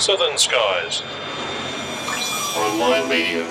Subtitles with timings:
[0.00, 1.02] Southern Skies.
[2.56, 3.46] Online media.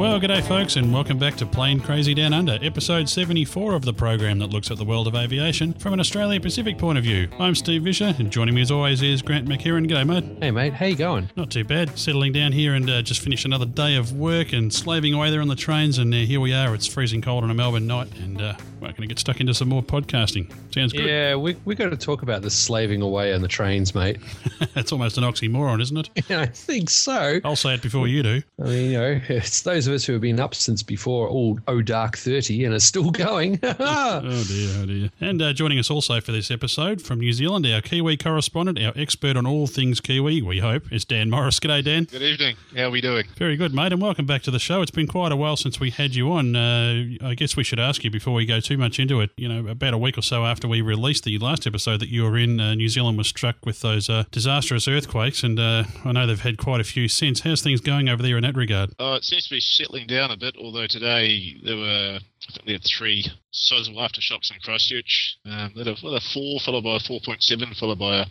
[0.00, 3.92] Well, g'day, folks, and welcome back to Plane Crazy Down Under, episode 74 of the
[3.92, 7.28] program that looks at the world of aviation from an Australia Pacific point of view.
[7.38, 9.86] I'm Steve Visscher, and joining me as always is Grant McHarrie.
[9.86, 10.38] G'day, mate.
[10.40, 11.28] Hey mate, how you going?
[11.36, 11.98] Not too bad.
[11.98, 15.42] Settling down here and uh, just finished another day of work and slaving away there
[15.42, 16.74] on the trains, and uh, here we are.
[16.74, 19.52] It's freezing cold on a Melbourne night, and uh, we're going to get stuck into
[19.52, 20.50] some more podcasting.
[20.72, 21.06] Sounds good.
[21.06, 24.16] Yeah, we we got to talk about the slaving away on the trains, mate.
[24.74, 26.10] That's almost an oxymoron, isn't it?
[26.30, 27.40] Yeah, I think so.
[27.44, 28.40] I'll say it before you do.
[28.60, 31.58] I mean, you know, it's those of us who have been up since before all
[31.66, 33.58] oh dark thirty and are still going.
[33.80, 35.10] Oh dear, oh dear.
[35.20, 38.92] And uh, joining us also for this episode from New Zealand, our Kiwi correspondent, our
[38.94, 41.58] expert on all things Kiwi, we hope, is Dan Morris.
[41.58, 42.04] G'day, Dan.
[42.04, 42.56] Good evening.
[42.76, 43.26] How are we doing?
[43.36, 44.82] Very good, mate, and welcome back to the show.
[44.82, 46.54] It's been quite a while since we had you on.
[46.54, 49.30] Uh, I guess we should ask you before we go too much into it.
[49.36, 52.24] You know, about a week or so after we released the last episode that you
[52.24, 56.12] were in, uh, New Zealand was struck with those uh, disastrous earthquakes, and uh, I
[56.12, 57.40] know they've had quite a few since.
[57.40, 58.94] How's things going over there in that regard?
[58.98, 62.18] Oh, it seems to be settling down a bit, although today there were,
[62.50, 65.36] I think we had three sizable aftershocks in Christchurch.
[65.46, 68.26] Um, they had a, well, a 4 followed by a 4.7 followed by a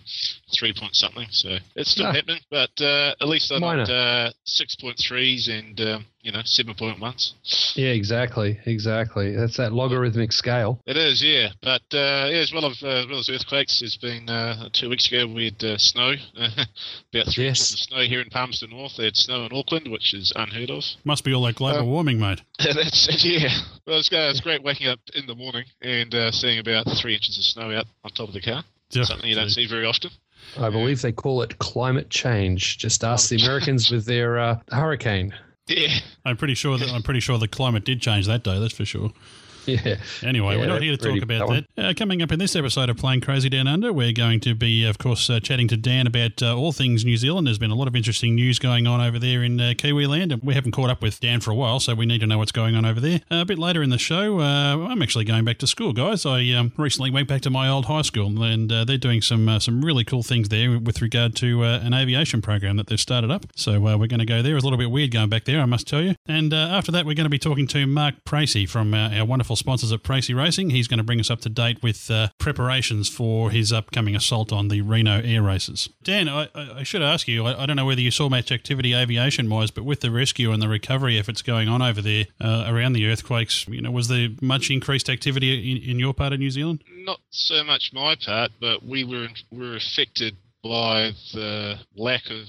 [0.58, 1.28] 3 point something.
[1.32, 2.14] So it's still Ah.
[2.14, 3.86] happening, but uh, at least they're Minor.
[3.86, 7.76] not uh, 6.3s and, um, you know, 7.1s.
[7.78, 9.36] yeah, exactly, exactly.
[9.36, 10.82] That's that logarithmic scale.
[10.86, 11.50] It is, yeah.
[11.62, 14.90] But uh, yeah, as well, of, uh, as well as earthquakes, there's been uh, two
[14.90, 17.60] weeks ago we had uh, snow, about three Yes.
[17.62, 18.94] inches of snow here in Palmerston North.
[18.98, 20.84] They had snow in Auckland, which is unheard of.
[21.04, 22.42] Must be all that global Uh, warming, mate.
[22.60, 23.50] That's it, yeah.
[23.88, 27.14] Well, it's, uh, it's great waking up in the morning and uh, seeing about three
[27.14, 28.64] inches of snow out on top of the car.
[28.92, 30.10] Something you don't see very often.
[30.58, 32.80] I believe they call it climate change.
[32.80, 35.34] Just ask the Americans with their uh, hurricane.
[35.68, 36.00] Yeah.
[36.26, 38.60] I'm pretty sure that I'm pretty sure the climate did change that day.
[38.60, 39.12] That's for sure.
[39.70, 39.98] Yeah.
[40.24, 41.86] Anyway, Yeah, we're not here to talk about that that.
[41.86, 44.84] Uh, coming up in this episode of Plane Crazy Down Under, we're going to be,
[44.86, 47.48] of course, uh, chatting to Dan about uh, all things New Zealand.
[47.48, 50.32] There's been a lot of interesting news going on over there in uh, Kiwi land,
[50.32, 52.38] and we haven't caught up with Dan for a while, so we need to know
[52.38, 53.22] what's going on over there.
[53.32, 56.26] Uh, a bit later in the show, uh, I'm actually going back to school, guys.
[56.26, 59.48] I um, recently went back to my old high school, and uh, they're doing some
[59.48, 63.00] uh, some really cool things there with regard to uh, an aviation program that they've
[63.00, 63.46] started up.
[63.56, 64.56] So uh, we're going to go there.
[64.56, 66.16] It's a little bit weird going back there, I must tell you.
[66.28, 69.26] And uh, after that, we're going to be talking to Mark Pracey from uh, our
[69.26, 70.70] wonderful sponsors at Pracey Racing.
[70.70, 74.52] He's going to bring us up to date with uh, preparations for his upcoming assault
[74.52, 75.90] on the Reno air races.
[76.04, 78.52] Dan, I, I I should ask you, I, I don't know whether you saw much
[78.52, 82.26] activity aviation wise, but with the rescue and the recovery efforts going on over there
[82.40, 86.34] uh, around the earthquakes, you know, was there much increased activity in, in your part
[86.34, 86.84] of New Zealand?
[87.06, 92.48] Not so much my part, but we were were affected by the lack of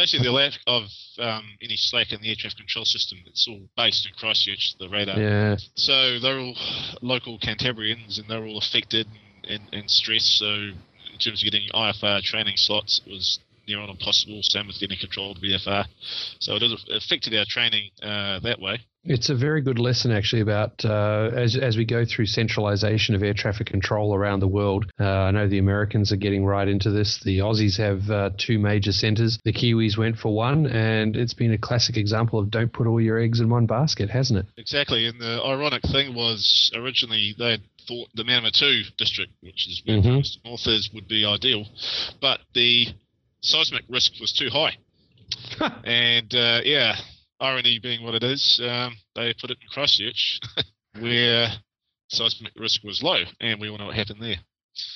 [0.00, 0.84] basically the lack of
[1.18, 3.18] um, any slack in the air traffic control system.
[3.26, 5.18] It's all based in Christchurch, the radar.
[5.18, 5.56] Yeah.
[5.74, 6.56] So they're all
[7.02, 9.06] local Cantabrians, and they're all affected
[9.46, 10.38] and, and stressed.
[10.38, 14.42] So in terms of getting IFR training slots, it was near on impossible.
[14.42, 15.86] Same with getting controlled VFR.
[16.40, 16.62] So it
[16.94, 18.80] affected our training uh, that way.
[19.02, 23.22] It's a very good lesson, actually, about uh, as as we go through centralization of
[23.22, 24.90] air traffic control around the world.
[25.00, 27.18] Uh, I know the Americans are getting right into this.
[27.24, 29.38] The Aussies have uh, two major centres.
[29.42, 33.00] The Kiwis went for one, and it's been a classic example of don't put all
[33.00, 34.46] your eggs in one basket, hasn't it?
[34.58, 35.06] Exactly.
[35.06, 37.56] And the ironic thing was originally they
[37.88, 40.02] thought the Manawatu district, which is where Mhm.
[40.02, 41.66] Palmerston North is, would be ideal,
[42.20, 42.88] but the
[43.42, 44.76] seismic risk was too high.
[45.84, 46.96] and uh, yeah,
[47.40, 50.40] irony being what it is, um, they put it in Christchurch,
[51.00, 51.48] where
[52.08, 54.36] seismic risk was low, and we all know what happened there.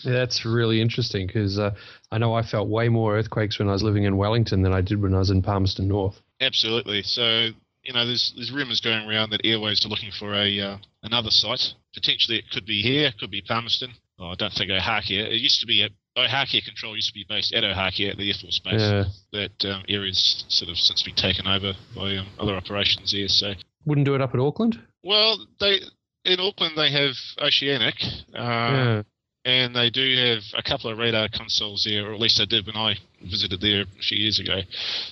[0.05, 1.75] Yeah, that's really interesting because uh,
[2.11, 4.81] I know I felt way more earthquakes when I was living in Wellington than I
[4.81, 6.21] did when I was in Palmerston North.
[6.41, 7.03] Absolutely.
[7.03, 7.49] So
[7.85, 11.31] you know, there's there's rumours going around that Airways are looking for a uh, another
[11.31, 11.75] site.
[11.93, 13.93] Potentially, it could be here, it could be Palmerston.
[14.19, 15.27] Oh, I don't think Ohakea.
[15.27, 18.29] It used to be at Ohakea Control used to be based at Ohakea at the
[18.29, 18.81] Air Force Base.
[18.81, 19.05] Yeah.
[19.33, 23.29] That um, area's sort of since been taken over by um, other operations there.
[23.29, 24.81] So, Wouldn't do it up at Auckland?
[25.03, 25.81] well, they
[26.25, 27.95] in Auckland they have Oceanic.
[28.35, 29.03] Uh, yeah.
[29.45, 32.67] and they do have a couple of radar consoles there, or at least they did
[32.67, 34.61] when I visited there a few years ago.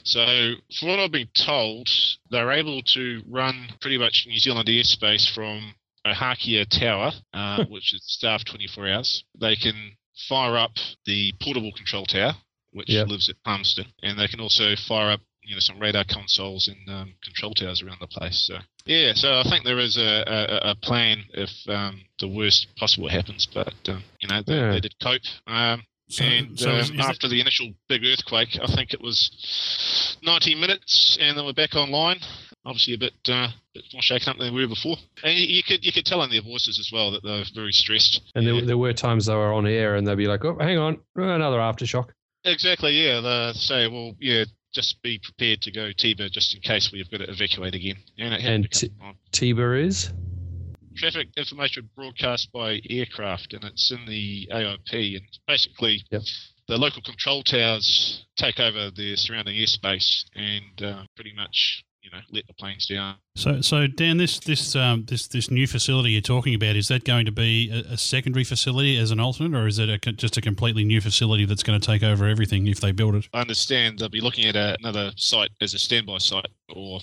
[0.05, 1.89] So, from what I've been told,
[2.31, 5.75] they're able to run pretty much New Zealand airspace from
[6.07, 9.25] Ohakea Tower, uh, which is staffed 24 hours.
[9.39, 9.97] They can
[10.29, 10.73] fire up
[11.06, 12.35] the portable control tower,
[12.73, 13.09] which Yep.
[13.09, 16.88] lives at Palmerston, and they can also fire up you know some radar consoles and
[16.88, 18.47] um, control towers around the place.
[18.47, 22.69] So yeah, so I think there is a, a, a plan if um, the worst
[22.76, 24.70] possible happens, but um, you know they, Yeah.
[24.73, 25.23] they did cope.
[25.47, 28.93] Um, So, and so is- um, is it- after the initial big earthquake, I think
[28.93, 32.21] it was 90 minutes, and they were back online.
[32.65, 34.97] Obviously, a bit, uh, bit more shaken up than they were before.
[35.25, 37.45] And you, you could you could tell in their voices as well that they were
[37.55, 38.21] very stressed.
[38.37, 38.61] And there, Yeah.
[38.67, 41.59] there were times they were on air and they'd be like, oh, hang on, another
[41.59, 42.11] aftershock.
[42.45, 43.21] Exactly, yeah.
[43.21, 47.19] They say, well, yeah, just be prepared to go TIBA just in case we've got
[47.19, 47.97] to evacuate again.
[48.19, 49.15] And, it And a couple.
[49.33, 50.13] TIBA is?
[50.94, 55.17] Traffic information broadcast by aircraft, and it's in the AIP.
[55.17, 56.23] And basically, Yep.
[56.69, 62.19] the local control towers take over the surrounding airspace and uh, pretty much, you know,
[62.31, 63.17] let the planes down.
[63.37, 67.05] So, so Dan, this this um, this this new facility you're talking about is that
[67.05, 70.37] going to be a, a secondary facility as an alternate, or is it a, just
[70.37, 73.29] a completely new facility that's going to take over everything if they build it?
[73.33, 77.00] I understand they'll be looking at a, another site as a standby site, or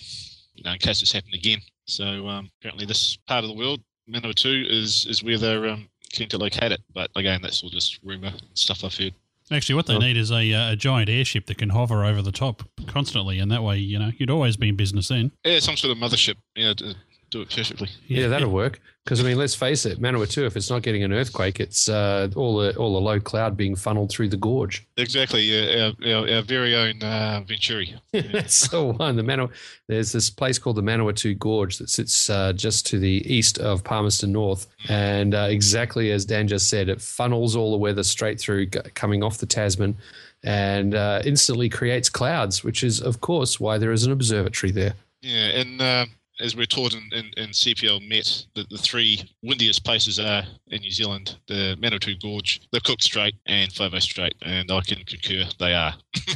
[0.53, 1.59] you know, in case this happened again.
[1.89, 6.29] So um, apparently, this part of the world, Manawatu, is is where they're um, keen
[6.29, 6.81] to locate it.
[6.93, 9.13] But again, that's all just rumor and stuff I've heard.
[9.51, 9.99] Actually, what they Oh.
[9.99, 13.51] need is a, uh, a giant airship that can hover over the top constantly, and
[13.51, 15.31] that way, you know, you'd always be in business then.
[15.43, 17.89] Yeah, some sort of mothership, you know, do it perfectly.
[18.07, 18.79] Yeah, that'll work.
[19.09, 22.29] Because I mean, let's face it, Manawatu, if it's not getting an earthquake, it's uh,
[22.35, 24.85] all the all the low cloud being funneled through the gorge.
[24.97, 27.95] Exactly, yeah, our, our, our very own uh, Venturi.
[28.13, 29.15] That's the one.
[29.15, 29.49] The Manaw-
[29.87, 33.83] There's this place called the Manawatu Gorge that sits uh, just to the east of
[33.83, 38.39] Palmerston North, and uh, exactly as Dan just said, it funnels all the weather straight
[38.39, 39.97] through, g- coming off the Tasman,
[40.43, 44.93] and uh, instantly creates clouds, which is, of course, why there is an observatory there.
[45.23, 46.05] Yeah, and uh,
[46.39, 50.81] as we're taught in, in, in CPL Met, the, the three windiest places are in
[50.81, 55.45] New Zealand the Manawatu Gorge, the Cook Strait, and Foveaux Strait, and I can concur
[55.59, 55.95] they are.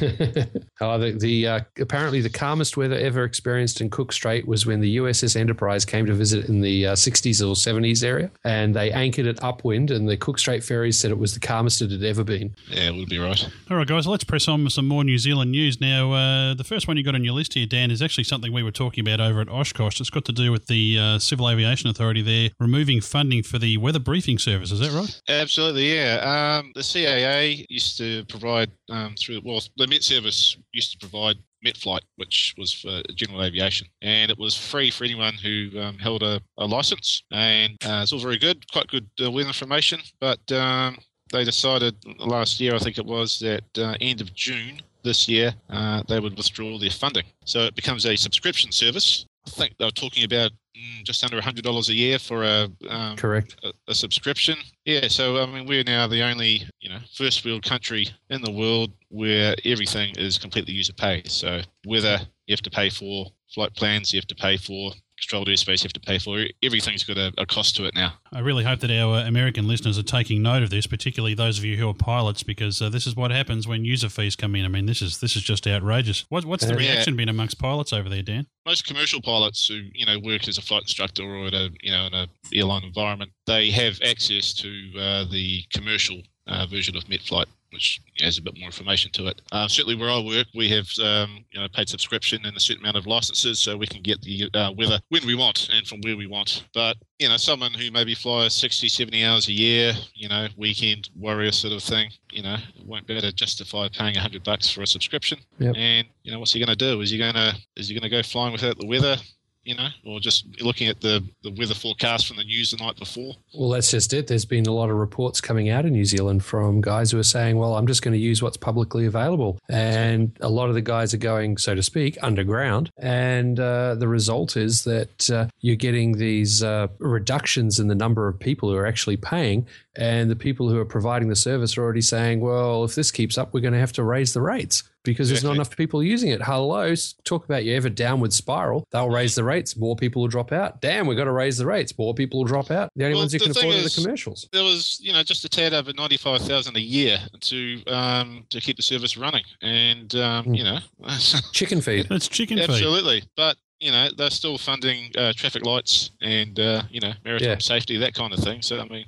[0.80, 4.80] oh, the, the uh, apparently the calmest weather ever experienced in Cook Strait was when
[4.80, 8.90] the USS Enterprise came to visit in the uh, 60s or 70s area, and they
[8.92, 12.02] anchored it upwind, and the Cook Strait ferries said it was the calmest it had
[12.02, 12.54] ever been.
[12.68, 13.48] Yeah, it would be right.
[13.70, 15.80] All right, guys, let's press on with some more New Zealand news.
[15.80, 18.52] Now, uh, the first one you got on your list here, Dan, is actually something
[18.52, 19.93] we were talking about over at Oshkosh.
[20.00, 23.76] It's got to do with the uh, Civil Aviation Authority there removing funding for the
[23.78, 24.70] weather briefing service.
[24.70, 25.20] Is that right?
[25.28, 26.58] Absolutely, yeah.
[26.60, 31.36] Um, the CAA used to provide um, through well, the Met Service used to provide
[31.64, 36.22] MetFlight, which was for general aviation, and it was free for anyone who um, held
[36.22, 37.22] a, a license.
[37.32, 40.00] And uh, it's all very good, quite good uh, weather information.
[40.20, 40.98] But um,
[41.32, 45.54] they decided last year, I think it was, that uh, end of June this year,
[45.70, 47.24] uh, they would withdraw their funding.
[47.44, 49.26] So it becomes a subscription service.
[49.46, 53.16] I think they were talking about mm, just under $100 a year for a um,
[53.16, 53.56] Correct.
[53.62, 54.56] a, a subscription.
[54.84, 58.50] Yeah, so I mean, we're now the only you know first world country in the
[58.50, 61.22] world where everything is completely user pay.
[61.26, 64.92] So whether you have to pay for flight plans, you have to pay for
[65.24, 68.14] controlled airspace, you have to pay for everything's got a, a cost to it now.
[68.32, 71.58] I really hope that our uh, American listeners are taking note of this, particularly those
[71.58, 74.54] of you who are pilots, because uh, this is what happens when user fees come
[74.54, 74.64] in.
[74.64, 76.24] I mean, this is this is just outrageous.
[76.28, 76.78] What, what's the Yeah.
[76.90, 78.46] reaction been amongst pilots over there, Dan?
[78.66, 81.92] most commercial pilots who you know work as a flight instructor or at a you
[81.92, 84.68] know in a airline environment, they have access to
[84.98, 89.42] uh, the commercial uh, version of MetFlight, which has a bit more information to it.
[89.52, 92.82] Uh, certainly, where I work, we have um, you know paid subscription and a certain
[92.82, 96.00] amount of licenses, so we can get the uh, weather when we want and from
[96.02, 96.64] where we want.
[96.72, 101.10] But you know, someone who maybe flies 60, 70 hours a year, you know, weekend
[101.16, 104.70] warrior sort of thing, you know, won't be able to justify paying a hundred bucks
[104.70, 105.38] for a subscription.
[105.58, 105.74] Yep.
[105.76, 107.00] And you know, what's he going to do?
[107.00, 109.16] Is he going to is he going to go flying without the weather?
[109.64, 112.98] You know, or just looking at the, the weather forecast from the news the night
[112.98, 113.34] before.
[113.54, 114.26] Well, that's just it.
[114.26, 117.22] There's been a lot of reports coming out in New Zealand from guys who are
[117.22, 119.58] saying, well, I'm just going to use what's publicly available.
[119.70, 122.90] And a lot of the guys are going, so to speak, underground.
[122.98, 128.28] And uh, the result is that uh, you're getting these uh, reductions in the number
[128.28, 129.66] of people who are actually paying.
[129.96, 133.38] And the people who are providing the service are already saying, well, if this keeps
[133.38, 136.30] up, we're going to have to raise the rates because there's not enough people using
[136.30, 136.42] it.
[136.42, 136.92] Hello,
[137.24, 138.86] talk about your ever downward spiral.
[138.90, 140.80] They'll raise the rates, more people will drop out.
[140.80, 142.90] Damn, we've got to raise the rates, more people will drop out.
[142.96, 144.48] The only Well, ones who can thing afford are the commercials.
[144.52, 148.44] There was, you know, just a tad over ninety five thousand a year to um,
[148.50, 150.54] to keep the service running, and um, Hmm.
[150.54, 150.78] you know,
[151.52, 152.06] Chicken feed.
[152.08, 152.70] That's chicken feed.
[152.70, 153.22] absolutely.
[153.36, 157.58] But you know, they're still funding uh, traffic lights and uh, you know maritime Yeah.
[157.58, 158.62] safety, that kind of thing.
[158.62, 159.04] So I mean,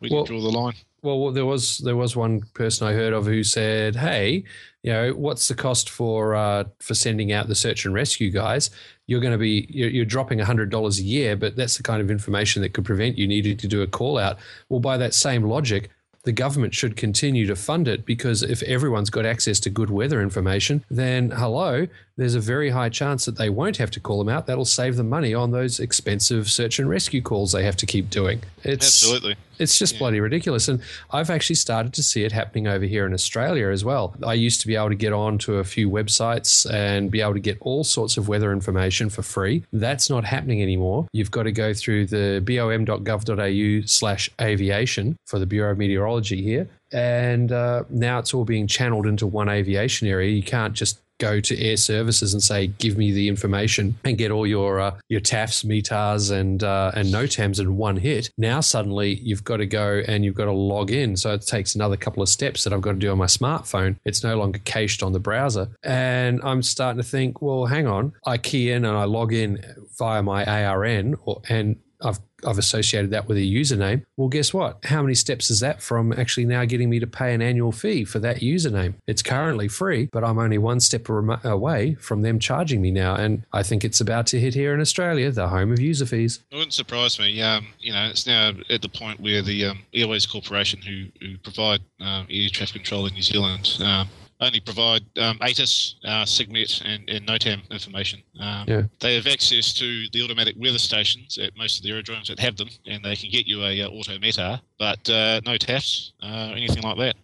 [0.00, 0.74] we Well- can draw the line.
[1.02, 4.44] well, there was there was one person I heard of who said, "Hey,
[4.88, 8.70] you know, what's the cost for uh, for sending out the search and rescue guys?
[9.06, 12.00] You're going to be you're, you're dropping hundred dollars a year, but that's the kind
[12.00, 14.38] of information that could prevent you needing to do a call out.
[14.70, 15.90] Well, by that same logic."
[16.24, 20.20] The government should continue to fund it because if everyone's got access to good weather
[20.20, 21.86] information, then hello,
[22.18, 24.46] there's a very high chance that they won't have to call them out.
[24.46, 28.10] That'll save them money on those expensive search and rescue calls they have to keep
[28.10, 28.42] doing.
[28.64, 29.36] It's Absolutely.
[29.60, 29.98] it's just Yeah.
[30.00, 30.66] bloody ridiculous.
[30.68, 30.80] And
[31.12, 34.14] I've actually started to see it happening over here in Australia as well.
[34.26, 37.34] I used to be able to get on to a few websites and be able
[37.34, 39.62] to get all sorts of weather information for free.
[39.72, 41.06] That's not happening anymore.
[41.12, 46.68] You've got to go through the bom.gov.au slash aviation for the Bureau of Meteorology here.
[46.92, 50.30] And uh, now it's all being channeled into one aviation area.
[50.30, 54.30] You can't just go to air services and say, "Give me the information," and get
[54.30, 58.30] all your uh, your TAFs, METARs, and uh, and NOTAMs in one hit.
[58.38, 61.74] Now suddenly you've got to go and you've got to log in, so it takes
[61.74, 63.96] another couple of steps that I've got to do on my smartphone.
[64.04, 68.12] It's no longer cached on the browser, and I'm starting to think, well, hang on,
[68.24, 69.62] I key in and I log in
[69.98, 74.04] via my ARN, or, and I've I've associated that with a username.
[74.16, 74.84] Well, guess what?
[74.84, 78.04] How many steps is that from actually now getting me to pay an annual fee
[78.04, 78.94] for that username?
[79.08, 83.16] It's currently free, but I'm only one step away from them charging me now.
[83.16, 86.40] And I think it's about to hit here in Australia, the home of user fees.
[86.52, 87.42] It wouldn't surprise me.
[87.42, 91.38] Um, you know, it's now at the point where the um, Airways Corporation, who, who
[91.38, 94.08] provide um, air traffic control in New Zealand, um,
[94.40, 98.22] only provide um, ATIS, uh, SIGMET, and, and NOTAM information.
[98.40, 98.82] Um, Yeah.
[99.00, 102.56] They have access to the automatic weather stations at most of the aerodromes that have
[102.56, 106.52] them, and they can get you a uh, auto METAR, but uh, no TAFs, uh,
[106.54, 107.16] anything like that.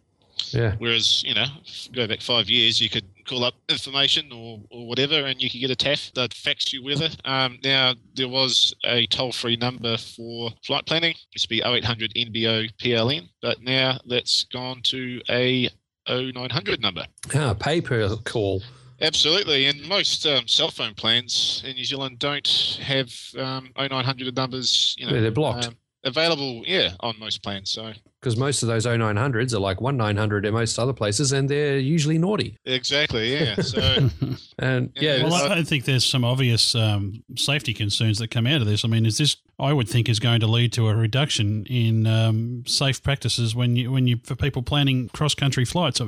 [0.50, 0.75] Yeah.
[0.78, 1.47] Whereas, you know,
[1.92, 5.61] go back five years, you could call up information or, or whatever and you could
[5.61, 6.12] get a TAF.
[6.12, 7.09] They'd fax you weather.
[7.25, 11.12] Um, now, there was a toll free number for flight planning.
[11.12, 15.71] It used to be 0800 NBO PLN, but now that's gone to a
[16.08, 17.04] 0900 number.
[17.34, 18.62] Ah, pay per call.
[19.00, 24.94] Absolutely, and most um, cell phone plans in New Zealand don't have um, 0900 numbers.
[24.99, 25.66] You know, Yeah, they're blocked.
[25.66, 26.62] um, available.
[26.66, 27.70] Yeah, on most plans.
[27.73, 31.76] So Because most of those 0900s are like 1900 in most other places, and they're
[31.78, 32.56] usually naughty.
[32.64, 33.32] exactly.
[33.34, 33.56] Yeah.
[33.56, 33.80] So
[34.61, 38.30] And yeah, Yeah, Well, this- I, I think there's some obvious um, safety concerns that
[38.30, 38.84] come out of this.
[38.84, 39.37] I mean, is this?
[39.58, 43.76] I would think is going to lead to a reduction in um, safe practices when
[43.76, 46.00] you when you for people planning cross country flights.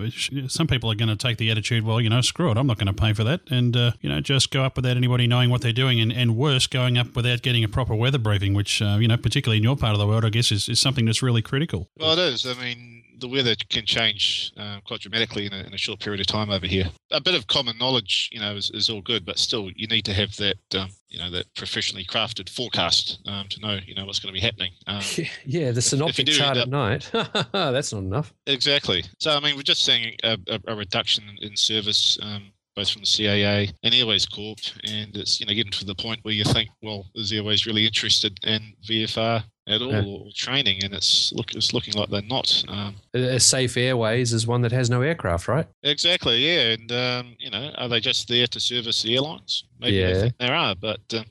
[0.48, 2.78] Some people are going to take the attitude, well, you know, screw it, I'm not
[2.78, 5.50] going to pay for that, and uh, you know, just go up without anybody knowing
[5.50, 8.82] what they're doing, and, and worse, going up without getting a proper weather briefing, which
[8.82, 11.04] uh, you know, particularly in your part of the world, I guess, is, is something
[11.04, 11.88] that's really critical.
[11.98, 12.46] Well, it is.
[12.46, 16.20] I mean, the weather can change uh, quite dramatically in a, in a short period
[16.20, 16.87] of time over here.
[17.11, 20.04] A bit of common knowledge, you know, is, is all good, but still, you need
[20.04, 24.04] to have that, um, you know, that professionally crafted forecast um, to know, you know,
[24.04, 24.73] what's going to be happening.
[24.87, 25.02] Um,
[25.44, 27.11] yeah, the synoptic chart end at night.
[27.52, 28.32] That's not enough.
[28.46, 29.04] Exactly.
[29.18, 33.00] So, I mean, we're just seeing a, a, a reduction in service, um, both from
[33.02, 36.45] the CAA and Airways Corp, and it's you know getting to the point where you
[36.45, 40.04] think, well, is Airways really interested in VFR at all Yeah.
[40.04, 40.85] or training?
[40.85, 42.62] And it's look it's looking like they're not.
[42.68, 45.66] Um, A Safe Airways is one that has no aircraft, right?
[45.83, 46.37] exactly.
[46.47, 46.75] Yeah.
[46.75, 49.64] And um, you know, are they just there to service the airlines?
[49.80, 50.12] Maybe Yeah.
[50.12, 51.00] they think there are, but.
[51.14, 51.25] Um,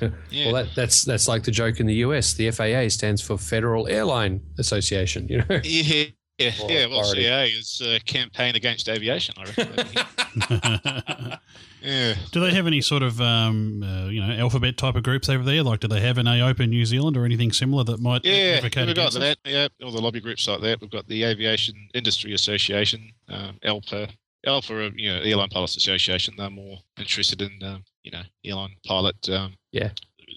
[0.30, 0.46] yeah.
[0.52, 2.34] Well, that, that's that's like the joke in the US.
[2.34, 5.28] The FAA stands for Federal Airline Association.
[5.28, 5.60] You know.
[5.64, 6.06] yeah.
[6.38, 6.86] Yeah, Or yeah.
[6.86, 7.24] Well, authority.
[7.24, 11.38] CAA is a campaign against aviation, I reckon.
[11.82, 12.14] yeah.
[12.32, 15.44] Do they have any sort of um, uh, you know alphabet type of groups over
[15.44, 15.62] there?
[15.62, 18.86] Like, do they have an AOPA New Zealand or anything similar that might Yeah, advocate
[18.86, 19.50] we've got against that.
[19.50, 20.80] Yeah, all the lobby groups like that.
[20.80, 24.10] We've got the Aviation Industry Association, um, ALPA.
[24.46, 26.34] ALPA, are, you know, Airline Pilots Association.
[26.36, 29.28] They're more interested in, um, you know, airline pilot.
[29.28, 29.90] Um, Yeah.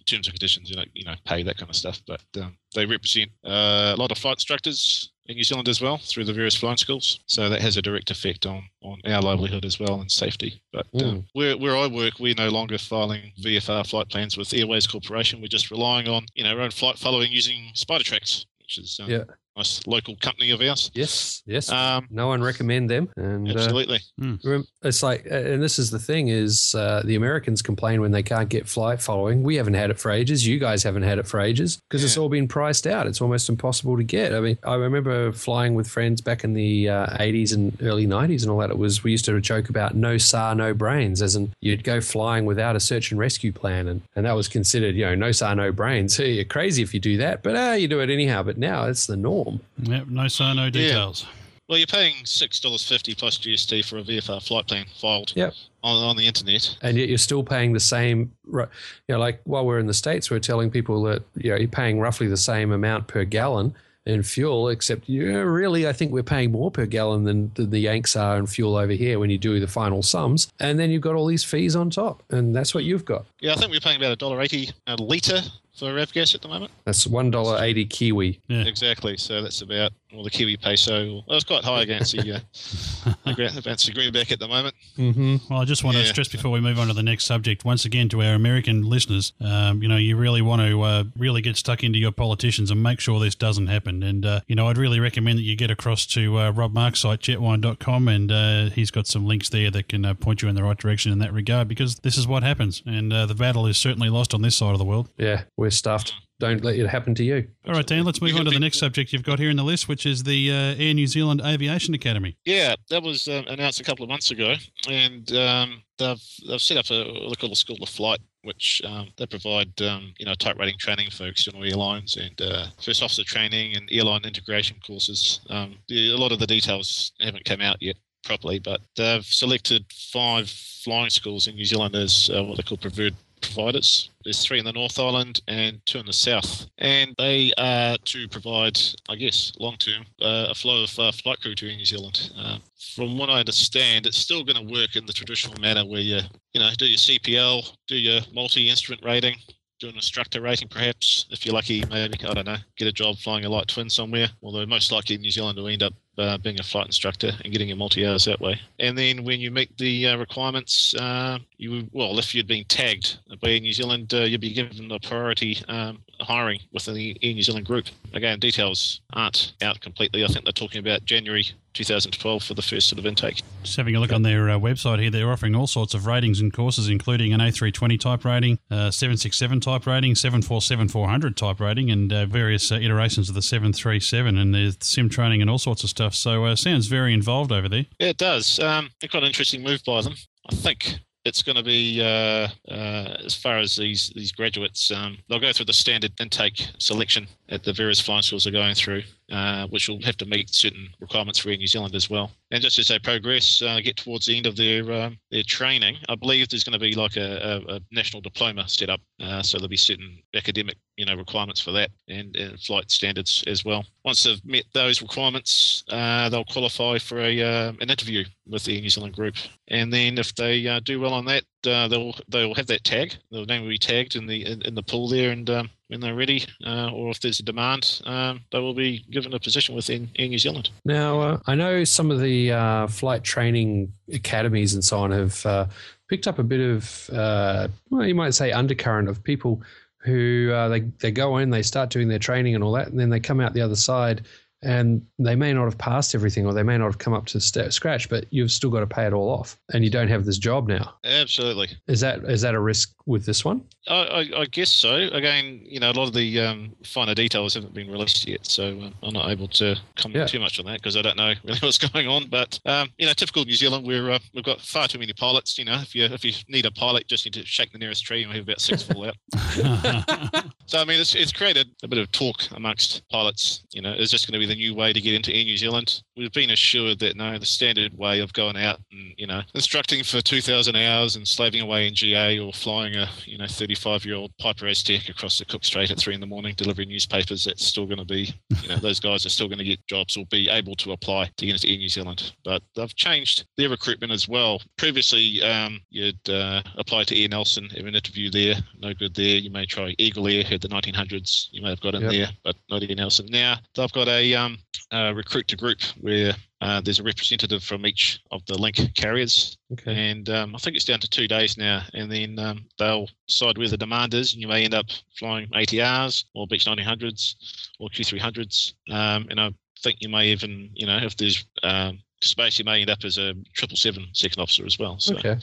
[0.06, 2.02] Terms and conditions, you know, you know, pay that kind of stuff.
[2.08, 5.98] But um, they represent uh, a lot of flight instructors in New Zealand as well
[5.98, 7.20] through the various flying schools.
[7.26, 10.62] So that has a direct effect on, on our livelihood as well and safety.
[10.72, 14.88] But um, where, where I work, we're no longer filing VFR flight plans with Airways
[14.88, 15.42] Corporation.
[15.42, 19.10] We're just relying on you know our own flight following using Spidertracks, which is um,
[19.10, 19.24] Yeah.
[19.58, 20.92] A nice local company of ours.
[20.94, 21.42] Yes.
[21.46, 21.70] Yes.
[21.72, 23.10] Um, no one recommend them.
[23.18, 24.00] And uh, absolutely.
[24.44, 28.12] Rem- It's like, uh, and this is the thing: is uh, the Americans complain when
[28.12, 29.44] they can't get flight following.
[29.44, 30.46] We haven't had it for ages.
[30.46, 33.08] You guys haven't had it for ages because it's all been priced out.
[33.08, 34.34] It's almost impossible to get.
[34.34, 38.44] I mean, I remember flying with friends back in the uh, '80s and early '90s
[38.44, 38.70] and all that.
[38.70, 42.00] It was we used to joke about no SAR, no brains, as in you'd go
[42.02, 45.32] flying without a search and rescue plan, and, and that was considered, you know, no
[45.32, 46.16] SAR, no brains.
[46.28, 48.42] Hey, you're crazy if you do that, but ah, you do it anyhow.
[48.44, 49.47] But now it's the norm.
[49.84, 51.26] Yep, no sir, no details.
[51.70, 55.54] Well, you're paying six dollars fifty plus GST for a VFR flight plan filed Yep.
[55.84, 56.78] on, on the internet.
[56.82, 58.32] and yet you're still paying the same.
[58.46, 58.68] ru-
[59.10, 61.68] You know, like while we're in the states, we're telling people that you know you're
[61.68, 63.74] paying roughly the same amount per gallon
[64.06, 67.80] in fuel, except yeah, really, I think we're paying more per gallon than, than the
[67.80, 70.48] Yanks are in fuel over here when you do the final sums.
[70.62, 73.26] And then you've got all these fees on top, and that's what you've got.
[73.42, 75.42] Yeah, I think we're paying about a dollar eighty a litre
[75.78, 76.72] for avgas at the moment.
[76.86, 78.40] That's one dollar eighty Kiwi.
[78.48, 78.64] Yeah.
[78.66, 79.18] Exactly.
[79.18, 81.24] So that's about well the Kiwi peso.
[81.28, 84.76] Well, it's quite high against the uh, against the greenback at the moment.
[84.98, 85.36] Mm-hmm.
[85.50, 86.10] Well, I just want to Yeah.
[86.10, 89.34] stress before we move on to the next subject, once again, to our American listeners,
[89.42, 92.82] um, you know, you really want to uh, really get stuck into your politicians and
[92.82, 94.04] make sure this doesn't happen.
[94.04, 97.02] And, uh, you know, I'd really recommend that you get across to uh, Rob Mark's
[97.02, 100.56] site, jetwhine.com, and uh, he's got some links there that can uh, point you in
[100.56, 102.82] the right direction in that regard because this is what happens.
[102.86, 105.10] And uh, the battle is certainly lost on this side of the world.
[105.18, 106.14] Yeah, we're stuffed.
[106.40, 107.48] Don't let it happen to you.
[107.66, 109.64] All right, Dan, let's move on to the next subject you've got here in the
[109.64, 112.38] list, which is the uh, Air New Zealand Aviation Academy.
[112.46, 114.54] Yeah, that was um, announced a couple of months ago,
[114.88, 118.84] and um, they've they've set up a what they call a school of flight, which
[118.86, 123.02] um, they provide um, you know type rating training for external airlines and uh, first
[123.02, 125.42] officer training and airline integration courses.
[125.50, 130.50] Um, a lot of the details haven't come out yet properly, but they've selected five
[130.50, 134.10] flying schools in New Zealand as uh, what they call preferred providers.
[134.24, 138.28] There's three in the North Island and two in the South, and they are to
[138.28, 138.80] provide,
[139.10, 142.32] I guess, long term uh, a flow of uh, flight crew to New Zealand.
[142.38, 142.58] Uh,
[142.96, 146.20] from what I understand, it's still going to work in the traditional manner where you,
[146.54, 149.36] you know, do your CPL, do your multi-instrument rating,
[149.80, 151.26] do an instructor rating perhaps.
[151.30, 154.28] If you're lucky, maybe I don't know, get a job flying a light twin somewhere.
[154.42, 157.68] Although most likely New Zealand will end up uh, being a flight instructor and getting
[157.68, 158.60] your multi hours that way.
[158.80, 163.20] And then when you meet the uh, requirements, uh, you well, if you'd been tagged
[163.42, 167.34] by Air New Zealand, uh, you'd be given the priority um, hiring within the Air
[167.34, 167.86] New Zealand group.
[168.14, 170.24] Again, details aren't out completely.
[170.24, 173.42] I think they're talking about January 2012 for the first sort of intake.
[173.64, 176.40] Just having a look on their uh, website here, they're offering all sorts of ratings
[176.40, 181.92] and courses, including an A320 type rating, uh, 767 type rating, 747 400 type rating,
[181.92, 184.38] and uh, various uh, iterations of the 737.
[184.38, 186.16] And there's sim training and all sorts of stuff.
[186.16, 187.86] So, uh, sounds very involved over there.
[188.00, 188.60] Yeah, it does.
[188.60, 190.16] Um, quite an interesting move by them.
[190.50, 194.90] I think it's going to be uh, uh, as far as these these graduates.
[194.92, 198.76] Um, they'll go through the standard intake selection at the various flying schools they're going
[198.76, 202.32] through, uh, which will have to meet certain requirements for Air New Zealand as well.
[202.52, 205.98] And just as they progress, uh, get towards the end of their um, their training,
[206.08, 209.02] I believe there's going to be like a, a, a national diploma set up.
[209.22, 213.44] Uh, so there'll be certain academic you know requirements for that and, and flight standards
[213.48, 213.86] as well.
[214.04, 218.80] Once they've met those requirements, uh, they'll qualify for a uh, an interview with the
[218.80, 219.36] New Zealand group,
[219.68, 223.16] and then if they uh, do well on that, uh, they'll they'll have that tag.
[223.32, 226.02] Their name will be tagged in the in, in the pool there, and um, when
[226.02, 229.76] they're ready, uh, or if there's a demand, um, they will be given a position
[229.76, 230.70] within Air New Zealand.
[230.86, 235.46] Now, uh, I know some of the uh, flight training academies and so on have
[235.46, 235.66] uh,
[236.10, 239.62] picked up a bit of, uh, well, you might say, undercurrent of people
[240.00, 243.00] who uh, they, they go in, they start doing their training and all that, and
[243.00, 244.26] then they come out the other side
[244.64, 247.40] and they may not have passed everything or they may not have come up to
[247.40, 250.26] st- scratch, but you've still got to pay it all off and you don't have
[250.26, 250.96] this job now.
[251.06, 251.70] Absolutely.
[251.88, 253.62] Is that is that a risk with this one?
[253.88, 254.96] I, I, I guess so.
[254.96, 258.70] Again, you know, a lot of the um, finer details haven't been released yet, so
[258.70, 260.26] um, I'm not able to comment Yeah.
[260.26, 262.28] too much on that because I don't know really what's going on.
[262.30, 265.58] But um, you know, typical New Zealand, we're uh, we've got far too many pilots.
[265.58, 268.04] You know, if you if you need a pilot, just need to shake the nearest
[268.04, 269.16] tree, and we have about six fall out.
[270.68, 273.64] So I mean, it's it's created a bit of talk amongst pilots.
[273.72, 275.56] You know, is this going to be the new way to get into Air New
[275.56, 276.04] Zealand?
[276.18, 280.04] We've been assured that no, the standard way of going out and you know instructing
[280.04, 284.16] for 2,000 hours and slaving away in GA or flying a you know 35 year
[284.16, 287.46] old Piper Aztec across the Cook Strait at three in the morning delivering newspapers.
[287.46, 290.18] That's still going to be you know those guys are still going to get jobs
[290.18, 292.34] or be able to apply to get into Air New Zealand.
[292.44, 294.62] But they've changed their recruitment as well.
[294.78, 299.38] Previously, um, you'd uh, apply to Air Nelson, have an interview there, no good there.
[299.38, 302.12] You may try Eagle Air, the 1900s, you may have got in Yep.
[302.12, 303.28] there, but not Air Nelson.
[303.30, 304.58] Now they've got a um,
[304.92, 309.94] recruit to group where uh, there's a representative from each of the link carriers, Okay.
[310.10, 311.84] and um, I think it's down to two days now.
[311.94, 314.88] And then um, they'll decide where the demand is, and you may end up
[315.20, 317.36] flying ATRs or Beech 1900s
[317.80, 318.74] or Q300s.
[318.90, 322.82] Um, and I think you may even, you know, if there's um, space, you may
[322.82, 324.98] end up as a triple seven second officer as well.
[325.00, 325.38] So Okay.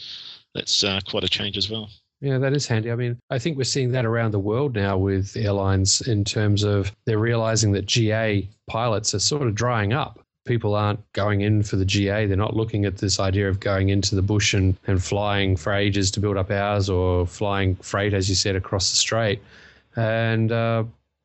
[0.54, 1.90] that's uh, quite a change as well.
[2.20, 2.90] Yeah, that is handy.
[2.90, 6.62] I mean, I think we're seeing that around the world now with airlines in terms
[6.62, 10.20] of they're realizing that GA pilots are sort of drying up.
[10.46, 12.26] People aren't going in for the GA.
[12.26, 15.72] They're not looking at this idea of going into the bush and, and flying for
[15.72, 19.42] ages to build up hours or flying freight, as you said, across the strait.
[19.96, 20.84] And uh,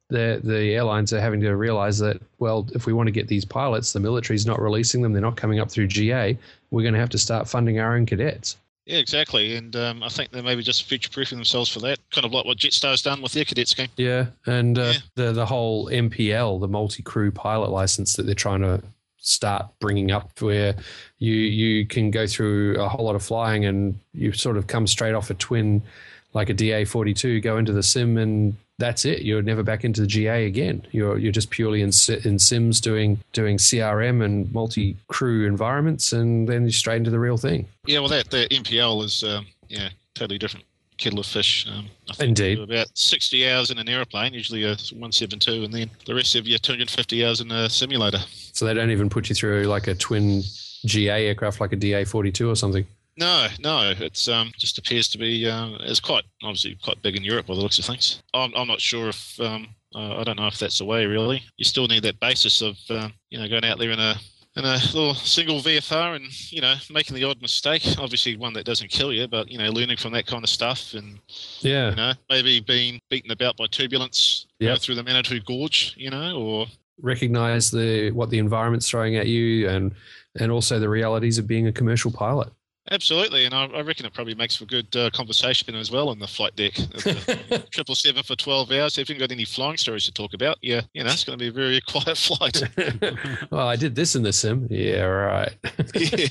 [0.10, 3.46] the, the airlines are having to realize that, well, if we want to get these
[3.46, 6.38] pilots, the military's not releasing them, they're not coming up through GA,
[6.72, 8.58] we're going to have to start funding our own cadets.
[8.90, 9.56] Yeah, exactly.
[9.56, 12.46] And um, I think they're maybe just future proofing themselves for that, kind of like
[12.46, 13.88] what Jetstar's done with their cadets scheme.
[13.98, 15.00] Yeah, and uh, Yeah.
[15.16, 18.82] the the whole MPL, the multi crew pilot license that they're trying to
[19.18, 20.76] start bringing up, where
[21.20, 24.88] you you can go through a whole lot of flying and you sort of come
[24.88, 25.84] straight off a twin,
[26.34, 28.56] like a DA forty two, go into the sim and.
[28.80, 29.24] That's it.
[29.24, 30.88] You're never back into the GA again.
[30.92, 31.92] You're you're just purely in
[32.24, 37.20] in sims doing doing CRM and multi crew environments, and then you're straight into the
[37.20, 37.68] real thing.
[37.86, 40.66] Yeah, well, that the MPL is um, yeah totally different
[40.98, 41.68] kettle of fish.
[41.70, 42.60] Um, I think Indeed.
[42.60, 46.36] about sixty hours in an airplane, usually a one seven two, and then the rest
[46.36, 48.20] of your two hundred fifty hours in a simulator.
[48.54, 50.42] So they don't even put you through like a twin
[50.86, 52.88] GA aircraft, like a DA forty two or something.
[53.20, 57.24] No, no, it's um, just appears to be uh, it's quite obviously quite big in
[57.24, 58.24] Europe by the looks of things.
[58.34, 61.44] I'm, I'm not sure if um, uh, I don't know if that's the way really.
[61.58, 64.16] You still need that basis of um, you know going out there in a
[64.56, 67.84] in a little single VFR and you know making the odd mistake.
[68.00, 70.94] Obviously one that doesn't kill you, but you know learning from that kind of stuff
[70.94, 71.20] and
[71.60, 74.76] Yeah, you know maybe being beaten about by turbulence Yep.
[74.76, 76.68] go through the Manawatu Gorge, you know, or
[77.02, 79.94] recognize the what the environment's throwing at you, and
[80.40, 82.50] and also the realities of being a commercial pilot.
[82.92, 86.18] Absolutely, and I, I reckon it probably makes for good uh, conversation as well on
[86.18, 86.74] the flight deck.
[87.72, 88.98] Triple seven for twelve hours.
[88.98, 91.38] If you haven't got any flying stories to talk about, yeah, you know it's going
[91.38, 92.64] to be a very quiet flight.
[93.52, 94.68] well, I did this in the sim.
[94.72, 95.56] Yeah, right.
[95.94, 96.28] yeah.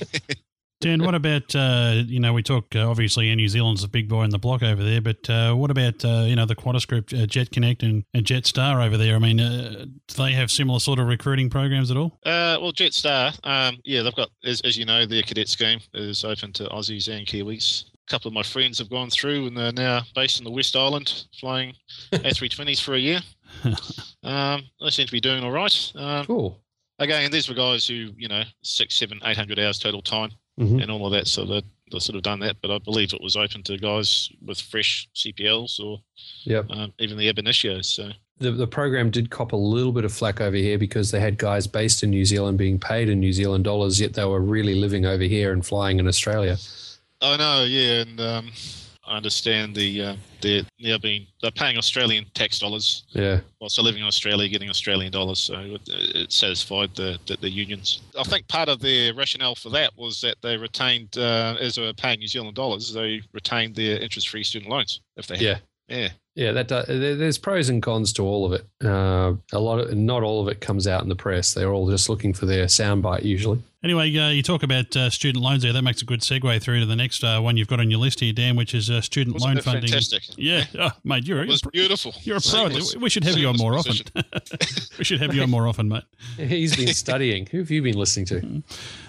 [0.81, 4.07] Dan, what about uh, you know we talk uh, obviously Air New Zealand's a big
[4.07, 6.87] boy in the block over there, but uh, what about uh, you know the Qantas
[6.87, 9.15] group, uh, Jet Connect and, and Jetstar over there?
[9.15, 12.17] I mean, uh, do they have similar sort of recruiting programs at all?
[12.25, 16.23] Uh, well, Jetstar, um, yeah, they've got as, as you know, their cadet scheme is
[16.23, 17.83] open to Aussies and Kiwis.
[18.07, 20.77] A couple of my friends have gone through and they're now based in the West
[20.77, 21.73] Island, flying
[22.13, 23.19] A320s for a year.
[24.21, 25.91] Um, they seem to be doing all right.
[25.95, 26.59] Um, cool.
[26.99, 30.81] again, these were guys who, you know, six, seven, eight hundred hours total time Mhm.
[30.81, 31.27] and all of that.
[31.27, 32.57] So they they sort of done that.
[32.61, 35.99] But I believe it was open to guys with fresh CPLs or
[36.43, 36.65] Yep.
[36.69, 37.85] um, even the ab initios.
[37.85, 41.19] So The, the program did cop a little bit of flack over here because they
[41.19, 44.39] had guys based in New Zealand being paid in New Zealand dollars, yet they were
[44.39, 46.57] really living over here and flying in Australia.
[47.21, 48.51] I know, yeah, and um,
[49.09, 53.39] I understand the uh, they're being they're paying Australian tax dollars Yeah.
[53.59, 55.39] whilst they're living in Australia, getting Australian dollars.
[55.39, 58.01] So it, it satisfied the, the the unions.
[58.17, 61.81] I think part of their rationale for that was that they retained, uh, as they
[61.81, 65.43] were paying New Zealand dollars, they retained their interest-free student loans if they had.
[65.43, 65.57] Yeah.
[65.89, 66.09] Yeah.
[66.35, 68.65] Yeah, that does, there's pros and cons to all of it.
[68.85, 71.53] Uh, a lot of not all of it comes out in the press.
[71.53, 73.61] They're all just looking for their soundbite usually.
[73.83, 75.73] Anyway, uh, you talk about uh, student loans there.
[75.73, 77.99] That makes a good segue through to the next uh, one you've got on your
[77.99, 79.89] list here, Dan, which is uh, student Wasn't loan that funding.
[79.89, 80.23] fantastic?
[80.37, 82.13] Yeah, oh, mate, you're, It was you're, beautiful.
[82.21, 82.69] you're a pro.
[82.69, 84.77] Seamless- We should have you on seamless more often.
[84.97, 86.03] we should have you on more often, mate.
[86.37, 87.47] He's been studying.
[87.47, 88.63] Who have you been listening to?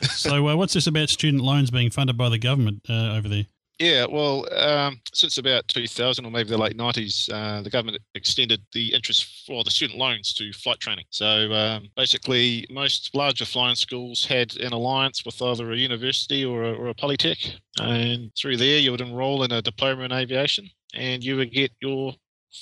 [0.09, 3.45] So, uh, what's this about student loans being funded by the government uh, over there?
[3.81, 8.61] Yeah, well, um, since about 2000 or maybe the late 90s, uh, the government extended
[8.75, 11.07] the interest for the student loans to flight training.
[11.09, 16.63] So um, basically, most larger flying schools had an alliance with either a university or
[16.63, 20.69] a, or a polytech, and through there you would enrol in a diploma in aviation,
[20.93, 22.13] and you would get your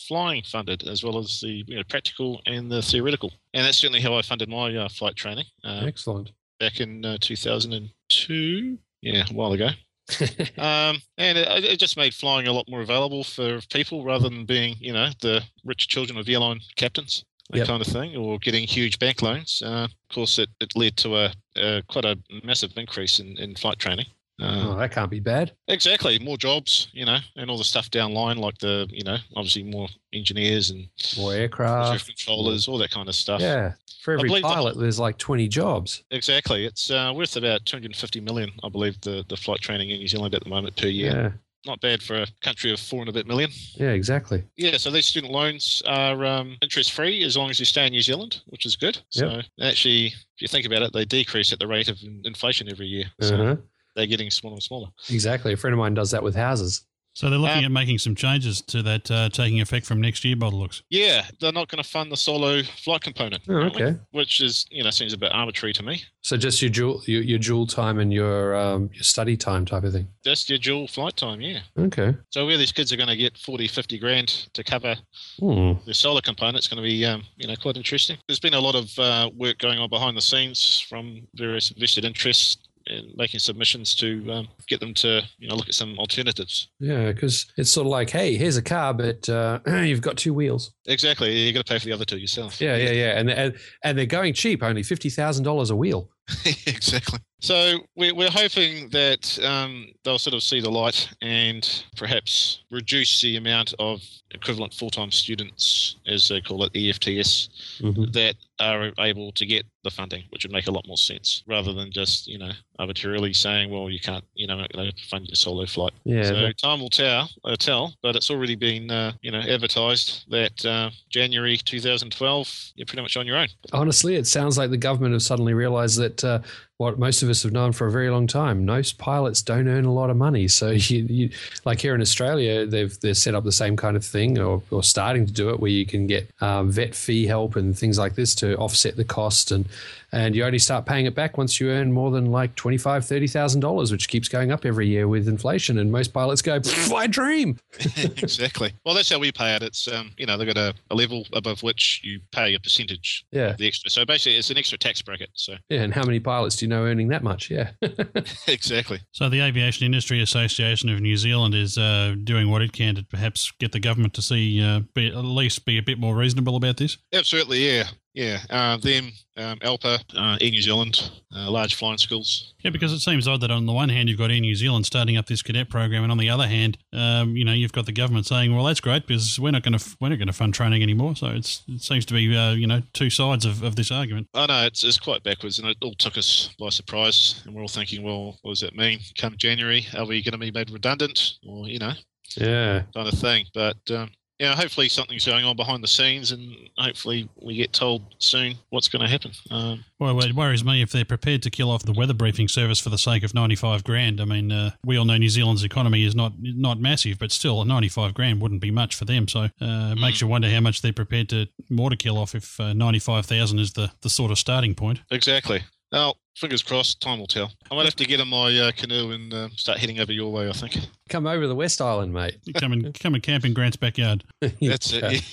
[0.07, 3.33] flying funded as well as the you know, practical and the theoretical.
[3.54, 6.31] And that's certainly how I funded my uh, flight training uh, Excellent.
[6.61, 8.78] back in uh, 2002.
[9.00, 9.70] Yeah, a while ago.
[10.59, 14.44] Um, and it, it just made flying a lot more available for people rather than
[14.44, 17.66] being, you know, the rich children of airline captains, that Yep.
[17.66, 19.62] kind of thing, or getting huge bank loans.
[19.64, 23.55] Uh, of course, it, it led to a, a quite a massive increase in, in
[23.55, 24.07] flight training.
[24.40, 25.53] Uh, Oh, that can't be bad.
[25.66, 29.16] Exactly, more jobs, you know, and all the stuff down line, like the, you know,
[29.37, 32.07] obviously more engineers and More aircraft.
[32.07, 33.40] controllers, all that kind of stuff.
[33.40, 33.72] Yeah.
[34.03, 36.05] For every pilot, there's like 20 jobs.
[36.12, 40.09] Exactly, it's uh, worth about 250 million, I believe, the, the flight training in New
[40.09, 41.12] Zealand at the moment per year.
[41.12, 41.31] Yeah.
[41.66, 43.51] Not bad for a country of four and a bit million.
[43.74, 44.44] Yeah, exactly.
[44.57, 47.92] Yeah, so these student loans are um, interest free as long as you stay in
[47.92, 48.98] New Zealand, which is good.
[49.11, 52.87] So actually, if you think about it, they decrease at the rate of inflation every
[52.87, 53.07] year.
[53.20, 53.57] So Uh-huh.
[53.98, 54.88] They're getting smaller and smaller.
[55.11, 55.52] Exactly.
[55.52, 56.84] A friend of mine does that with houses.
[57.14, 60.24] So they're looking Um, at making some changes to that, uh, taking effect from next
[60.24, 60.82] year, by the looks.
[60.88, 63.42] Yeah, they're not going to fund the solo flight component.
[63.48, 63.96] Oh, apparently, okay.
[64.12, 66.04] Which is, you know, seems a bit arbitrary to me.
[66.22, 69.82] So just your dual your, your dual time and your um, your study time type
[69.82, 70.06] of thing.
[70.24, 71.61] Just your dual flight time, yeah.
[71.76, 72.14] Okay.
[72.30, 74.94] So where these kids are going to get 40, 50 grand to cover
[75.40, 75.72] Hmm.
[75.87, 78.18] the solar component is going to be, um, you know, quite interesting.
[78.28, 82.04] There's been a lot of uh, work going on behind the scenes from various vested
[82.04, 82.58] interests
[82.88, 86.68] in making submissions to um, get them to, you know, look at some alternatives.
[86.81, 90.35] Yeah, because it's sort of like, hey, here's a car, but uh, you've got two
[90.35, 90.72] wheels.
[90.87, 91.37] Exactly.
[91.37, 92.61] You got to pay for the other two yourself.
[92.61, 96.11] Yeah, yeah, yeah, and and, and they're going cheap, only fifty thousand dollars a wheel.
[96.66, 97.20] exactly.
[97.40, 103.20] So we're, we're hoping that um, they'll sort of see the light and perhaps reduce
[103.22, 107.48] the amount of equivalent full-time students, as they call it, EFTS,
[107.81, 108.12] Mhm.
[108.12, 111.72] that are able to get the funding, which would make a lot more sense, rather
[111.72, 114.66] than just you know arbitrarily saying, well, you can't, you know,
[115.09, 115.92] fund your solo flight.
[116.05, 120.24] Yeah, so time will tell, uh, tell, but it's already been, uh, you know, advertised
[120.31, 123.48] that uh, January 2012, you're pretty much on your own.
[123.72, 126.40] honestly, it sounds like the government have suddenly realised that uh,
[126.79, 129.85] what most of us have known for a very long time: most pilots don't earn
[129.85, 130.49] a lot of money.
[130.49, 131.31] So, you, you
[131.64, 134.83] like here in Australia, they've they've set up the same kind of thing, or, or
[134.83, 138.14] starting to do it, where you can get um, vet fee help and things like
[138.14, 139.67] this to offset the cost, and
[140.12, 143.05] and you only start paying it back once you earn more than like twenty five,
[143.05, 145.79] thirty thousand dollars, which keeps going up every year with inflation.
[145.79, 147.59] And most pilots go, "Pff, "I dream."
[147.97, 148.73] exactly.
[148.85, 149.62] Well, that's how we pay it.
[149.62, 153.25] It's um, you know they've got a, a level above which you pay a percentage
[153.33, 153.90] Yeah, of the extra.
[153.90, 155.31] So basically, it's an extra tax bracket.
[155.35, 155.83] So yeah.
[155.83, 157.51] And how many pilots do you know earning that much?
[157.51, 157.71] Yeah.
[158.47, 159.01] exactly.
[159.12, 163.05] So the Aviation Industry Association of New Zealand is uh, doing what it can to
[163.05, 166.57] perhaps get the government to see, uh, be, at least be a bit more reasonable
[166.57, 166.99] about this.
[167.12, 168.38] Absolutely, yeah, yeah.
[168.51, 172.55] Uh, them, um, ALPA, uh, Air New Zealand, uh, large flying schools.
[172.61, 174.87] Yeah, because it seems odd that on the one hand you've got Air New Zealand
[174.87, 177.87] starting up this cadet program, and on the other hand, um, you know, you've got
[177.87, 180.33] the government saying, "Well, that's great because we're not going to we're not going to
[180.33, 183.62] fund training anymore." So it's it seems to be uh, you know two sides of,
[183.62, 184.29] of this argument.
[184.35, 187.42] I know it's, it's quite backwards, and it all took us by surprise.
[187.44, 188.99] And we're all thinking, well, what does that mean?
[189.16, 191.92] Come January, are we going to be made redundant, or you know,
[192.37, 192.83] Yeah.
[192.94, 193.47] kind of thing?
[193.55, 198.03] But um, yeah, hopefully something's going on behind the scenes, and hopefully we get told
[198.18, 199.33] soon what's going to happen.
[199.51, 202.79] Um, Well, it worries me if they're prepared to kill off the weather briefing service
[202.79, 204.20] for the sake of ninety five grand.
[204.20, 207.64] I mean, uh, we all know New Zealand's economy is not not massive, but still,
[207.64, 209.27] ninety five grand wouldn't be much for them.
[209.27, 212.35] So uh, it makes you wonder how much they're prepared to more to kill off
[212.35, 215.01] if uh, ninety five thousand is the the sort of starting point.
[215.11, 215.64] exactly.
[215.90, 217.53] Now, fingers crossed, time will tell.
[217.70, 220.33] I might have to get in my uh, canoe and uh, start heading over your
[220.33, 220.48] way.
[220.48, 222.38] I think Come over to the West Island, mate.
[222.55, 224.24] Come and come and camp in Grant's backyard.
[224.40, 225.24] that's it.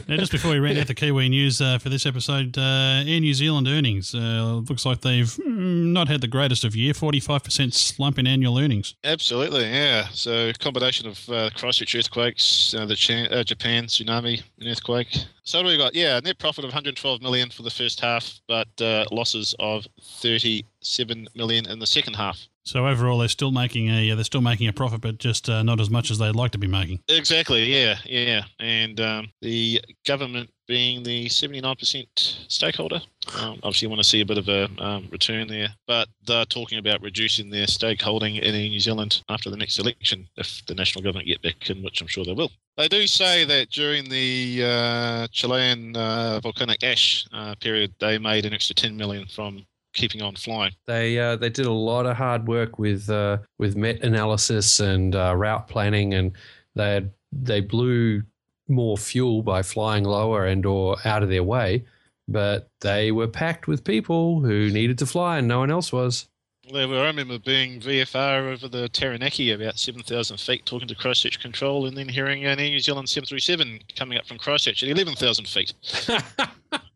[0.08, 3.20] Now, just before we round out the Kiwi news uh, for this episode, uh, Air
[3.20, 6.94] New Zealand earnings uh, looks like they've mm, not had the greatest of year.
[6.94, 8.94] Forty five percent slump in annual earnings.
[9.04, 10.08] Absolutely, yeah.
[10.08, 15.16] So combination of uh, Christchurch earthquakes, uh, the uh, Japan tsunami and earthquake.
[15.44, 15.94] So we got?
[15.94, 21.28] Yeah, net profit of 112 million for the first half, but uh, losses of 37
[21.34, 22.48] million in the second half.
[22.64, 25.80] So overall, they're still making a they're still making a profit, but just uh, not
[25.80, 27.00] as much as they'd like to be making.
[27.08, 28.44] Exactly, yeah, yeah.
[28.58, 32.06] And um, the government being the 79%
[32.48, 33.00] stakeholder,
[33.40, 36.78] um, obviously want to see a bit of a um, return there, but they're talking
[36.78, 41.26] about reducing their stakeholding in New Zealand after the next election if the national government
[41.26, 42.52] get back in, which I'm sure they will.
[42.76, 48.46] They do say that during the uh, Chilean uh, volcanic ash uh, period, they made
[48.46, 50.72] an extra 10 million from keeping on flying.
[50.86, 55.14] They uh, they did a lot of hard work with uh, with met analysis and
[55.14, 56.32] uh, route planning, and
[56.74, 58.22] they had, they blew
[58.68, 61.84] more fuel by flying lower and or out of their way,
[62.28, 66.28] but they were packed with people who needed to fly, and no one else was.
[66.72, 71.40] They were, I remember being VFR over the Taranaki about 7,000 feet talking to Christchurch
[71.40, 75.48] Control and then hearing an Air New Zealand 737 coming up from Christchurch at 11,000
[75.48, 75.74] feet,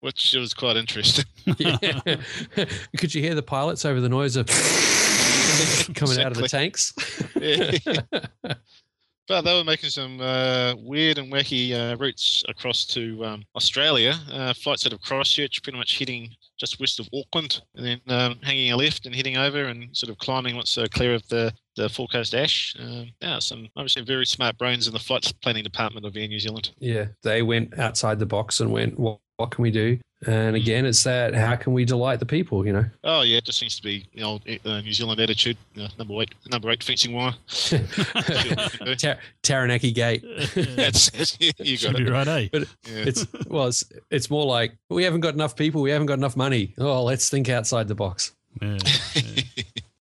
[0.00, 1.24] which was quite interesting.
[1.58, 2.16] Yeah.
[2.98, 4.46] Could you hear the pilots over the noise of
[5.94, 6.92] coming out of the tanks?
[7.40, 7.70] Yeah.
[9.28, 14.14] But they were making some uh, weird and wacky uh, routes across to um, Australia.
[14.32, 18.38] Uh, flights out of Christchurch, pretty much heading just west of Auckland, and then um,
[18.42, 21.52] hanging a left and heading over and sort of climbing once they're clear of the,
[21.76, 22.74] the forecast ash.
[22.80, 26.40] Um, yeah, some obviously very smart brains in the flight planning department of Air New
[26.40, 26.70] Zealand.
[26.78, 30.84] Yeah, they went outside the box and went, "What, what can we do?" And again,
[30.84, 32.66] it's that how can we delight the people?
[32.66, 35.56] You know, Oh yeah, it just seems to be the old uh, New Zealand attitude.
[35.80, 37.34] Uh, number eight, number eight fencing wire.
[38.98, 40.22] Tar- Taranaki Gate.
[40.76, 41.08] That's
[41.40, 41.54] it.
[41.60, 42.10] you Should got be it.
[42.10, 42.48] right, eh?
[42.50, 43.04] But Yeah.
[43.06, 46.36] it's well, it's, it's more like we haven't got enough people, we haven't got enough
[46.36, 46.74] money.
[46.78, 48.32] Oh, let's think outside the box.
[48.60, 48.78] Yeah,
[49.14, 49.42] yeah.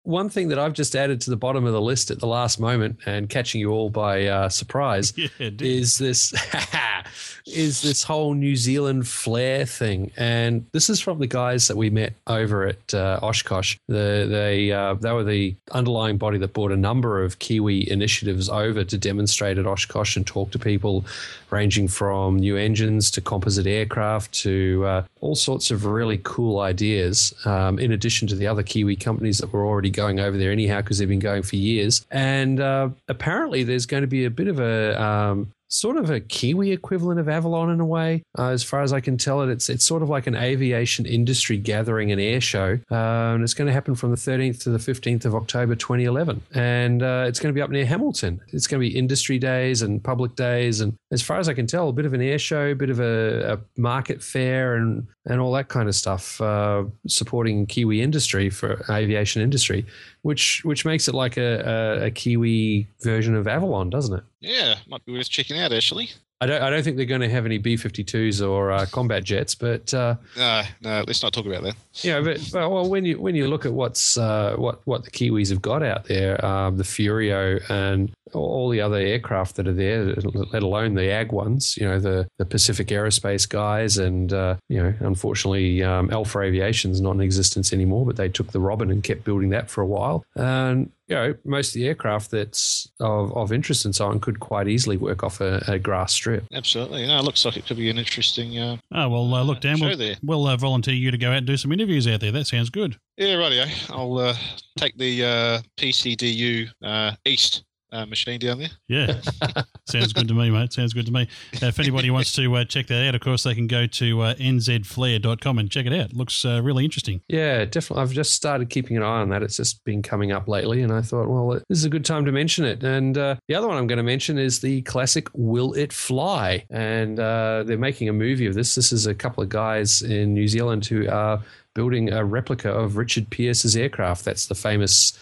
[0.03, 2.59] One thing that I've just added to the bottom of the list at the last
[2.59, 6.33] moment and catching you all by uh, surprise Yeah, is this
[7.45, 11.89] is this whole New Zealand flair thing, and this is from the guys that we
[11.89, 13.77] met over at uh, Oshkosh.
[13.87, 18.49] The, they uh, they were the underlying body that brought a number of Kiwi initiatives
[18.49, 21.05] over to demonstrate at Oshkosh and talk to people,
[21.51, 27.33] ranging from new engines to composite aircraft to uh, all sorts of really cool ideas.
[27.45, 30.81] Um, in addition to the other Kiwi companies that were already going over there anyhow,
[30.81, 32.05] because they've been going for years.
[32.11, 36.19] And uh, apparently, there's going to be a bit of a um, sort of a
[36.19, 38.23] Kiwi equivalent of Avalon in a way.
[38.37, 41.05] Uh, as far as I can tell it, it's it's sort of like an aviation
[41.05, 44.69] industry gathering and air show, uh, and it's going to happen from the 13th to
[44.69, 48.41] the 15th of October 2011, and uh, it's going to be up near Hamilton.
[48.49, 51.67] It's going to be industry days and public days, and as far as I can
[51.67, 55.07] tell, a bit of an air show, a bit of a, a market fair, and
[55.25, 59.85] and all that kind of stuff, uh, supporting Kiwi industry for aviation industry,
[60.23, 64.23] which which makes it like a, a, a Kiwi version of Avalon, doesn't it?
[64.39, 66.09] Yeah, might be worth checking out actually.
[66.41, 66.61] I don't.
[66.61, 70.15] I don't think they're going to have any B-52s or uh, combat jets, but uh,
[70.35, 71.75] No, no, let's not talk about that.
[72.03, 75.03] you know, but, but well, when you when you look at what's uh, what what
[75.03, 79.67] the Kiwis have got out there, um, the Furio and all the other aircraft that
[79.67, 84.33] are there, let alone the Ag ones, you know, the the Pacific Aerospace guys, and
[84.33, 88.59] uh, you know, unfortunately, um, Alpha Aviation's not in existence anymore, but they took the
[88.59, 92.31] Robin and kept building that for a while, and you know, most of the aircraft
[92.31, 96.13] that's of, of interest and so on could quite easily work off a, a grass
[96.13, 96.45] strip.
[96.53, 97.05] Absolutely.
[97.05, 98.57] No, it looks like it could be an interesting.
[98.57, 100.15] Uh, Oh, well, uh, look, Dan, we'll, there.
[100.23, 102.31] we'll uh, volunteer you to go out and do some interviews out there.
[102.31, 102.97] That sounds good.
[103.17, 103.67] yeah, rightio.
[103.91, 104.35] I'll uh,
[104.77, 108.69] take the uh, PCDU uh, East uh, machine down there.
[108.87, 109.19] Yeah,
[109.87, 110.73] sounds good to me, mate.
[110.73, 111.27] Sounds good to me.
[111.61, 114.21] Uh, if anybody wants to uh, check that out, of course, they can go to
[114.21, 116.13] uh, nzflare.com and check it out.
[116.13, 117.21] Looks uh, really interesting.
[117.27, 118.03] Yeah, definitely.
[118.03, 119.43] I've just started keeping an eye on that.
[119.43, 122.25] It's just been coming up lately, and I thought, well, this is a good time
[122.25, 122.83] to mention it.
[122.83, 126.65] And uh, the other one I'm going to mention is the classic "Will It Fly?"
[126.69, 128.75] And uh, they're making a movie of this.
[128.75, 131.41] This is a couple of guys in New Zealand who are
[131.73, 134.25] building a replica of Richard Pearse's aircraft.
[134.25, 135.17] That's the famous.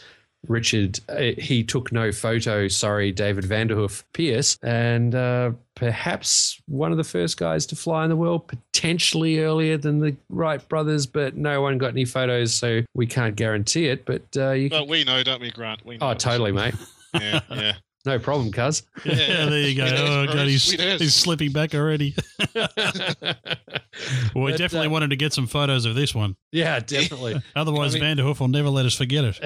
[0.47, 2.67] Richard, uh, he took no photo.
[2.67, 8.09] Sorry, David Vanderhoof Pierce, and uh, perhaps one of the first guys to fly in
[8.09, 12.81] the world, potentially earlier than the Wright brothers, but no one got any photos, so
[12.93, 14.05] we can't guarantee it.
[14.05, 14.87] But uh, you can.
[14.87, 15.85] We know, don't we, Grant?
[15.85, 16.11] We know.
[16.11, 16.75] Oh, totally, mate.
[17.11, 17.73] Yeah, yeah.
[18.09, 18.81] No problem, cuz.
[19.05, 19.85] Yeah, there you go.
[19.87, 20.25] Sweet Oh.
[20.33, 22.15] God, he's, he's slipping back already.
[24.33, 26.35] Well, we But, definitely uh, wanted to get some photos of this one.
[26.51, 27.41] yeah, definitely.
[27.55, 29.39] Otherwise, I mean- Vanderhoof will never let us forget it.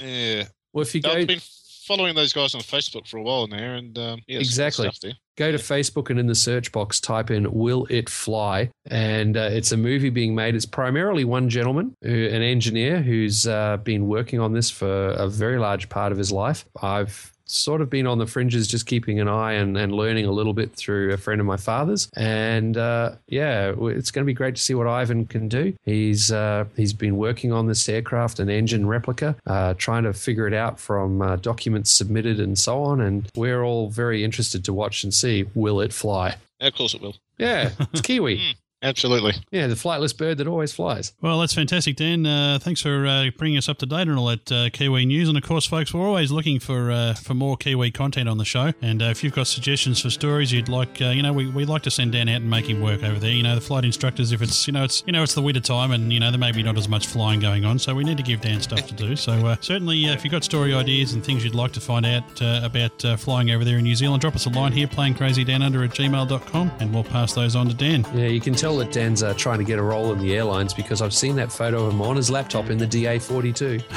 [0.00, 0.44] Yeah.
[0.72, 1.40] well, if you go I've been
[1.86, 4.88] following those guys on Facebook for a while now, and um, yeah, Exactly.
[5.36, 9.50] go to Facebook and in the search box type in "Will It Fly?" and uh,
[9.52, 10.54] it's a movie being made.
[10.54, 15.28] It's primarily one gentleman, who, an engineer who's uh, been working on this for a
[15.28, 16.64] very large part of his life.
[16.80, 20.32] I've sort of been on the fringes, just keeping an eye and, and learning a
[20.32, 22.08] little bit through a friend of my father's.
[22.16, 25.74] And uh, yeah, it's going to be great to see what Ivan can do.
[25.82, 30.46] He's uh, he's been working on this aircraft, and engine replica, uh, trying to figure
[30.46, 33.00] it out from uh, documents submitted and so on.
[33.00, 36.36] And we're all very interested to watch and see will it fly.
[36.60, 37.16] Of course it will.
[37.38, 38.56] Yeah, it's Kiwi.
[38.84, 39.32] Absolutely.
[39.50, 41.14] Yeah, the flightless bird that always flies.
[41.22, 42.26] Well, that's fantastic, Dan.
[42.26, 45.28] Uh, thanks for uh, bringing us up to date on all that uh, Kiwi news.
[45.28, 48.44] And of course, folks, we're always looking for uh, for more Kiwi content on the
[48.44, 48.72] show.
[48.82, 51.64] And uh, if you've got suggestions for stories you'd like, uh, you know, we, we
[51.64, 53.30] like to send Dan out and make him work over there.
[53.30, 55.60] You know, the flight instructors, if it's you know it's you know it's the winter
[55.60, 58.04] time and you know there may be not as much flying going on, so we
[58.04, 59.16] need to give Dan stuff to do.
[59.16, 62.04] So uh, certainly, uh, if you've got story ideas and things you'd like to find
[62.04, 64.86] out uh, about uh, flying over there in New Zealand, drop us a line here,
[64.86, 68.04] Plane Crazy Down Under at gmail.com, and we'll pass those on to Dan.
[68.14, 70.74] Yeah, you can tell that Dan's uh, trying to get a role in the airlines
[70.74, 73.80] because I've seen that photo of him on his laptop in the DA 42.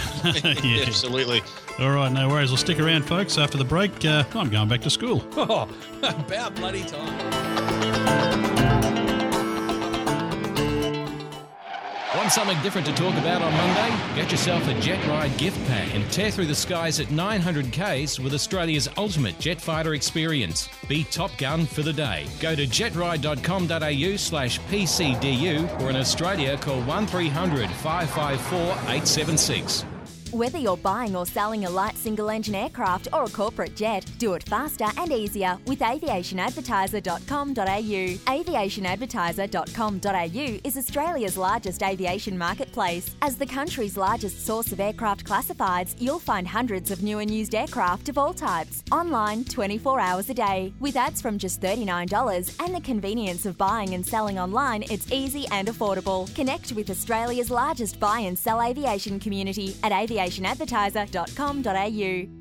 [0.64, 0.84] Yeah.
[0.86, 1.42] Absolutely.
[1.80, 2.50] All right, no worries.
[2.50, 3.38] We'll stick around, folks.
[3.38, 5.26] After the break, uh, I'm going back to school.
[5.38, 5.70] Oh,
[6.04, 7.08] about bloody time.
[12.18, 14.16] Want something different to talk about on Monday?
[14.16, 18.20] Get yourself a Jet Ride gift pack and tear through the skies at 900 Ks
[18.20, 20.68] with Australia's ultimate jet fighter experience.
[20.88, 22.26] Be Top Gun for the day.
[22.40, 29.86] Go to jetride.com.au slash PCDU or in Australia call 1300 554 876.
[30.32, 34.34] Whether you're buying or selling a light single engine aircraft or a corporate jet, do
[34.34, 38.36] it faster and easier with aviationadvertiser.com.au.
[38.36, 43.16] Aviationadvertiser.com.au is Australia's largest aviation marketplace.
[43.22, 47.56] As the country's largest source of aircraft classifieds, you'll find hundreds of new and used
[47.56, 50.74] aircraft of all types, online 24 hours a day.
[50.82, 55.46] With ads from just $39 and the convenience of buying and selling online, it's easy
[55.52, 56.36] and affordable.
[56.36, 62.38] Connect with Australia's largest buy and sell aviation community at aviationadvertiser.com.au.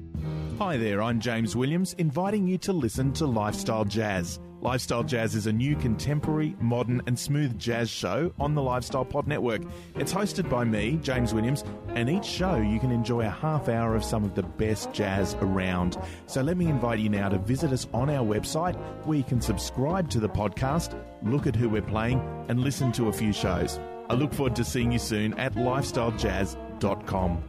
[0.58, 4.40] Hi there, I'm James Williams, inviting you to listen to Lifestyle Jazz.
[4.62, 9.28] Lifestyle Jazz is a new contemporary, modern, and smooth jazz show on the Lifestyle Pod
[9.28, 9.60] Network.
[9.96, 13.94] It's hosted by me, James Williams, and each show you can enjoy a half hour
[13.94, 15.98] of some of the best jazz around.
[16.24, 19.42] So let me invite you now to visit us on our website where you can
[19.42, 23.78] subscribe to the podcast, look at who we're playing, and listen to a few shows.
[24.08, 25.52] I look forward to seeing you soon at
[26.80, 27.42] lifestylejazz.com.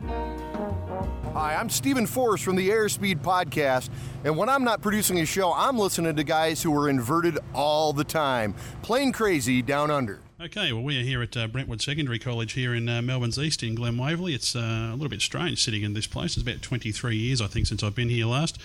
[1.34, 3.90] Hi, I'm Stephen Forrest from the Airspeed Podcast,
[4.24, 7.94] and when I'm not producing a show, I'm listening to guys who are inverted all
[7.94, 8.56] the time.
[8.82, 10.20] Plane Crazy Down Under.
[10.42, 13.64] Okay, well, we are here at uh, Brentwood Secondary College here in uh, Melbourne's East
[13.64, 14.34] in Glen Waverley.
[14.34, 16.38] It's uh, a little bit strange sitting in this place.
[16.38, 18.60] It's about 23 years, I think, since I've been here last.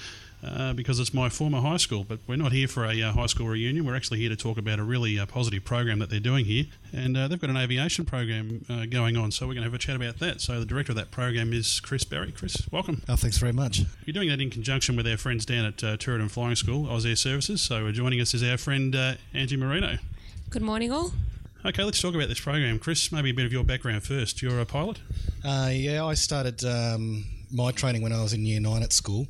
[0.45, 2.03] Uh, because it's my former high school.
[2.03, 3.87] But we're not here for a uh, high school reunion.
[3.87, 6.65] We're actually here to talk about a really uh, positive program that they're doing here.
[6.93, 9.75] And uh, they've got an aviation program uh, going on, so we're going to have
[9.75, 10.41] a chat about that.
[10.41, 12.33] So the director of that program is Chris Barry.
[12.33, 13.03] Chris, welcome.
[13.09, 13.83] Oh, thanks very much.
[14.05, 17.07] You're doing that in conjunction with our friends down at uh, and Flying School, Oz
[17.07, 17.63] Air Services.
[17.63, 18.97] So joining us is our friend
[19.33, 19.99] Angie Marino.
[20.51, 21.13] Good morning, all.
[21.65, 22.81] Okay, let's talk about this program.
[22.81, 24.43] Chris, maybe a bit of your background first.
[24.43, 24.99] You're a pilot?
[25.45, 29.29] yeah, I started um, my training when I was in year nine at school.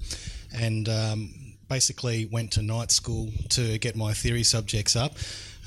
[0.55, 1.34] And um,
[1.68, 5.12] basically went to night school to get my theory subjects up.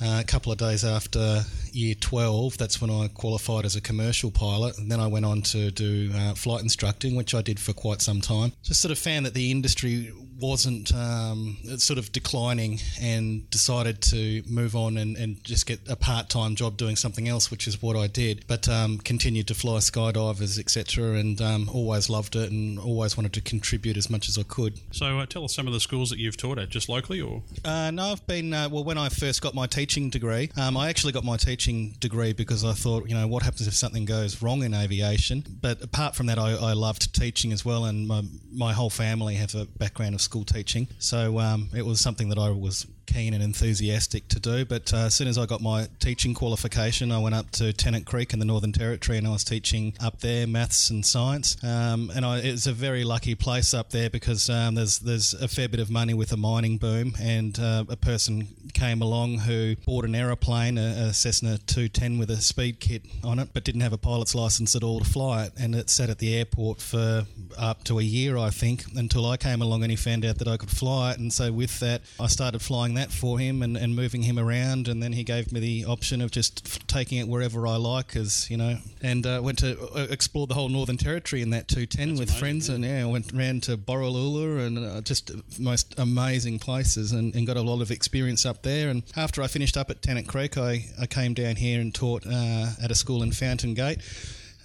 [0.00, 4.30] Uh, a couple of days after year 12, that's when I qualified as a commercial
[4.30, 4.78] pilot.
[4.78, 8.02] And then I went on to do uh, flight instructing, which I did for quite
[8.02, 8.52] some time.
[8.62, 14.42] Just sort of found that the industry wasn't um, sort of declining and decided to
[14.48, 17.80] move on and, and just get a part time job doing something else, which is
[17.82, 18.44] what I did.
[18.46, 23.32] But um, continued to fly skydivers, etc., and um, always loved it and always wanted
[23.34, 24.80] to contribute as much as I could.
[24.92, 27.42] So, uh, tell us some of the schools that you've taught at, just locally, or?
[27.64, 28.84] Uh, no, I've been uh, well.
[28.84, 32.64] When I first got my teaching degree, um, I actually got my teaching degree because
[32.64, 35.44] I thought, you know, what happens if something goes wrong in aviation?
[35.60, 38.22] But apart from that, I, I loved teaching as well, and my,
[38.52, 40.88] my whole family have a background of school teaching.
[40.98, 44.64] So um, it was something that I was keen and enthusiastic to do.
[44.64, 48.06] But uh, as soon as I got my teaching qualification, I went up to Tennant
[48.06, 51.56] Creek in the Northern Territory and I was teaching up there maths and science.
[51.64, 55.48] Um, and I, it's a very lucky place up there because um, there's there's a
[55.48, 57.14] fair bit of money with a mining boom.
[57.20, 62.30] And uh, a person came along who bought an aeroplane, a, a, Cessna 210 with
[62.30, 65.44] a speed kit on it, but didn't have a pilot's license at all to fly
[65.44, 65.52] it.
[65.58, 67.26] And it sat at the airport for
[67.56, 70.48] up to a year, I think, until I came along and he found out that
[70.48, 71.18] I could fly it.
[71.18, 74.88] And so with that, I started flying that for him and, and moving him around.
[74.88, 78.50] And then he gave me the option of just taking it wherever I like, as
[78.50, 82.08] you know, and uh, went to uh, explore the whole Northern Territory in that 210
[82.08, 82.68] That's with amazing, friends.
[82.68, 82.74] Yeah.
[82.74, 87.56] And yeah, went around to Borroloola and uh, just most amazing places and, and, got
[87.56, 88.88] a lot of experience up there.
[88.88, 92.26] And after I finished up at Tennant Creek, I, I came down here and taught
[92.26, 94.00] uh, at a school in Fountain Gate.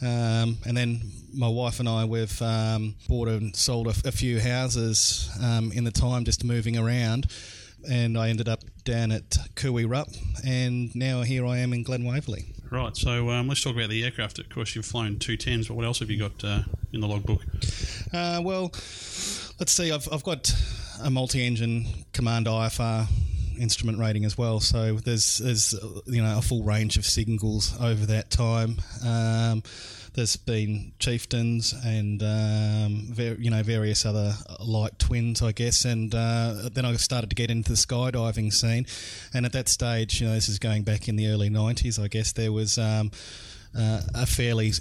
[0.02, 1.02] Um, and then
[1.34, 5.84] my wife and I, we've um, bought and sold a, a few houses um, in
[5.84, 7.28] the time just moving around
[7.90, 10.08] and I ended up down at Wee Rup,
[10.46, 12.54] and now here I am in Glen Waverley.
[12.70, 14.40] Right, so um, let's talk about the aircraft.
[14.40, 16.64] Of course, you've flown two tens, but what else have you got uh,
[16.94, 17.42] in the logbook?
[18.14, 18.72] Uh, well,
[19.60, 19.92] let's see.
[19.92, 20.54] I've, I've got
[21.04, 23.08] a multi-engine command IFR
[23.60, 24.60] instrument rating as well.
[24.60, 25.74] So there's there's
[26.06, 28.78] you know a full range of signals over that time.
[29.06, 29.64] Um,
[30.14, 36.14] there's been chieftains and um, ver- you know various other light twins, I guess, and
[36.14, 38.86] uh, then I started to get into the skydiving scene.
[39.34, 42.08] And at that stage, you know, this is going back in the early '90s, I
[42.08, 42.78] guess there was.
[42.78, 43.12] Um,
[43.74, 44.74] uh, a fairly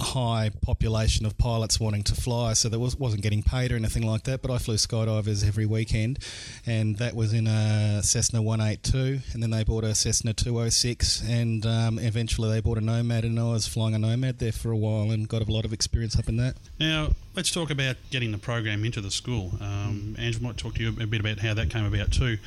[0.00, 4.06] high population of pilots wanting to fly, so there was, wasn't getting paid or anything
[4.06, 4.42] like that.
[4.42, 6.18] But I flew skydivers every weekend,
[6.66, 11.64] and that was in a Cessna 182, and then they bought a Cessna 206, and
[11.66, 14.76] um, eventually they bought a Nomad, and I was flying a Nomad there for a
[14.76, 16.56] while and got a lot of experience up in that.
[16.78, 19.52] Now, let's talk about getting the program into the school.
[19.60, 22.38] Um, Angela might talk to you a bit about how that came about too.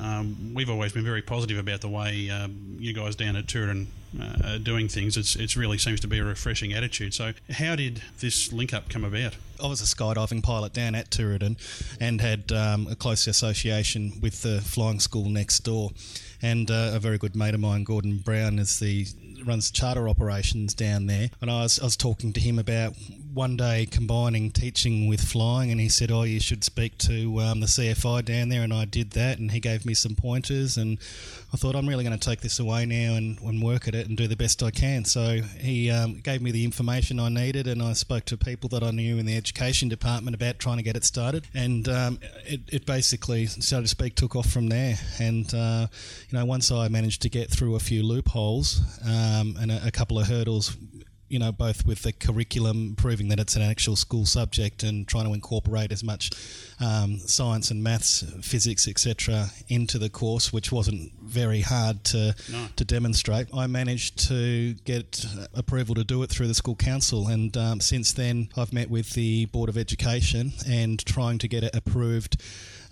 [0.00, 3.86] Um, we've always been very positive about the way um, you guys down at Tooradin
[4.20, 5.16] uh, are doing things.
[5.16, 7.14] It's it really seems to be a refreshing attitude.
[7.14, 9.36] So, how did this link up come about?
[9.62, 11.56] I was a skydiving pilot down at Tooradin
[12.00, 15.90] and had um, a close association with the flying school next door.
[16.42, 19.06] And uh, a very good mate of mine, Gordon Brown, is the
[19.44, 21.30] runs charter operations down there.
[21.40, 22.94] And I was, I was talking to him about
[23.34, 27.60] one day combining teaching with flying, and he said, "Oh, you should speak to um,
[27.60, 30.98] the CFI down there." And I did that, and he gave me some pointers, and
[31.52, 34.08] I thought I'm really going to take this away now and, and work at it
[34.08, 35.04] and do the best I can.
[35.04, 38.82] So he um, gave me the information I needed, and I spoke to people that
[38.82, 42.60] I knew in the education department about trying to get it started, and um, it,
[42.68, 44.96] it, basically, so to speak, took off from there.
[45.18, 45.88] And uh,
[46.28, 49.90] you know, once I managed to get through a few loopholes um, and a, a
[49.90, 50.76] couple of hurdles
[51.34, 55.24] you know, both with the curriculum, proving that it's an actual school subject, and trying
[55.24, 56.30] to incorporate as much
[56.80, 62.68] um, science and maths, physics, etc., into the course, which wasn't very hard to no.
[62.76, 63.48] to demonstrate.
[63.52, 68.12] I managed to get approval to do it through the school council, and um, since
[68.12, 72.40] then, I've met with the board of education and trying to get it approved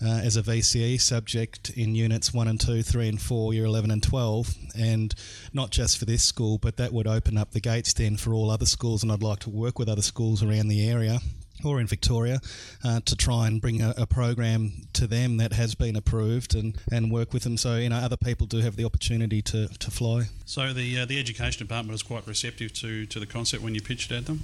[0.05, 3.91] uh, as a VCE subject in units 1 and 2, 3 and 4, year 11
[3.91, 5.15] and 12, and
[5.53, 8.51] not just for this school, but that would open up the gates then for all
[8.51, 11.21] other schools, and I'd like to work with other schools around the area
[11.65, 12.41] or in Victoria
[12.85, 16.77] uh, to try and bring a, a, program to them that has been approved and,
[16.91, 17.57] and work with them.
[17.57, 20.25] So you know other people do have the opportunity to, to fly.
[20.45, 23.81] So the uh, the education department was quite receptive to, to the concept when you
[23.81, 24.43] pitched it at them.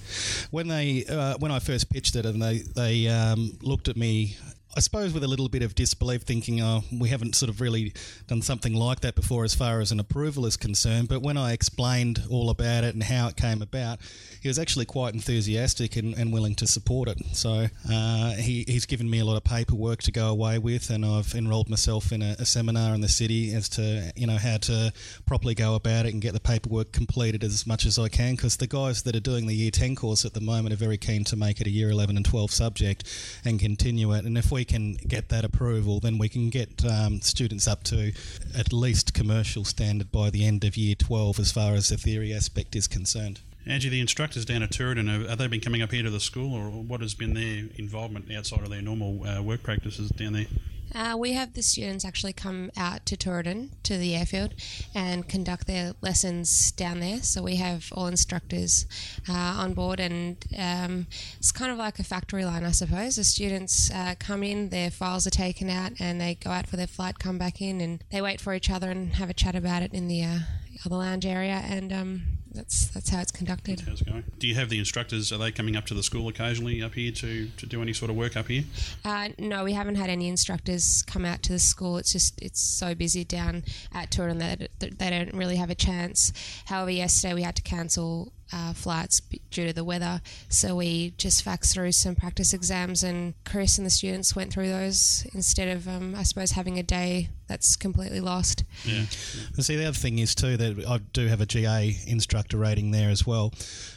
[0.50, 4.36] When they uh, when I first pitched it, and they they um, looked at me
[4.76, 7.94] I suppose with a little bit of disbelief, thinking, oh, we haven't sort of really
[8.26, 11.08] done something like that before as far as an approval is concerned.
[11.08, 13.98] But when I explained all about it and how it came about,
[14.40, 17.18] he was actually quite enthusiastic and, and willing to support it.
[17.32, 21.04] So uh, he, he's given me a lot of paperwork to go away with, and
[21.04, 24.58] I've enrolled myself in a, a, seminar in the city as to you know how
[24.58, 24.92] to
[25.26, 28.36] properly go about it and get the paperwork completed as much as I can.
[28.36, 30.98] Because the guys that are doing the Year 10 course at the moment are very
[30.98, 33.04] keen to make it a Year 11 and 12 subject
[33.44, 34.24] and continue it.
[34.24, 38.12] And if we can get that approval, then we can get um, students up to
[38.56, 42.32] at least commercial standard by the end of year 12 as far as the theory
[42.32, 43.40] aspect is concerned.
[43.66, 46.54] Angie, the instructors down at Tooradin, have they been coming up here to the school,
[46.54, 50.46] or what has been their involvement outside of their normal uh, work practices down there?
[50.94, 54.54] Uh, we have the students actually come out to Tooradin, to the airfield,
[54.94, 57.22] and conduct their lessons down there.
[57.22, 58.86] So we have all instructors
[59.28, 61.06] uh, on board, and um,
[61.38, 63.16] it's kind of like a factory line, I suppose.
[63.16, 66.76] The students uh, come in, their files are taken out, and they go out for
[66.76, 69.54] their flight, come back in, and they wait for each other and have a chat
[69.54, 70.38] about it in the uh,
[70.86, 71.62] other lounge area.
[71.64, 72.22] And um,
[72.58, 73.80] that's that's how it's conducted.
[73.80, 74.24] How's it going?
[74.38, 75.32] Do you have the instructors?
[75.32, 78.10] Are they coming up to the school occasionally up here to, to do any sort
[78.10, 78.64] of work up here?
[79.04, 81.96] Uh, no, we haven't had any instructors come out to the school.
[81.98, 83.62] It's just it's so busy down
[83.94, 86.32] at Tooradin that they don't really have a chance.
[86.66, 89.20] However, yesterday we had to cancel uh, flights
[89.50, 90.20] due to the weather.
[90.48, 94.68] So we just faxed through some practice exams, and Chris and the students went through
[94.68, 98.64] those instead of, um, I suppose, having a day that's completely lost.
[98.84, 98.98] Yeah.
[98.98, 99.62] yeah.
[99.62, 103.08] See, the other thing is too that I do have a GA instructor rating there
[103.08, 103.52] as well,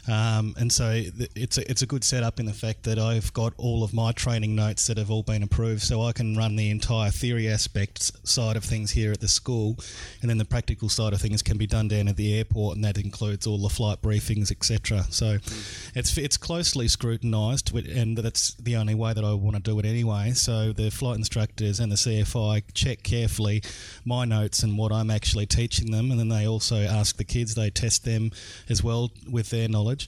[0.07, 1.03] um, and so
[1.35, 4.13] it's a, it's a good setup in the fact that I've got all of my
[4.13, 8.11] training notes that have all been approved, so I can run the entire theory aspects
[8.23, 9.77] side of things here at the school,
[10.21, 12.85] and then the practical side of things can be done down at the airport, and
[12.85, 15.03] that includes all the flight briefings, etc.
[15.09, 15.91] So mm.
[15.95, 19.85] it's it's closely scrutinised, and that's the only way that I want to do it
[19.85, 20.31] anyway.
[20.31, 23.61] So the flight instructors and the CFI check carefully
[24.05, 27.55] my notes and what I'm actually teaching them, and then they also ask the kids,
[27.55, 28.31] they test them
[28.69, 30.07] as well with their knowledge.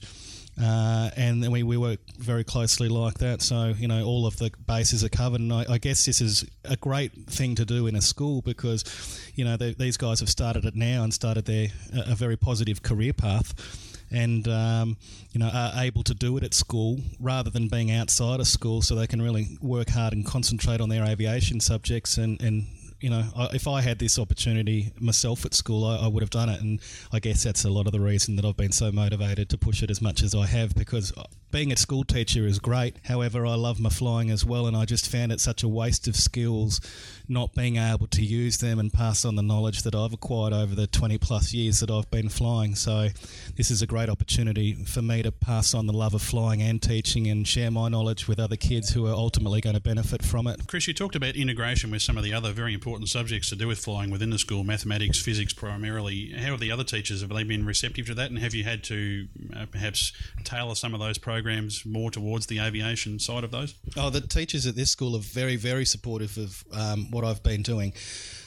[0.60, 3.42] Uh, and then we, we work very closely like that.
[3.42, 5.40] So, you know, all of the bases are covered.
[5.40, 8.84] And I, I guess this is a great thing to do in a school because,
[9.34, 12.36] you know, they, these guys have started it now and started their a, a very
[12.36, 13.52] positive career path.
[14.14, 14.96] And um,
[15.32, 18.80] you know are able to do it at school rather than being outside of school,
[18.80, 22.66] so they can really work hard and concentrate on their aviation subjects and, and
[23.04, 26.48] you know, if I had this opportunity myself at school, I, I, would have done
[26.48, 26.62] it.
[26.62, 26.80] And
[27.12, 29.82] I guess that's a lot of the reason that I've been so motivated to push
[29.82, 31.12] it as much as I have because
[31.54, 32.96] being a school teacher is great.
[33.04, 36.08] However, I love my flying as well, and I just found it such a waste
[36.08, 36.80] of skills
[37.28, 40.74] not being able to use them and pass on the knowledge that I've acquired over
[40.74, 42.74] the 20 plus years that I've been flying.
[42.74, 43.08] So,
[43.54, 46.82] this is a great opportunity for me to pass on the love of flying and
[46.82, 50.48] teaching and share my knowledge with other kids who are ultimately going to benefit from
[50.48, 50.66] it.
[50.66, 53.68] Chris, you talked about integration with some of the other very important subjects to do
[53.68, 56.32] with flying within the school, mathematics, physics primarily.
[56.32, 58.82] How have the other teachers, have they been receptive to that, and have you had
[58.84, 61.43] to uh, perhaps tailor some of those programs?
[61.44, 63.74] Programs more towards the aviation side of those?
[63.96, 67.62] Oh, the teachers at this school are very, very supportive of um, what I've been
[67.62, 67.92] doing.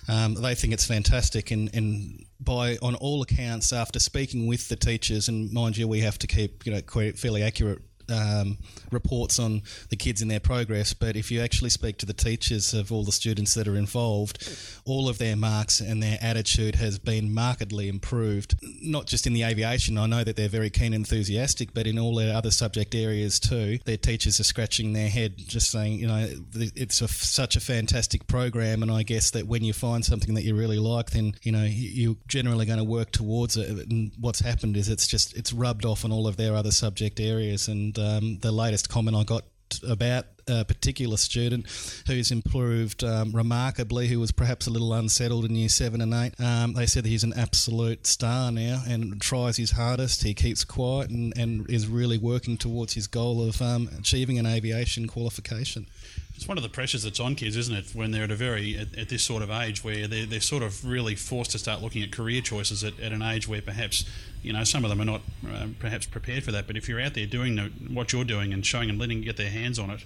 [0.10, 4.76] Um, they think it's fantastic, and, and by on all accounts, after speaking with the
[4.76, 8.58] teachers, and mind you, we have to keep you know fairly accurate um,
[8.92, 12.74] reports on the kids and their progress, but if you actually speak to the teachers
[12.74, 14.48] of all the students that are involved,
[14.86, 18.56] all of their marks and their attitude has been markedly improved.
[18.82, 21.98] Not just in the aviation, I know that they're very keen and enthusiastic, but in
[21.98, 23.80] all their other subject areas too.
[23.86, 28.28] Their teachers are scratching their head, just saying, you know, it's a, such a fantastic
[28.28, 31.52] program, and I guess that when you find something that you really like, then you
[31.52, 33.70] know you're generally going to work towards it.
[33.90, 37.20] And what's happened is it's just it's rubbed off on all of their other subject
[37.20, 39.44] areas, and um, the latest comment I got
[39.88, 41.66] about a particular student
[42.08, 46.40] who's improved um, remarkably, who was perhaps a little unsettled in year seven and eight.
[46.40, 50.24] Um, they said that he's an absolute star now and tries his hardest.
[50.24, 54.46] He keeps quiet and, and is really working towards his goal of um, achieving an
[54.46, 55.88] aviation qualification.
[56.36, 58.78] It's one of the pressures that's on kids, isn't it, when they're at a very
[58.78, 61.82] at, at this sort of age where they're, they're sort of really forced to start
[61.82, 64.06] looking at career choices at, at an age where perhaps
[64.48, 66.66] you know some of them are not uh, perhaps prepared for that.
[66.68, 69.26] But if you're out there doing the, what you're doing and showing them, letting them
[69.26, 70.04] get their hands on it,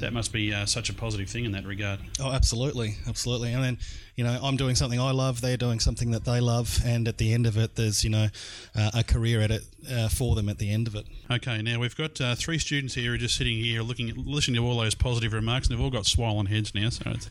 [0.00, 2.00] that must be uh, such a positive thing in that regard.
[2.20, 3.52] Oh, absolutely, absolutely.
[3.52, 3.78] And then,
[4.16, 7.18] you know, I'm doing something I love, they're doing something that they love, and at
[7.18, 8.28] the end of it, there's, you know,
[8.74, 11.06] uh, a career at it uh, for them at the end of it.
[11.30, 14.16] Okay, now we've got uh, three students here who are just sitting here looking at,
[14.16, 16.88] listening to all those positive remarks, and they've all got swollen heads now.
[16.88, 17.30] So, it's,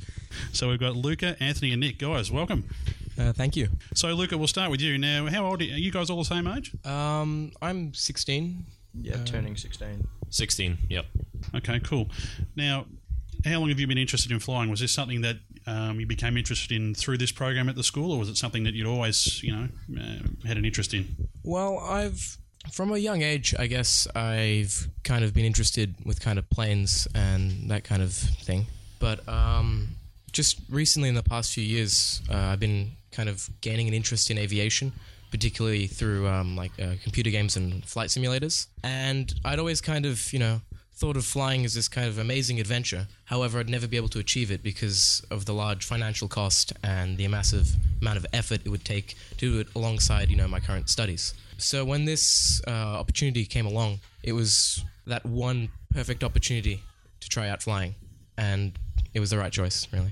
[0.51, 1.97] so we've got Luca, Anthony, and Nick.
[1.97, 2.70] Guys, welcome.
[3.18, 3.70] Uh, thank you.
[3.95, 4.97] So, Luca, we'll start with you.
[4.97, 6.72] Now, how old are you, are you guys all the same age?
[6.86, 8.66] Um, I'm 16.
[9.01, 10.07] Yeah, Uh, turning 16.
[10.30, 11.05] 16, yep.
[11.55, 12.09] Okay, cool.
[12.55, 12.86] Now,
[13.45, 14.70] how long have you been interested in flying?
[14.70, 15.38] Was this something that
[15.68, 18.64] um, you became interested in through this program at the school, or was it something
[18.64, 19.68] that you'd always, you know,
[19.99, 21.07] uh, had an interest in?
[21.43, 22.38] Well, I've
[22.72, 27.07] from a young age, I guess I've kind of been interested with kind of planes
[27.14, 28.68] and that kind of thing.
[28.99, 29.89] But um,
[30.32, 34.30] just recently, in the past few years, uh, I've been kind of gaining an interest
[34.32, 34.91] in aviation,
[35.32, 38.68] particularly through um, like uh, computer games and flight simulators.
[38.84, 40.61] And I'd always kind of, you know,
[40.95, 43.07] thought of flying as this kind of amazing adventure.
[43.26, 47.18] However, I'd never be able to achieve it because of the large financial cost and
[47.18, 50.59] the massive amount of effort it would take to do it alongside, you know, my
[50.59, 51.34] current studies.
[51.57, 56.82] So when this uh, opportunity came along, it was that one perfect opportunity
[57.20, 57.95] to try out flying,
[58.38, 58.78] and
[59.14, 60.11] it was the right choice, really.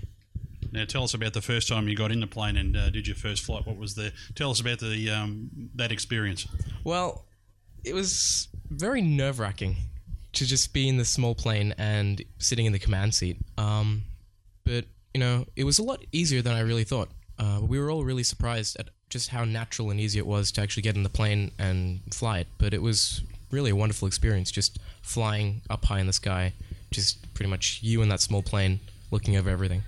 [0.71, 3.07] Now, tell us about the first time you got in the plane and uh, did
[3.07, 3.67] your first flight.
[3.67, 4.13] What was the?
[4.35, 6.47] Tell us about the um, that experience.
[6.83, 7.25] Well,
[7.83, 9.75] it was very nerve wracking
[10.33, 13.37] to just be in the small plane and sitting in the command seat.
[13.57, 14.03] Um,
[14.63, 17.09] but you know, it was a lot easier than I really thought.
[17.37, 20.61] Uh, we were all really surprised at just how natural and easy it was to
[20.61, 22.47] actually get in the plane and fly it.
[22.57, 26.53] But it was really a wonderful experience, just flying up high in the sky,
[26.91, 28.79] just pretty much you in that small plane
[29.11, 29.83] looking over everything.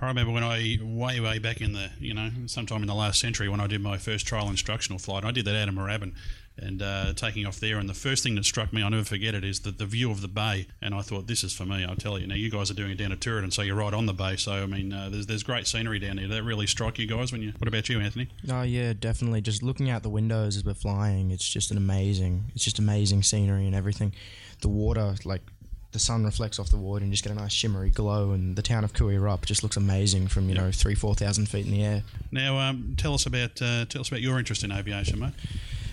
[0.00, 3.20] I remember when I way way back in the you know sometime in the last
[3.20, 5.24] century when I did my first trial instructional flight.
[5.24, 6.12] I did that out of Moorabbin
[6.58, 7.78] and uh, taking off there.
[7.78, 10.10] And the first thing that struck me, I'll never forget it, is that the view
[10.10, 10.66] of the bay.
[10.80, 11.84] And I thought, this is for me.
[11.84, 12.26] I'll tell you.
[12.26, 14.14] Now you guys are doing it down at Tooradin, and so you're right on the
[14.14, 14.36] bay.
[14.36, 16.26] So I mean, uh, there's there's great scenery down there.
[16.26, 17.52] Did that really strike you guys when you?
[17.58, 18.28] What about you, Anthony?
[18.50, 19.40] Oh yeah, definitely.
[19.40, 22.46] Just looking out the windows as we're flying, it's just an amazing.
[22.54, 24.14] It's just amazing scenery and everything.
[24.60, 25.42] The water, like
[25.96, 28.32] the sun reflects off the water, and you just get a nice shimmery glow.
[28.32, 31.14] And the town of Koo Wee Rup just looks amazing from you know three, four
[31.14, 32.02] thousand feet in the air.
[32.30, 35.32] Now, um, tell us about uh, tell us about your interest in aviation, mate.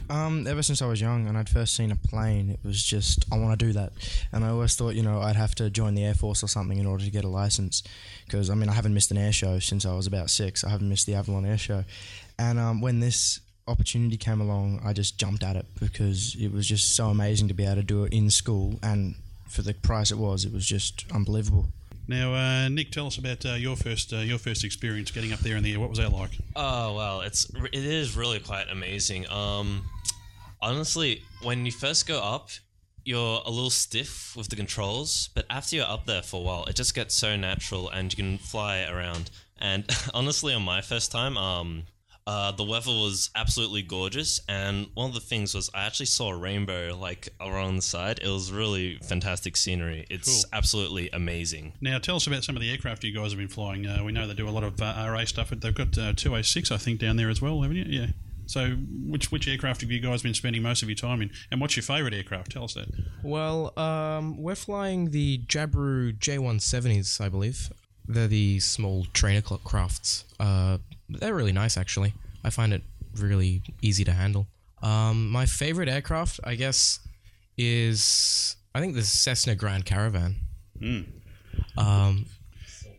[0.09, 3.23] Um, ever since I was young and I'd first seen a plane, it was just
[3.31, 3.93] I want to do that,
[4.33, 6.77] and I always thought you know I'd have to join the air force or something
[6.77, 7.81] in order to get a license,
[8.25, 10.65] because I mean I haven't missed an air show since I was about six.
[10.65, 11.85] I haven't missed the Avalon Air Show,
[12.37, 13.39] and um, when this
[13.69, 17.53] opportunity came along, I just jumped at it because it was just so amazing to
[17.53, 19.15] be able to do it in school, and
[19.53, 21.67] for the price it was, it was just unbelievable.
[22.07, 25.39] Now, uh, Nick, tell us about uh, your first uh, your first experience getting up
[25.39, 25.79] there in the air.
[25.79, 26.31] What was that like?
[26.55, 29.29] Oh well, it's it is really quite amazing.
[29.29, 29.83] Um,
[30.61, 32.49] honestly, when you first go up,
[33.05, 36.65] you're a little stiff with the controls, but after you're up there for a while,
[36.65, 39.31] it just gets so natural, and you can fly around.
[39.59, 41.83] And honestly, on my first time, um,
[42.25, 46.29] uh, the weather was absolutely gorgeous, and one of the things was I actually saw
[46.31, 48.19] a rainbow like around the side.
[48.21, 50.05] It was really fantastic scenery.
[50.09, 50.49] It's Cool.
[50.57, 51.73] absolutely amazing.
[51.81, 53.85] Now, tell us about some of the aircraft you guys have been flying.
[53.85, 55.49] Uh, we know they do a lot of uh, RA stuff.
[55.49, 57.85] They've got uh, 206, I think, down there as well, haven't you?
[57.87, 58.07] Yeah.
[58.45, 58.71] So,
[59.07, 61.31] which which aircraft have you guys been spending most of your time in?
[61.49, 62.51] And what's your favourite aircraft?
[62.51, 62.87] Tell us that.
[63.23, 67.69] Well, um, we're flying the Jabiru J170s, I believe.
[68.07, 70.25] They're the small trainer crafts.
[70.39, 70.77] Uh,
[71.09, 72.13] they're really nice, actually.
[72.43, 72.81] I find it
[73.17, 74.47] really easy to handle.
[74.81, 76.99] Um, my favorite aircraft, I guess,
[77.57, 80.35] is I think the Cessna Grand Caravan.
[80.81, 81.05] Mm.
[81.77, 82.25] Um,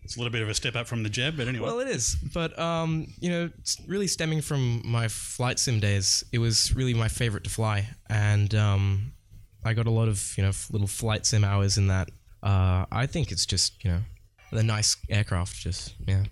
[0.05, 1.67] It's a little bit of a step up from the jab, but anyway.
[1.67, 3.51] well, it is, but um, you know,
[3.87, 6.25] really stemming from my flight sim days.
[6.33, 9.13] It was really my favorite to fly, and um,
[9.65, 12.11] I got a lot of you know little flight sim hours in that.
[12.43, 14.01] Uh, I think it's just you know
[14.57, 15.57] a nice aircraft.
[15.57, 16.25] Just yeah,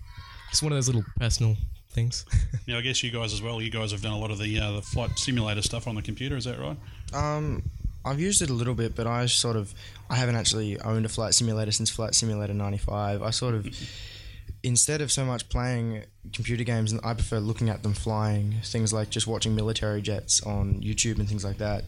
[0.51, 1.55] it's one of those little personal
[1.89, 2.25] things.
[2.65, 3.61] Now, I guess you guys as well.
[3.61, 6.01] You guys have done a lot of the uh, the flight simulator stuff on the
[6.01, 6.37] computer.
[6.37, 6.77] Is that right?
[7.13, 7.61] Um,
[8.05, 9.73] I've used it a little bit, but I sort of
[10.09, 13.21] I haven't actually owned a flight simulator since Flight Simulator '95.
[13.21, 13.67] I sort of
[14.63, 18.55] instead of so much playing computer games, I prefer looking at them flying.
[18.63, 21.83] Things like just watching military jets on YouTube and things like that.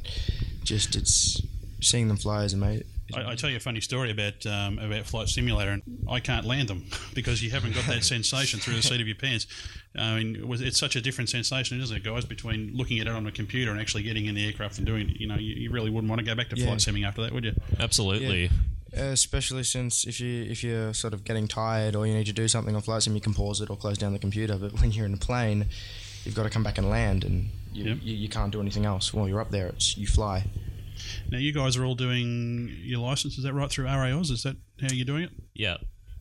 [0.64, 1.42] Just it's
[1.82, 2.86] seeing them fly is amazing.
[3.14, 6.45] I, I tell you a funny story about um, about flight simulator, and I can't
[6.45, 9.47] land them because you haven't got that sensation through the seat of your pants.
[9.97, 12.26] I mean, it's such a different sensation, isn't it, guys?
[12.26, 15.10] Between looking at it on a computer and actually getting in the aircraft and doing
[15.10, 16.66] it, you know, you, you really wouldn't want to go back to Yeah.
[16.66, 17.53] flight simming after that, would you?
[17.80, 18.49] Absolutely.
[18.97, 22.34] Uh, especially since if you if you're sort of getting tired or you need to
[22.34, 24.58] do something on flight sim, you can pause it or close down the computer.
[24.58, 25.66] But when you're in a plane,
[26.24, 27.97] you've got to come back and land, and you, Yep.
[28.01, 29.68] you, you can't do anything else while you're up there.
[29.68, 30.45] It's you fly.
[31.30, 34.32] Now, you guys are all doing your license, is that right, through RAAus?
[34.32, 35.32] Is that how you're doing it?
[35.54, 35.78] Yeah.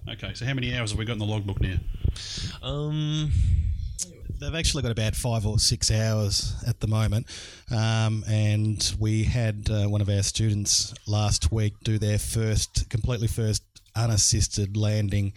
[0.09, 1.77] Okay, so how many hours have we got in the logbook now?
[2.63, 3.33] Um,
[4.39, 7.27] They've actually got about five or six hours at the moment,
[7.71, 13.29] um, and we had uh, one of our students last week do their first, completely
[13.29, 13.63] first
[13.97, 15.33] unassisted landing.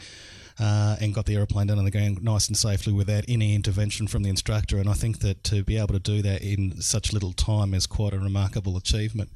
[0.59, 4.07] Uh, and got the aeroplane down on the ground nice and safely without any intervention
[4.07, 4.79] from the instructor.
[4.79, 7.85] And I think that to be able to do that in such little time is
[7.85, 9.29] quite a remarkable achievement.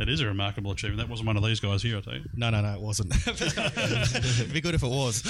[0.00, 0.96] That is a remarkable achievement.
[0.96, 2.22] That wasn't one of these guys here, I tell you.
[2.34, 3.14] No, no, no, it wasn't.
[3.26, 5.22] It'd be good if it was.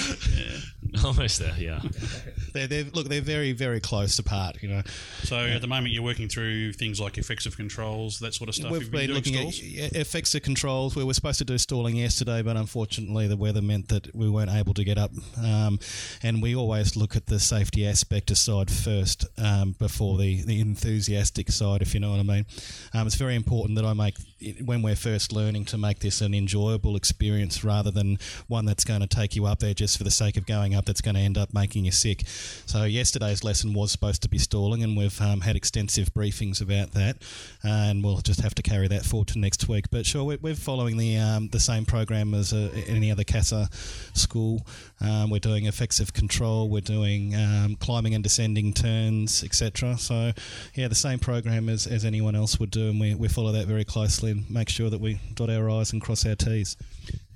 [1.03, 1.81] Almost there, yeah.
[2.53, 4.81] They're, they're, look, they're very, very close apart, you know.
[5.23, 8.55] So at the moment, you're working through things like effects of controls, that sort of
[8.55, 8.71] stuff.
[8.71, 9.59] We've You've been doing looking stalls?
[9.59, 10.93] at yeah, effects of controls.
[10.93, 14.51] We were supposed to do stalling yesterday, but unfortunately the weather meant that we weren't
[14.51, 15.11] able to get up.
[15.41, 15.79] Um,
[16.23, 21.51] and we always look at the safety aspect aside first um, before the, the enthusiastic
[21.51, 22.45] side, if you know what I mean.
[22.93, 24.15] Um, it's very important that I make,
[24.63, 28.17] when we're first learning, to make this an enjoyable experience rather than
[28.47, 30.85] one that's going to take you up there just for the sake of going up
[30.85, 32.23] that's going to end up making you sick.
[32.65, 36.91] So yesterday's lesson was supposed to be stalling, and we've um, had extensive briefings about
[36.93, 37.17] that,
[37.63, 39.89] and we'll just have to carry that forward to next week.
[39.89, 43.69] But sure, we're, we're following the um, the same program as uh, any other CASA
[44.13, 44.65] school.
[44.99, 49.97] Um, we're doing effects of control, we're doing um, climbing and descending turns, etc.
[49.97, 50.31] So
[50.75, 53.67] yeah, the same program as, as anyone else would do, and we, we follow that
[53.67, 56.75] very closely and make sure that we dot our i's and cross our t's.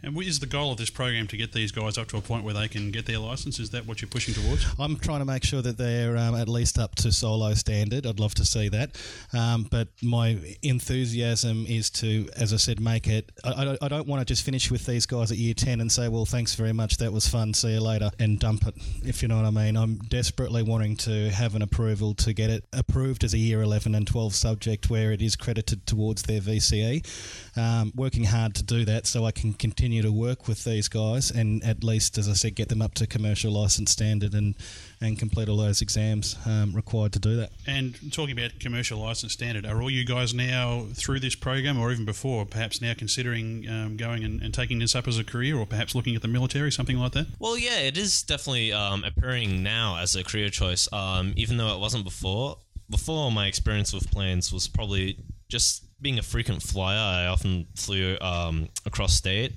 [0.04, 2.44] And is the goal of this program to get these guys up to a point
[2.44, 3.60] where they can get their license?
[3.60, 4.66] Is that what you're pushing towards?
[4.80, 8.06] I'm trying to make sure that they're um, at least up to solo standard.
[8.06, 8.96] I'd love to see that.
[9.34, 13.32] Um, but my enthusiasm is to, as I said, make it.
[13.44, 15.92] I, I, I don't want to just finish with these guys at year 10 and
[15.92, 19.22] say, well, thanks very much, that was fun, see you later, and dump it, if
[19.22, 19.76] you know what I mean.
[19.76, 23.96] I'm desperately wanting to have an approval to get it approved as a year 11
[23.96, 27.45] and 12 subject where it is credited towards their VCE.
[27.58, 31.32] Um, working hard to do that so I can continue to work with these guys
[31.32, 34.56] and at least, as I said, get them up to commercial license standard and,
[35.00, 37.52] and complete all those exams um, required to do that.
[37.66, 41.92] And talking about commercial license standard, are all you guys now through this program, or
[41.94, 45.58] even before, perhaps now considering um, going and, and taking this up as a career,
[45.58, 47.28] or perhaps looking at the military, something like that?
[47.40, 51.74] Well, yeah, it is definitely um, appearing now as a career choice, um, even though
[51.74, 52.58] it wasn't before.
[52.90, 56.98] Before, my experience with planes was probably just being a frequent flyer.
[56.98, 59.54] I often flew um, across state.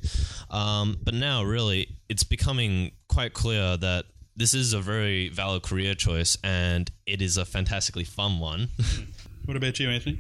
[0.51, 5.95] Um, but now, really, it's becoming quite clear that this is a very valid career
[5.95, 8.69] choice and it is a fantastically fun one.
[9.49, 10.19] What about you, Anthony?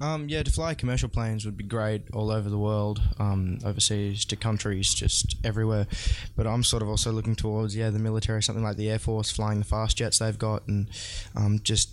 [0.00, 4.24] Um, yeah, to fly commercial planes would be great all over the world, um, overseas
[4.26, 5.88] to countries, just everywhere.
[6.36, 9.28] But I'm sort of also looking towards yeah the military, something like the Air Force,
[9.28, 10.88] flying the fast jets they've got, and
[11.34, 11.90] um, just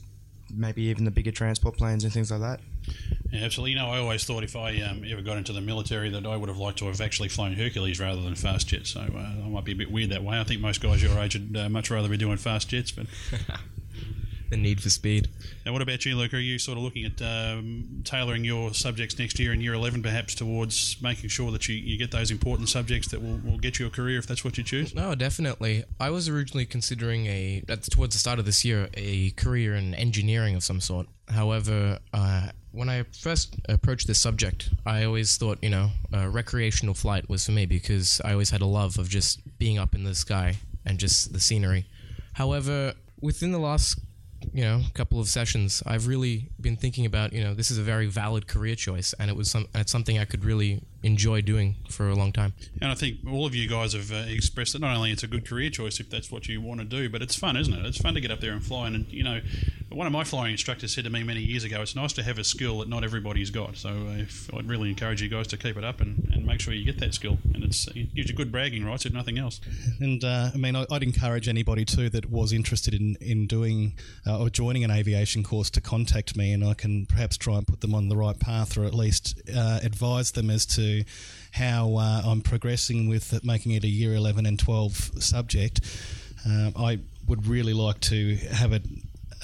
[0.54, 2.60] maybe even the bigger transport planes and things like that.
[3.32, 3.72] Yeah, absolutely.
[3.72, 6.38] You know, I always thought if I um, ever got into the military that I
[6.38, 8.92] would have liked to have actually flown Hercules rather than fast jets.
[8.92, 10.40] So uh, I might be a bit weird that way.
[10.40, 12.92] I think most guys your age would uh, much rather be doing fast jets.
[12.92, 13.08] But
[14.50, 15.30] The need for speed.
[15.66, 16.34] now, what about you, Luke?
[16.34, 20.02] Are you sort of looking at um, tailoring your subjects next year in year 11
[20.02, 23.80] perhaps towards making sure that you, you get those important subjects that will, will get
[23.80, 24.96] you a career if that's what you choose?
[24.96, 25.84] No, definitely.
[26.00, 30.56] I was originally considering a towards the start of this year a career in engineering
[30.56, 31.08] of some sort.
[31.30, 36.94] However, uh, when I first approached this subject, I always thought you know uh, recreational
[36.94, 40.04] flight was for me because I always had a love of just being up in
[40.04, 41.86] the sky and just the scenery.
[42.34, 44.00] However, within the last
[44.54, 47.78] you know a couple of sessions, I've really been thinking about you know this is
[47.78, 51.42] a very valid career choice, and it was some it's something I could really enjoy
[51.42, 52.54] doing for a long time.
[52.82, 55.28] And I think all of you guys have uh, expressed that not only it's a
[55.28, 57.86] good career choice if that's what you want to do, but it's fun, isn't it?
[57.86, 58.88] It's fun to get up there and fly.
[58.88, 59.42] And, you know,
[59.90, 62.38] one of my flying instructors said to me many years ago, it's nice to have
[62.38, 63.78] a skill that not everybody's got.
[63.78, 66.60] So uh, if, I'd really encourage you guys to keep it up and, and make
[66.60, 67.38] sure you get that skill.
[67.54, 69.62] And it's, it gives you good bragging rights, if nothing else.
[70.00, 73.94] And uh, I mean, I- I'd encourage anybody too that was interested in in doing
[74.26, 77.68] uh, or joining an aviation course to contact me, and I can perhaps try and
[77.68, 80.87] put them on the right path, or at least uh, advise them as to
[81.52, 85.82] how uh, I'm progressing with it, making it a year 11 and 12 subject.
[86.46, 88.84] Um, I would really like to have it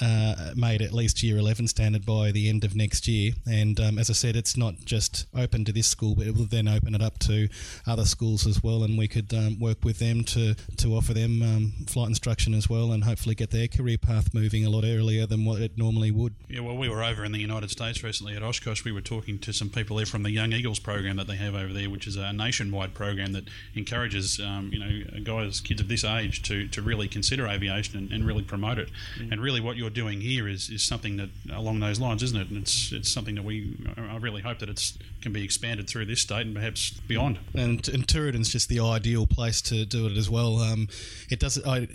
[0.00, 3.32] uh, made at least year 11 standard by the end of next year.
[3.46, 6.46] And um, as I said, it's not just open to this school, but it will
[6.46, 7.48] then open it up to
[7.86, 8.82] other schools as well.
[8.82, 12.68] And we could um, work with them to, to offer them um, flight instruction as
[12.68, 16.10] well and hopefully get their career path moving a lot earlier than what it normally
[16.10, 16.34] would.
[16.48, 18.84] Yeah, well, we were over in the United States recently at Oshkosh.
[18.84, 21.54] We were talking to some people there from the Young Eagles program that they have
[21.54, 25.88] over there, which is a nationwide program that encourages, um, you know, guys, kids of
[25.88, 28.90] this age to, to really consider aviation and, and really promote it.
[29.18, 29.32] Mm.
[29.32, 32.48] And really, what you're doing here is, is something that along those lines, isn't it?
[32.48, 36.06] And it's it's something that we I really hope that it can be expanded through
[36.06, 37.38] this state and perhaps beyond.
[37.54, 40.58] And and Tooradin's just the ideal place to do it as well.
[40.58, 40.88] Um,
[41.30, 41.62] it does.
[41.64, 41.88] I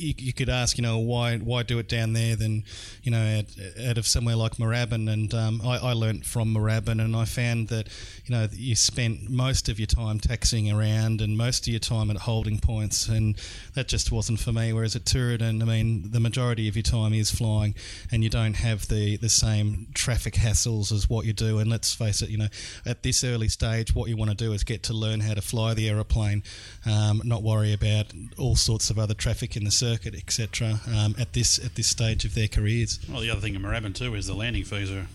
[0.00, 2.64] you, you, could ask, you know, why why do it down there than,
[3.02, 3.44] you know, out,
[3.86, 5.12] out of somewhere like Moorabbin?
[5.12, 7.88] And um, I, I learnt from Moorabbin, and I found that,
[8.26, 12.10] you know, you spent most of your time taxiing around and most of your time
[12.10, 13.36] at holding points, and
[13.74, 14.72] that just wasn't for me.
[14.72, 17.74] Whereas at Tooradin, I mean, the majority of your time is flying,
[18.10, 21.58] and you don't have the the same traffic hassles as what you do.
[21.58, 22.48] And let's face it, you know,
[22.86, 25.42] at this early stage, what you want to do is get to learn how to
[25.42, 26.42] fly the aeroplane,
[26.86, 28.06] um, not worry about
[28.38, 30.80] all sorts of other traffic in the circuit circuit, etc.
[30.94, 32.98] Um, at this at this stage of their careers.
[33.08, 35.06] Well, the other thing in Moorabbin too is the landing fees are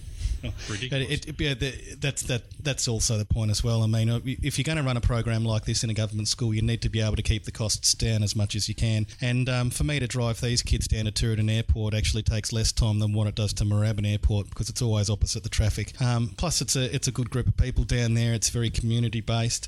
[0.70, 1.10] ridiculous.
[1.10, 2.44] It, it, yeah, the, that's that.
[2.62, 3.84] That's also the point as well.
[3.84, 6.54] I mean, if you're going to run a program like this in a government school,
[6.54, 9.06] you need to be able to keep the costs down as much as you can.
[9.22, 12.72] And um, for me to drive these kids down to Tooradin Airport actually takes less
[12.72, 16.00] time than what it does to Moorabbin Airport because it's always opposite the traffic.
[16.02, 18.34] Um, plus, it's a it's a good group of people down there.
[18.34, 19.68] It's very community based.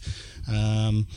[0.50, 1.08] Um,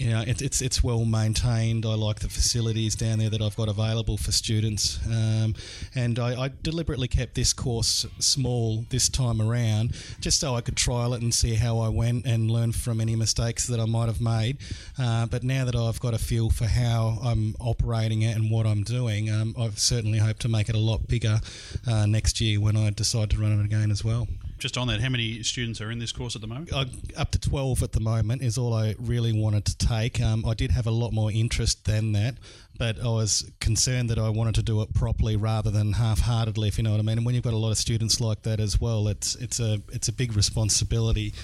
[0.00, 1.84] you know, it, it's it's well maintained.
[1.84, 5.54] I like the facilities down there that I've got available for students, um,
[5.94, 10.76] and I, I, deliberately kept this course small this time around, just so I could
[10.76, 14.06] trial it and see how I went and learn from any mistakes that I might
[14.06, 14.56] have made.
[14.98, 18.66] Uh, but now that I've got a feel for how I'm operating it and what
[18.66, 21.40] I'm doing, um, I certainly hope to make it a lot bigger
[21.86, 24.26] uh, next year when I decide to run it again as well
[24.60, 26.72] just on that, how many students are in this course at the moment?
[26.72, 26.84] Uh,
[27.16, 30.20] up to 12 at the moment is all I really wanted to take.
[30.20, 32.36] Um, I did have a lot more interest than that,
[32.80, 36.78] but I was concerned that I wanted to do it properly rather than half-heartedly, if
[36.78, 37.18] you know what I mean.
[37.18, 39.82] And when you've got a lot of students like that as well, it's it's a
[39.92, 41.34] it's a big responsibility.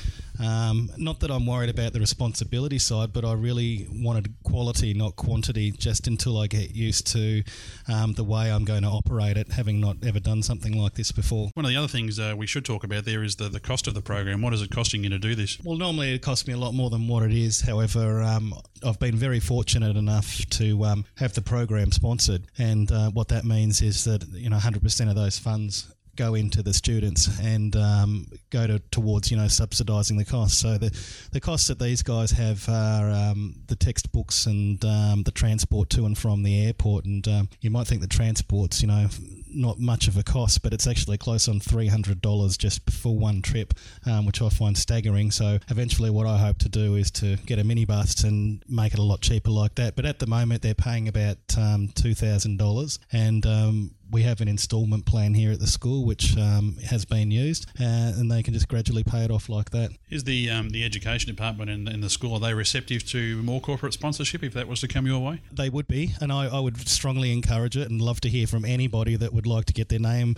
[0.41, 5.17] Um, not that I'm worried about the responsibility side, but I really wanted quality, not
[5.17, 7.43] quantity, just until I get used to
[7.89, 11.13] um, the way I'm going to operate it, having not ever done something like this
[11.13, 11.51] before.
[11.55, 13.87] One of the other things uh, we should talk about there is the, the cost
[13.87, 14.41] of the program.
[14.43, 15.59] What is it costing you to do this?
[15.63, 17.63] Well, normally it costs me a lot more than what it is.
[17.63, 23.11] However, um, I've been very fortunate enough to um, have the program sponsored, and uh,
[23.11, 27.29] what that means is that you know 100% of those funds go into the students
[27.41, 30.59] and um, go to, towards you know subsidising the costs.
[30.59, 30.97] So the
[31.33, 36.07] the costs that these guys have are um, the textbooks and um, the transport to
[36.07, 37.07] and from the airport.
[37.07, 39.09] And um, you might think the transport's you know
[39.57, 43.17] not much of a cost, but it's actually close on three hundred dollars just for
[43.17, 45.31] one trip, um, which I find staggering.
[45.31, 48.99] So eventually, what I hope to do is to get a minibus and make it
[48.99, 49.97] a lot cheaper like that.
[49.97, 53.45] But at the moment, they're paying about um, two thousand dollars, and
[54.11, 57.85] we have an instalment plan here at the school which um, has been used, uh,
[58.17, 59.91] and they can just gradually pay it off like that.
[60.11, 63.61] Is the um, the education department in, and, the school are they receptive to more
[63.61, 65.41] corporate sponsorship if that was to come your way?
[65.53, 68.65] They would be, and I, I would strongly encourage it, and love to hear from
[68.65, 70.37] anybody that would like to get their name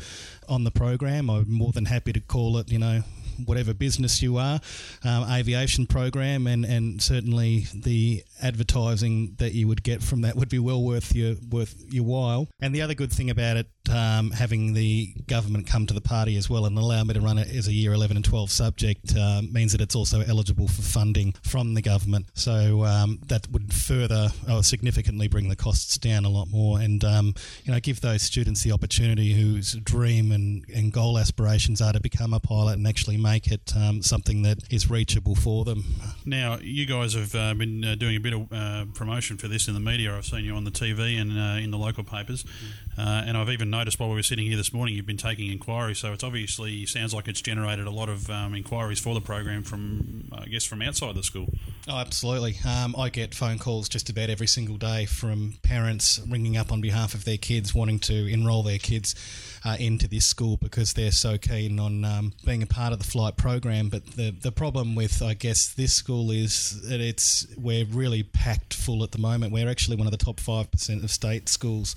[0.48, 1.28] on the program.
[1.28, 3.02] I'm more than happy to call it, you know,
[3.44, 4.60] whatever business you are,
[5.04, 10.48] um, aviation program, and, and certainly the advertising that you would get from that would
[10.48, 12.48] be well worth your worth your while.
[12.60, 16.36] And the other good thing about it, um, having the government come to the party
[16.36, 19.14] as well and allow me to run it as a year 11 and 12 subject,
[19.16, 22.26] uh, means that it's also eligible for funding from the government.
[22.34, 27.04] So um, that would further or significantly bring the costs down a lot more, and
[27.04, 27.34] um,
[27.64, 32.00] you know give those students the opportunity whose dream and, and goal aspirations are to
[32.00, 35.84] become a pilot and actually make it um, something that is reachable for them.
[36.24, 39.68] Now, you guys have uh, been uh, doing a bit of uh, promotion for this
[39.68, 40.16] in the media.
[40.16, 42.44] I've seen you on the TV and uh, in the local papers,
[42.96, 45.50] uh, and I've even noticed while we were sitting here this morning, you've been taking
[45.50, 45.98] inquiries.
[45.98, 49.62] So it's obviously sounds like it's generated a lot of um, inquiries for the program
[49.62, 51.48] from, I guess, from outside the school.
[51.88, 52.56] Oh, absolutely.
[52.66, 56.80] Um, I get phone calls just about every single day from parents ringing up on
[56.80, 59.14] behalf of their kids, wanting to enrol their kids
[59.68, 63.04] uh, into this school because they're so keen on um, being a part of the
[63.04, 63.88] flight program.
[63.88, 68.74] But the the problem with I guess this school is that it's we're really packed
[68.74, 69.52] full at the moment.
[69.52, 71.94] We're actually one of the top five percent of state schools.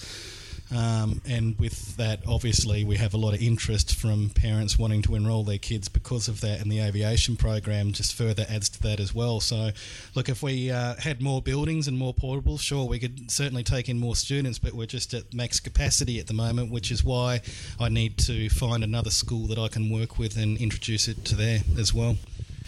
[0.75, 5.15] Um, and with that, obviously, we have a lot of interest from parents wanting to
[5.15, 8.99] enrol their kids because of that, and the aviation program just further adds to that
[8.99, 9.39] as well.
[9.39, 9.71] So,
[10.15, 13.89] look, if we uh, had more buildings and more portables, sure, we could certainly take
[13.89, 17.41] in more students, but we're just at max capacity at the moment, which is why
[17.79, 21.35] I need to find another school that I can work with and introduce it to
[21.35, 22.15] there as well.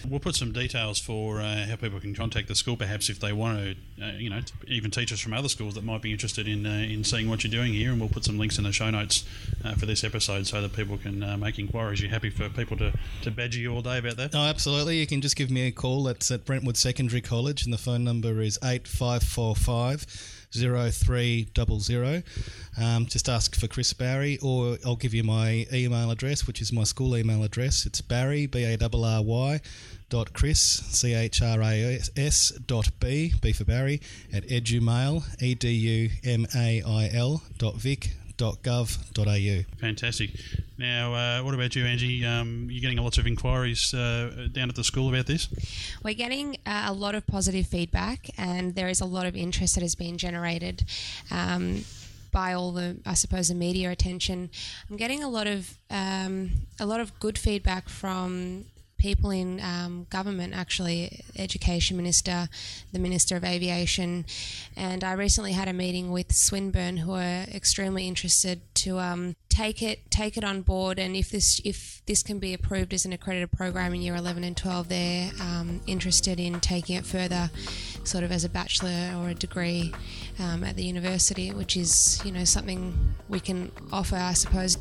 [0.07, 3.31] We'll put some details for uh, how people can contact the school, perhaps if they
[3.31, 3.57] want
[3.97, 6.69] to, uh, you know, even teachers from other schools that might be interested in uh,
[6.69, 7.91] in seeing what you're doing here.
[7.91, 9.23] And we'll put some links in the show notes
[9.63, 12.01] uh, for this episode so that people can uh, make inquiries.
[12.01, 14.35] You're happy for people to, to badger you all day about that?
[14.35, 14.97] Oh, absolutely.
[14.99, 16.03] You can just give me a call.
[16.03, 20.05] That's at Brentwood Secondary College, and the phone number is eight five four five.
[20.53, 22.23] 0300.
[22.79, 26.71] Um, just ask for Chris Barry, or I'll give you my email address, which is
[26.71, 27.85] my school email address.
[27.85, 29.61] It's Barry, B A R R Y,
[30.09, 34.01] dot Chris, C H R A S dot B, B for Barry,
[34.31, 39.77] at edumail, E D U M A I L dot Vic gov.au.
[39.79, 40.31] Fantastic.
[40.77, 42.25] Now, uh, what about you, Angie?
[42.25, 45.47] Um, you're getting lots of inquiries uh, down at the school about this?
[46.03, 49.75] We're getting uh, a lot of positive feedback, and there is a lot of interest
[49.75, 50.83] that has been generated.
[51.31, 51.85] Um,
[52.31, 54.49] by all the, I suppose, the media attention,
[54.89, 58.65] I'm getting a lot of um, a lot of good feedback from
[59.03, 62.47] people in um, government, actually, Education Minister,
[62.93, 64.25] the Minister of Aviation,
[64.77, 69.83] and I recently had a meeting with Swinburne, who are extremely interested to um, take
[69.83, 70.97] it take it on board.
[70.97, 74.43] And if this if this can be approved as an accredited program in year 11
[74.43, 77.51] and 12, they're um, interested in taking it further,
[78.03, 79.93] sort of as a bachelor or a degree
[80.39, 84.77] um, at the university, which is you know something we can offer, I suppose.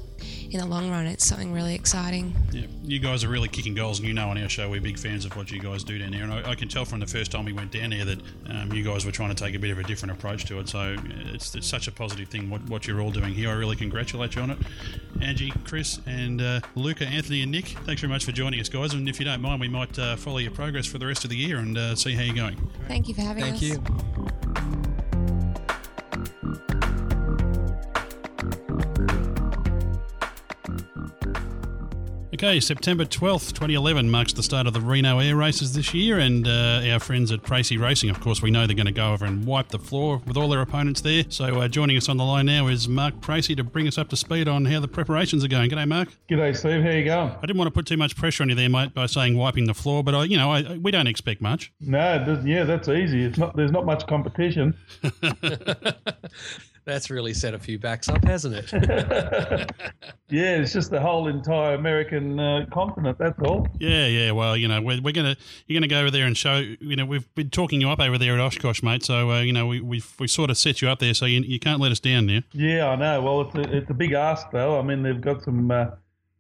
[0.52, 2.32] In the long run, it's something really exciting.
[2.52, 4.98] Yeah, you guys are really kicking goals, and you know on our show we're big
[4.98, 6.22] fans of what you guys do down there.
[6.22, 8.72] And I, I can tell from the first time we went down there that um,
[8.72, 10.68] you guys were trying to take a bit of a different approach to it.
[10.68, 10.96] So
[11.32, 13.50] it's, it's such a positive thing what, what you're all doing here.
[13.50, 14.58] I really congratulate you on it.
[15.20, 18.92] Angie, Chris, and uh, Luca, Anthony, and Nick, thanks very much for joining us, guys.
[18.92, 21.30] And if you don't mind, we might uh, follow your progress for the rest of
[21.30, 22.56] the year and uh, see how you're going.
[22.88, 23.62] Thank you for having Thank us.
[23.62, 24.91] you.
[32.44, 36.44] Okay, September 12th, 2011 marks the start of the Reno Air Races this year, and
[36.44, 39.24] uh, our friends at Pracy Racing, of course, we know they're going to go over
[39.24, 41.22] and wipe the floor with all their opponents there.
[41.28, 44.08] So, uh, joining us on the line now is Mark Pracy to bring us up
[44.08, 45.70] to speed on how the preparations are going.
[45.70, 46.08] G'day, Mark.
[46.28, 46.82] G'day, Steve.
[46.82, 47.30] How you going?
[47.30, 49.66] I didn't want to put too much pressure on you there, mate, by saying wiping
[49.66, 51.72] the floor, but I, you know, I, we don't expect much.
[51.80, 53.22] No, yeah, that's easy.
[53.22, 53.54] It's not.
[53.54, 54.76] There's not much competition.
[56.84, 59.70] That's really set a few backs up, hasn't it?
[60.32, 63.18] Yeah, it's just the whole entire American uh, continent.
[63.18, 63.68] That's all.
[63.78, 64.30] Yeah, yeah.
[64.30, 66.56] Well, you know, we're, we're gonna you're gonna go over there and show.
[66.56, 69.04] You know, we've been talking you up over there at Oshkosh, mate.
[69.04, 71.42] So uh, you know, we we we sort of set you up there, so you,
[71.42, 72.44] you can't let us down there.
[72.54, 73.20] Yeah, I know.
[73.20, 74.78] Well, it's a, it's a big ask though.
[74.78, 75.88] I mean, they've got some uh,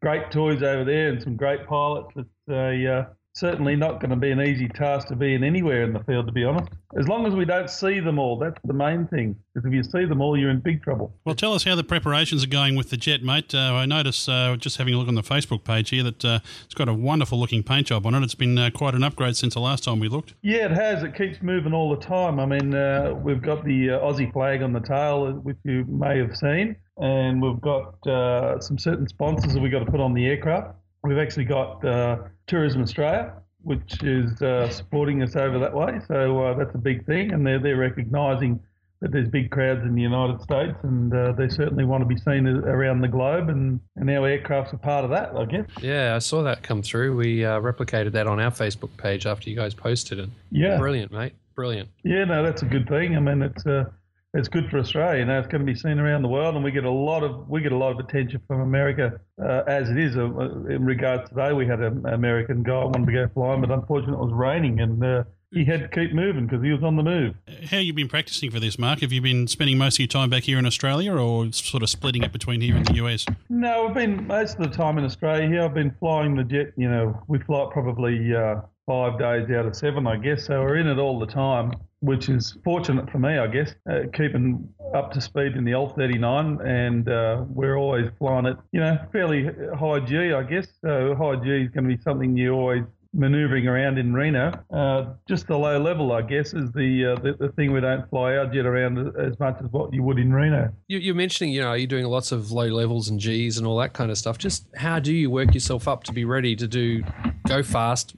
[0.00, 2.14] great toys over there and some great pilots.
[2.16, 5.82] It's uh, uh, certainly not going to be an easy task to be in anywhere
[5.82, 6.68] in the field, to be honest.
[6.98, 9.34] As long as we don't see them all, that's the main thing.
[9.54, 11.14] Because if you see them all, you're in big trouble.
[11.24, 13.54] Well, tell us how the preparations are going with the jet, mate.
[13.54, 16.40] Uh, I notice uh, just having a look on the Facebook page here that uh,
[16.64, 18.22] it's got a wonderful looking paint job on it.
[18.22, 20.34] It's been uh, quite an upgrade since the last time we looked.
[20.42, 21.02] Yeah, it has.
[21.02, 22.38] It keeps moving all the time.
[22.38, 26.18] I mean, uh, we've got the uh, Aussie flag on the tail, which you may
[26.18, 30.12] have seen, and we've got uh, some certain sponsors that we've got to put on
[30.12, 30.76] the aircraft.
[31.04, 36.00] We've actually got uh, Tourism Australia, which is uh, supporting us over that way.
[36.08, 38.60] So uh, that's a big thing, and they're they're recognising
[39.00, 42.16] that there's big crowds in the United States, and uh, they certainly want to be
[42.16, 45.66] seen around the globe, and, and our aircraft's a part of that, I guess.
[45.80, 47.16] Yeah, I saw that come through.
[47.16, 50.30] We uh, replicated that on our Facebook page after you guys posted it.
[50.52, 50.78] Yeah.
[50.78, 51.32] Brilliant, mate.
[51.56, 51.88] Brilliant.
[52.04, 53.16] Yeah, no, that's a good thing.
[53.16, 53.86] I mean, it's uh,
[54.34, 55.20] it's good for Australia.
[55.20, 57.22] You know, it's going to be seen around the world, and we get a lot
[57.22, 60.16] of we get a lot of attention from America uh, as it is.
[60.16, 60.24] Uh,
[60.68, 64.24] in regards today, we had an American guy wanted to go flying, but unfortunately, it
[64.24, 67.34] was raining, and uh, he had to keep moving because he was on the move.
[67.70, 69.00] How you been practicing for this, Mark?
[69.00, 71.90] Have you been spending most of your time back here in Australia, or sort of
[71.90, 73.26] splitting it between here and the US?
[73.50, 75.62] No, I've been most of the time in Australia here.
[75.62, 76.72] I've been flying the jet.
[76.78, 80.46] You know, we fly probably uh, five days out of seven, I guess.
[80.46, 81.72] So we're in it all the time,
[82.02, 83.74] which is fortunate for me, I guess.
[83.88, 88.56] Uh, keeping up to speed in the L-39, and uh, we're always flying it.
[88.72, 89.48] You know, fairly
[89.78, 90.66] high G, I guess.
[90.84, 92.82] So high G is going to be something you always
[93.14, 94.52] manoeuvring around in Reno.
[94.72, 98.08] Uh, just the low level, I guess, is the, uh, the the thing we don't
[98.10, 100.72] fly our jet around as much as what you would in Reno.
[100.88, 103.76] You, you're mentioning, you know, you're doing lots of low levels and Gs and all
[103.78, 104.38] that kind of stuff.
[104.38, 107.04] Just how do you work yourself up to be ready to do
[107.46, 108.16] go fast,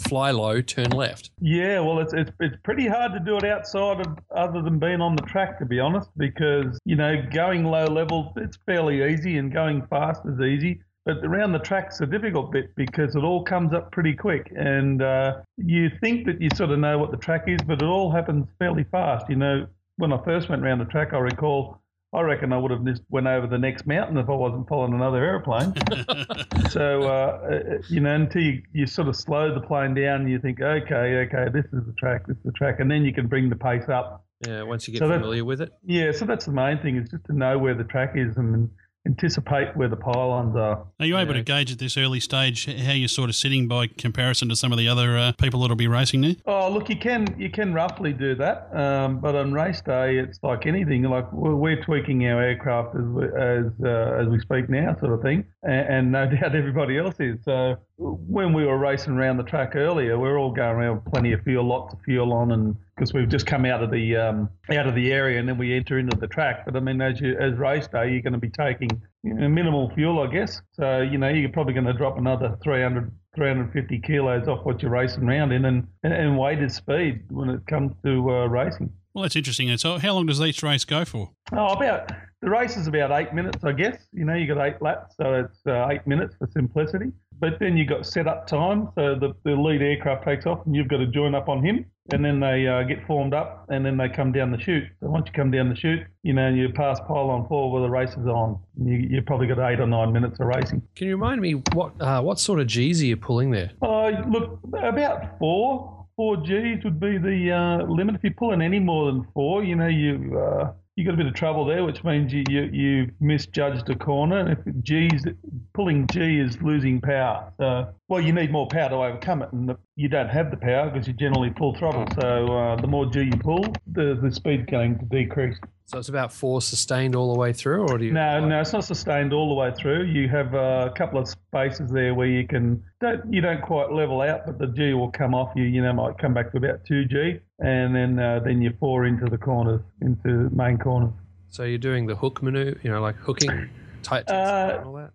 [0.00, 1.30] fly low, turn left.
[1.40, 5.00] Yeah, well, it's, it's it's pretty hard to do it outside of other than being
[5.00, 9.38] on the track, to be honest, because you know going low levels it's fairly easy
[9.38, 10.80] and going fast is easy.
[11.06, 15.02] But around the track's a difficult bit because it all comes up pretty quick, and
[15.02, 18.10] uh, you think that you sort of know what the track is, but it all
[18.10, 19.28] happens fairly fast.
[19.30, 19.66] You know,
[19.96, 21.79] when I first went around the track, I recall
[22.12, 24.94] I reckon I would have just went over the next mountain if I wasn't following
[24.94, 25.72] another airplane.
[26.70, 30.60] so, uh, you know, until you, you sort of slow the plane down, you think,
[30.60, 33.48] okay, okay, this is the track, this is the track, and then you can bring
[33.48, 34.24] the pace up.
[34.44, 35.70] Yeah, once you get So that- familiar with it.
[35.84, 38.68] Yeah, so that's the main thing is just to know where the track is and
[39.06, 40.86] anticipate where the pylons are.
[40.98, 43.86] Are you able to gauge at this early stage how you're sort of sitting by
[43.86, 46.36] comparison to some of the other uh, people that'll be racing there?
[46.46, 50.38] Oh, look, you can you can roughly do that, um, but on race day, it's
[50.42, 51.02] like anything.
[51.04, 55.12] Like we're, we're tweaking our aircraft as we, as uh, as we speak now, sort
[55.12, 57.38] of thing, and, and no doubt everybody else is.
[57.44, 61.12] So when we were racing around the track earlier, we are all going around with
[61.12, 64.16] plenty of fuel, lots of fuel on, and because we've just come out of the
[64.16, 66.64] um, out of the area and then we enter into the track.
[66.64, 68.88] But I mean, as you as race day, you're going to be taking
[69.22, 70.62] you know, minimal fuel, I guess.
[70.72, 74.90] So you know, you're probably going to drop another 300 350 kilos off what you're
[74.90, 78.90] racing around in, and, and, and weighted speed when it comes to uh, racing.
[79.14, 79.70] Well, that's interesting.
[79.70, 81.30] And so, how long does each race go for?
[81.52, 83.98] Oh, about the race is about eight minutes, I guess.
[84.12, 87.12] You know, you got eight laps, so it's uh, eight minutes for simplicity.
[87.40, 90.74] But then you got set up time, so the, the lead aircraft takes off, and
[90.76, 93.84] you've got to join up on him, and then they uh, get formed up, and
[93.84, 94.84] then they come down the chute.
[95.00, 97.88] So once you come down the chute, you know, you pass pylon four where the
[97.88, 98.58] race is on.
[98.82, 100.82] You you probably got eight or nine minutes of racing.
[100.94, 103.70] Can you remind me what uh, what sort of G's are you pulling there?
[103.80, 105.96] Uh, look, about four.
[106.16, 108.16] Four Gs would be the uh, limit.
[108.16, 111.26] If you're pulling any more than four, you know, you uh, you got a bit
[111.26, 114.38] of trouble there, which means you, you you misjudged a corner.
[114.38, 115.24] And if G's
[115.72, 119.66] pulling G is losing power, so well, you need more power to overcome it, and
[119.66, 122.04] the, you don't have the power because you generally full throttle.
[122.20, 125.56] So uh, the more G you pull, the the speed's going to decrease.
[125.86, 128.12] So it's about four sustained all the way through, or do you?
[128.12, 130.04] No, no, it's not sustained all the way through.
[130.04, 134.20] You have a couple of spaces there where you can don't you don't quite level
[134.20, 135.64] out, but the G will come off you.
[135.64, 139.06] You know, might come back to about two G, and then uh, then you pour
[139.06, 141.12] into the corners, into main corners.
[141.50, 143.68] So you're doing the hook maneuver, you know, like hooking
[144.02, 145.10] tight Uh, and all that.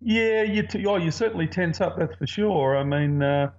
[0.00, 2.76] Yeah, you t- oh, you certainly tense up, that's for sure.
[2.76, 3.50] I mean, uh,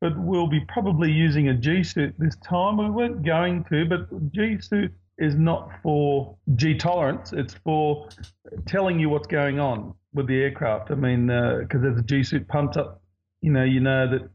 [0.00, 2.78] but we'll be probably using a G suit this time.
[2.78, 7.32] We weren't going to, but G suit is not for G tolerance.
[7.32, 8.08] It's for
[8.66, 10.90] telling you what's going on with the aircraft.
[10.90, 13.02] I mean, because as the G suit pumped up,
[13.40, 14.30] you know, you know that.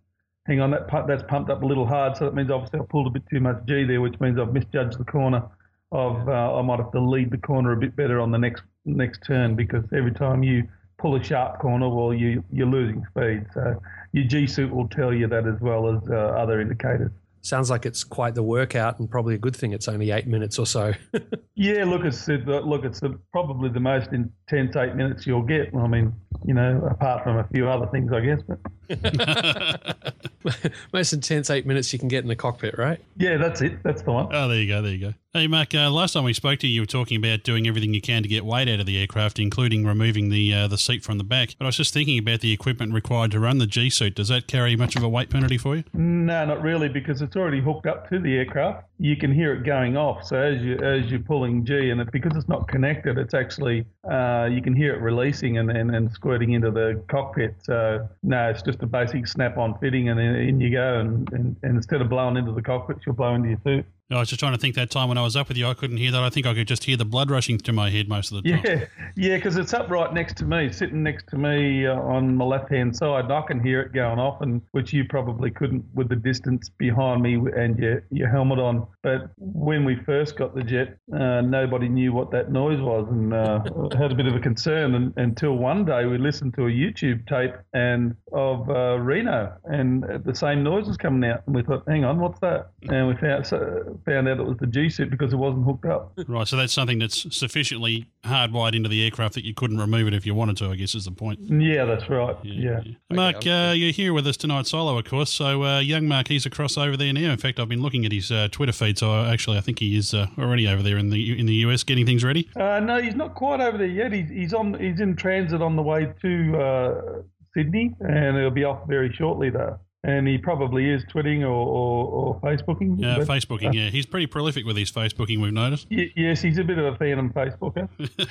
[0.50, 2.84] Hang on, that pu- that's pumped up a little hard, so that means obviously I
[2.89, 5.43] pulled a bit too much G there, which means I've misjudged the corner.
[5.91, 8.64] Of uh, I might have to lead the corner a bit better on the next
[8.84, 13.45] next turn because every time you pull a sharp corner, well, you you're losing speed.
[13.54, 13.80] So
[14.12, 17.12] your G suit will tell you that as well as uh, other indicators.
[17.41, 20.58] Sounds like it's quite the workout, and probably a good thing it's only eight minutes
[20.58, 20.93] or so.
[21.56, 25.76] Yeah, look, it's look, it's the, probably the most intense eight minutes you'll get.
[25.76, 26.14] I mean,
[26.45, 28.39] you know, apart from a few other things, I guess.
[28.47, 28.60] But
[30.94, 33.00] Most intense eight minutes you can get in the cockpit, right?
[33.18, 33.82] yeah, that's it.
[33.84, 34.34] That's the one.
[34.34, 34.82] Oh, there you go.
[34.82, 35.14] There you go.
[35.32, 35.76] Hey, Mark.
[35.76, 38.24] Uh, last time we spoke to you, you were talking about doing everything you can
[38.24, 41.24] to get weight out of the aircraft, including removing the uh, the seat from the
[41.24, 41.50] back.
[41.60, 44.16] But I was just thinking about the equipment required to run the G suit.
[44.16, 45.84] Does that carry much of a weight penalty for you?
[45.94, 48.88] No, not really, because it's already hooked up to the aircraft.
[48.98, 50.26] You can hear it going off.
[50.26, 53.86] So as you as you're pulling G, and it, because it's not connected, it's actually
[54.10, 57.54] uh, you can hear it releasing and, and, and squirting into the cockpit.
[57.62, 61.00] So no, it's just a basic snap-on fitting, and in you go.
[61.00, 63.86] And, and, and instead of blowing into the cockpit, you'll blow into your suit.
[64.12, 65.76] I was just trying to think that time when I was up with you, I
[65.76, 66.24] couldn't hear that.
[66.24, 68.49] I think I could just hear the blood rushing to my head most of the
[68.49, 68.62] time.
[68.66, 68.86] Yeah,
[69.16, 72.45] yeah, because it's up right next to me, sitting next to me uh, on my
[72.45, 76.10] left-hand side, and I can hear it going off, and which you probably couldn't with
[76.10, 78.88] the distance behind me and your your helmet on.
[79.03, 83.32] But when we first got the jet, uh, nobody knew what that noise was, and
[83.32, 83.62] uh,
[83.95, 84.95] had a bit of a concern.
[84.95, 90.03] And, until one day we listened to a YouTube tape and of uh, Reno, and
[90.26, 93.16] the same noise was coming out, and we thought, "Hang on, what's that?" And we
[93.16, 96.18] found so, found out it was the G suit because it wasn't hooked up.
[96.28, 100.14] Right, so that's something that's sufficiently hardwired into the aircraft that you couldn't remove it
[100.14, 101.39] if you wanted to, I guess is the point.
[101.41, 102.36] Yeah, that's right.
[102.43, 102.82] Yeah.
[103.10, 105.32] Mark, uh, you're here with us tonight solo, of course.
[105.32, 107.32] So, uh, young Mark, he's across over there now.
[107.32, 109.80] In fact, I've been looking at his uh, Twitter feed, so I, actually I think
[109.80, 112.50] he is uh, already over there in the in the US getting things ready.
[112.56, 114.12] Uh, no, he's not quite over there yet.
[114.12, 114.80] He's, he's on.
[114.80, 117.22] He's in transit on the way to uh,
[117.56, 119.80] Sydney, and he'll be off very shortly, though.
[120.06, 122.95] And he probably is twitting or, or, or Facebooking.
[122.97, 123.89] Yeah, but- Facebooking, yeah.
[123.89, 125.88] He's pretty prolific with his Facebooking, we've noticed.
[125.91, 127.89] Y- yes, he's a bit of a fan phantom Facebooker.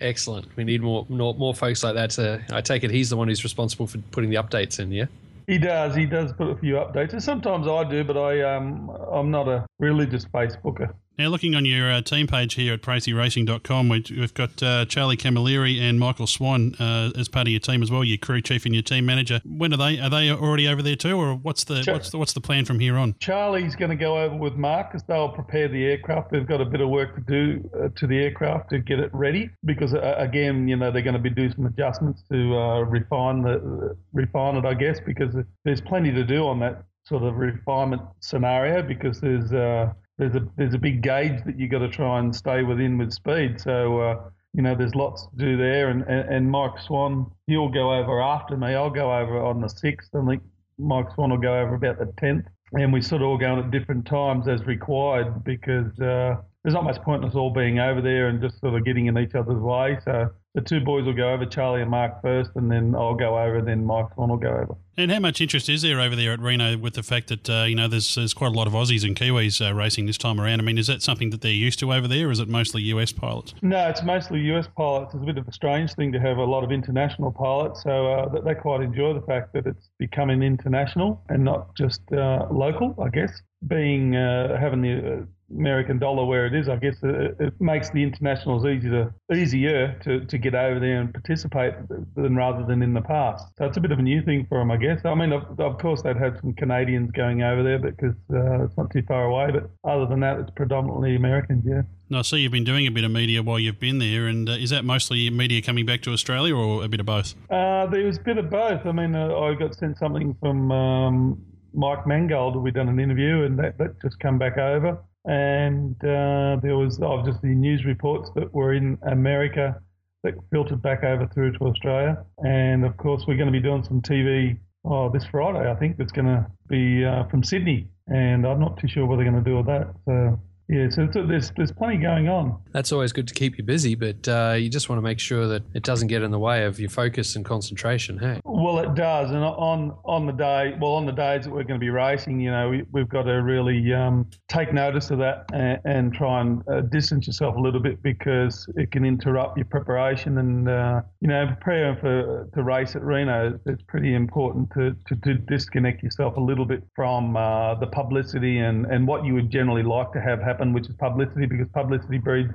[0.00, 0.46] Excellent.
[0.56, 2.10] We need more, more more folks like that.
[2.10, 4.90] To, I take it he's the one who's responsible for putting the updates in.
[4.90, 5.06] Yeah.
[5.46, 5.94] He does.
[5.94, 7.12] He does put a few updates.
[7.12, 10.92] And sometimes I do, but I um I'm not a religious Facebooker.
[11.16, 15.16] Now, looking on your uh, team page here at PracyRacing.com, we, we've got uh, Charlie
[15.16, 18.64] Camilleri and Michael Swan uh, as part of your team as well, your crew chief
[18.66, 19.40] and your team manager.
[19.44, 20.00] When are they?
[20.00, 21.94] Are they already over there too, or what's the Sure.
[21.94, 23.14] what's the what's the plan from here on?
[23.20, 26.32] Charlie's going to go over with Mark because they'll prepare the aircraft.
[26.32, 29.10] They've got a bit of work to do uh, to the aircraft to get it
[29.14, 32.80] ready because uh, again, you know, they're going to be doing some adjustments to uh,
[32.80, 37.36] refine the refine it, I guess, because there's plenty to do on that sort of
[37.36, 41.88] refinement scenario because there's uh, there's a there's a big gauge that you've got to
[41.88, 43.60] try and stay within with speed.
[43.60, 44.00] So.
[44.00, 47.92] Uh, you know, there's lots to do there, and, and, and Mike Swan, he'll go
[47.92, 48.68] over after me.
[48.68, 50.44] I'll go over on the 6th, I think
[50.78, 52.44] Mike Swan will go over about the 10th.
[52.72, 56.84] And we sort of all go at different times as required because uh, there's not
[56.84, 59.34] much point in us all being over there and just sort of getting in each
[59.34, 59.98] other's way.
[60.04, 63.36] So the two boys will go over, Charlie and Mark first, and then I'll go
[63.36, 64.76] over, then Mike Swan will go over.
[64.96, 67.64] And how much interest is there over there at Reno with the fact that uh,
[67.64, 70.40] you know there's there's quite a lot of Aussies and Kiwis uh, racing this time
[70.40, 70.60] around?
[70.60, 72.82] I mean, is that something that they're used to over there, or is it mostly
[72.82, 73.54] US pilots?
[73.62, 75.12] No, it's mostly US pilots.
[75.12, 78.12] It's a bit of a strange thing to have a lot of international pilots, so
[78.12, 82.94] uh, they quite enjoy the fact that it's becoming international and not just uh, local.
[83.02, 85.20] I guess being uh, having the uh,
[85.50, 90.24] American dollar where it is, I guess it, it makes the internationals easier easier to,
[90.24, 91.74] to get over there and participate
[92.16, 93.44] than rather than in the past.
[93.58, 95.04] So it's a bit of a new thing for them, I guess.
[95.04, 98.76] I mean, of, of course, they'd had some Canadians going over there because uh, it's
[98.76, 101.64] not too far away, but other than that, it's predominantly Americans.
[101.66, 101.82] Yeah.
[102.12, 104.52] I see you've been doing a bit of media while you've been there, and uh,
[104.52, 107.34] is that mostly media coming back to Australia, or a bit of both?
[107.50, 108.86] Uh, there was a bit of both.
[108.86, 111.42] I mean, uh, I got sent something from um,
[111.72, 112.56] Mike Mangold.
[112.56, 114.98] We done an interview, and that, that just come back over.
[115.24, 119.80] And uh, there was obviously news reports that were in America
[120.22, 122.24] that filtered back over through to Australia.
[122.38, 125.70] And of course, we're going to be doing some TV oh, this Friday.
[125.70, 129.16] I think that's going to be uh, from Sydney, and I'm not too sure what
[129.16, 129.94] they're going to do with that.
[130.06, 130.40] So.
[130.66, 132.58] Yeah, so it's- there's there's plenty going on.
[132.72, 135.46] That's always good to keep you busy, but uh, you just want to make sure
[135.46, 138.18] that it doesn't get in the way of your focus and concentration.
[138.18, 138.40] Hey.
[138.56, 141.80] Well, it does, and on on the day, well, on the days that we're going
[141.80, 145.46] to be racing, you know, we, we've got to really um, take notice of that
[145.52, 149.64] and, and try and uh, distance yourself a little bit because it can interrupt your
[149.64, 150.38] preparation.
[150.38, 155.16] And uh, you know, preparing for to race at Reno, it's pretty important to, to,
[155.22, 159.50] to disconnect yourself a little bit from uh, the publicity and, and what you would
[159.50, 162.52] generally like to have happen, which is publicity, because publicity breeds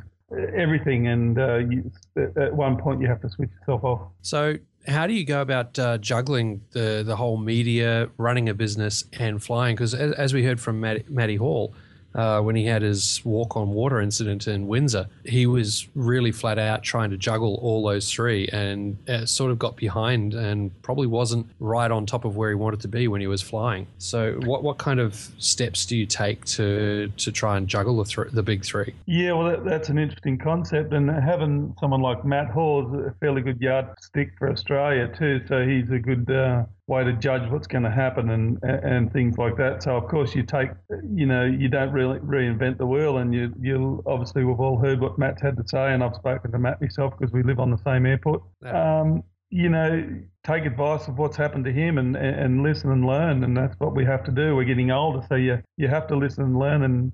[0.55, 1.91] everything, and uh, you,
[2.38, 4.01] at one point you have to switch yourself off.
[4.21, 4.55] So,
[4.88, 9.41] how do you go about uh, juggling the the whole media, running a business, and
[9.41, 9.76] flying?
[9.76, 11.73] Because as, as we heard from Matt, Matty Hall,
[12.15, 16.57] uh, when he had his walk on water incident in Windsor, he was really flat
[16.57, 21.07] out trying to juggle all those three, and uh, sort of got behind, and probably
[21.07, 23.88] wasn't right on top of where he wanted to be when he was flying.
[23.98, 28.06] So, what what kind of steps do you take to to try and juggle the
[28.06, 28.94] thr the big three?
[29.06, 33.15] Yeah, well, that, that's an interesting concept, and having someone like Matt Hall is a
[33.19, 35.41] fairly good yardstick for Australia too.
[35.48, 39.38] So he's a good uh, way to judge what's going to happen and and things
[39.38, 39.84] like that.
[39.84, 40.70] So of course you take,
[41.14, 44.99] you know, you don't really reinvent the wheel, and you you obviously we've all heard
[44.99, 47.70] what Matt's had to say, and I've spoken to Matt myself because we live on
[47.70, 48.41] the same airport.
[48.66, 50.07] Um, you know,
[50.45, 53.95] take advice of what's happened to him and, and listen and learn, and that's what
[53.95, 54.56] we have to do.
[54.56, 57.11] We're getting older, so you you have to listen and learn, and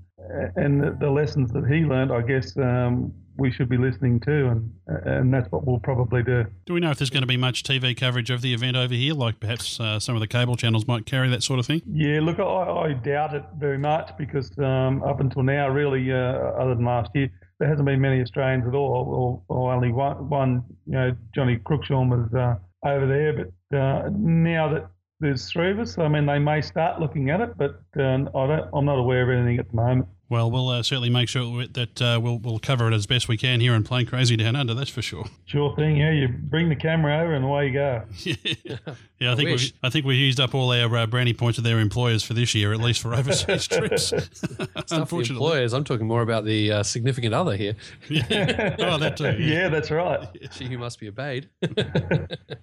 [0.55, 4.47] and the, the lessons that he learned, I guess, um, we should be listening to,
[4.47, 6.45] and and that's what we'll probably do.
[6.65, 8.93] Do we know if there's going to be much TV coverage of the event over
[8.93, 11.81] here, like perhaps uh, some of the cable channels might carry that sort of thing?
[11.85, 16.15] Yeah, look, I, I doubt it very much because um, up until now, really, uh,
[16.15, 17.29] other than last year,
[17.59, 20.29] there hasn't been many Australians at all, or, or only one.
[20.29, 22.55] One, you know, Johnny Cruikshank was uh,
[22.87, 24.87] over there, but uh, now that
[25.19, 28.47] there's three of us, I mean, they may start looking at it, but uh, I
[28.47, 30.07] don't, I'm not aware of anything at the moment.
[30.27, 33.37] Well, we'll uh, certainly make sure that uh, we'll we'll cover it as best we
[33.37, 34.73] can here in Plane Crazy Down Under.
[34.73, 35.25] That's for sure.
[35.45, 36.11] Sure thing, yeah.
[36.11, 38.03] You bring the camera over and away you go.
[39.17, 39.63] Yeah, I think wish.
[39.63, 42.33] we've, I think we used up all our uh, brownie points of their employers for
[42.33, 44.07] this year, at least for overseas trips.
[44.07, 45.71] Stuff Unfortunately, employers.
[45.71, 47.75] I'm talking more about the uh, significant other here.
[48.11, 49.37] oh, that too.
[49.39, 50.27] yeah, that's right.
[50.51, 51.49] She who must be obeyed.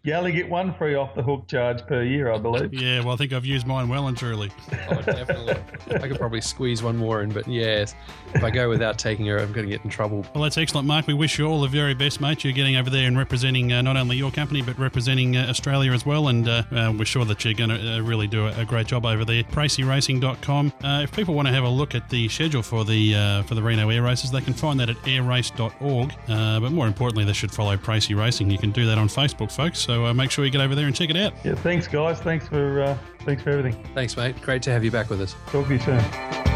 [0.02, 2.74] You only get one free off the hook charge per year, I believe.
[2.74, 4.50] Yeah, well, I think I've used mine well and truly.
[4.90, 5.56] Oh, definitely.
[5.90, 7.94] I could probably squeeze one more in, but yes.
[8.34, 10.24] If I go without taking her, I'm going to get in trouble.
[10.34, 11.06] Well, that's excellent, Mark.
[11.06, 12.44] We wish you all the very best, mate.
[12.44, 15.92] You're getting over there and representing uh, not only your company, but representing uh, Australia
[15.92, 16.28] as well.
[16.28, 18.86] And uh, uh, we're sure that you're going to uh, really do a, a, great
[18.86, 19.42] job over there.
[19.44, 20.72] PracyRacing.com.
[20.82, 23.54] Uh, if people want to have a look at the schedule for the uh, for
[23.54, 26.12] the Reno Air Races, they can find that at airrace.org.
[26.26, 28.50] but more importantly, they should follow Pracy Racing.
[28.50, 29.78] You can do that on Facebook, folks.
[29.78, 31.34] So make sure you get over there and check it out.
[31.44, 32.18] Yeah, thanks, guys.
[32.20, 33.82] Thanks for thanks for everything.
[33.94, 34.40] Thanks, mate.
[34.40, 35.34] Great to have you back with us.
[35.48, 36.51] Talk to you soon.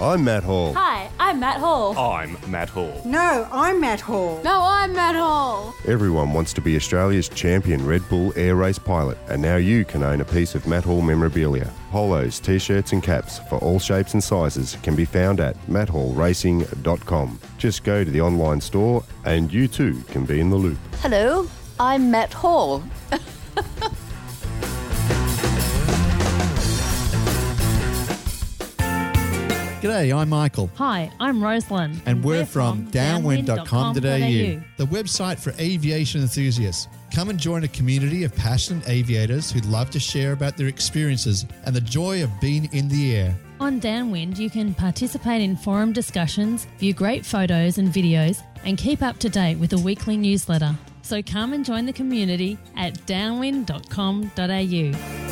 [0.00, 0.72] I'm Matt Hall.
[0.72, 1.94] Hi, I'm Matt Hall.
[1.98, 3.02] I'm Matt Hall.
[3.04, 4.40] No, I'm Matt Hall.
[4.42, 5.74] No, I'm Matt Hall.
[5.86, 10.02] Everyone wants to be Australia's champion Red Bull air race pilot, and now you can
[10.02, 11.70] own a piece of Matt Hall memorabilia.
[11.90, 17.38] Polos, t shirts, and caps for all shapes and sizes can be found at matthallracing.com.
[17.58, 20.78] Just go to the online store, and you too can be in the loop.
[21.00, 21.46] Hello,
[21.78, 22.82] I'm Matt Hall.
[29.80, 30.70] G'day, I'm Michael.
[30.74, 32.02] Hi, I'm Rosalind.
[32.04, 36.86] And we're, we're from, from downwind.com.au, the website for aviation enthusiasts.
[37.14, 41.46] Come and join a community of passionate aviators who'd love to share about their experiences
[41.64, 43.34] and the joy of being in the air.
[43.58, 49.02] On Downwind, you can participate in forum discussions, view great photos and videos, and keep
[49.02, 50.76] up to date with a weekly newsletter.
[51.00, 55.29] So come and join the community at downwind.com.au.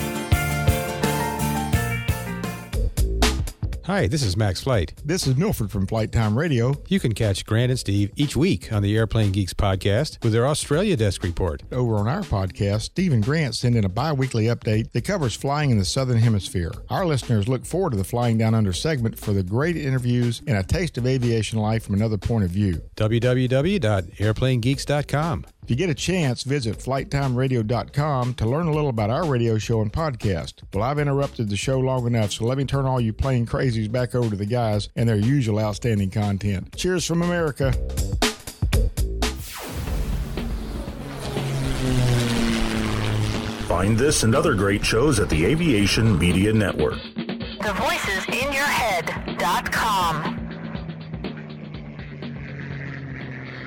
[3.88, 4.92] Hi, this is Max Flight.
[5.02, 6.74] This is Milford from Flight Time Radio.
[6.88, 10.46] You can catch Grant and Steve each week on the Airplane Geeks podcast with their
[10.46, 11.62] Australia Desk report.
[11.72, 15.34] Over on our podcast, Steve and Grant send in a bi weekly update that covers
[15.34, 16.72] flying in the Southern Hemisphere.
[16.90, 20.58] Our listeners look forward to the Flying Down Under segment for the great interviews and
[20.58, 22.82] a taste of aviation life from another point of view.
[22.96, 25.46] www.airplanegeeks.com.
[25.68, 29.82] If you get a chance, visit flighttimeradio.com to learn a little about our radio show
[29.82, 30.62] and podcast.
[30.72, 33.92] Well, I've interrupted the show long enough, so let me turn all you plane crazies
[33.92, 36.74] back over to the guys and their usual outstanding content.
[36.74, 37.72] Cheers from America.
[43.68, 46.98] Find this and other great shows at the Aviation Media Network.
[47.12, 49.77] The voices in your head.com.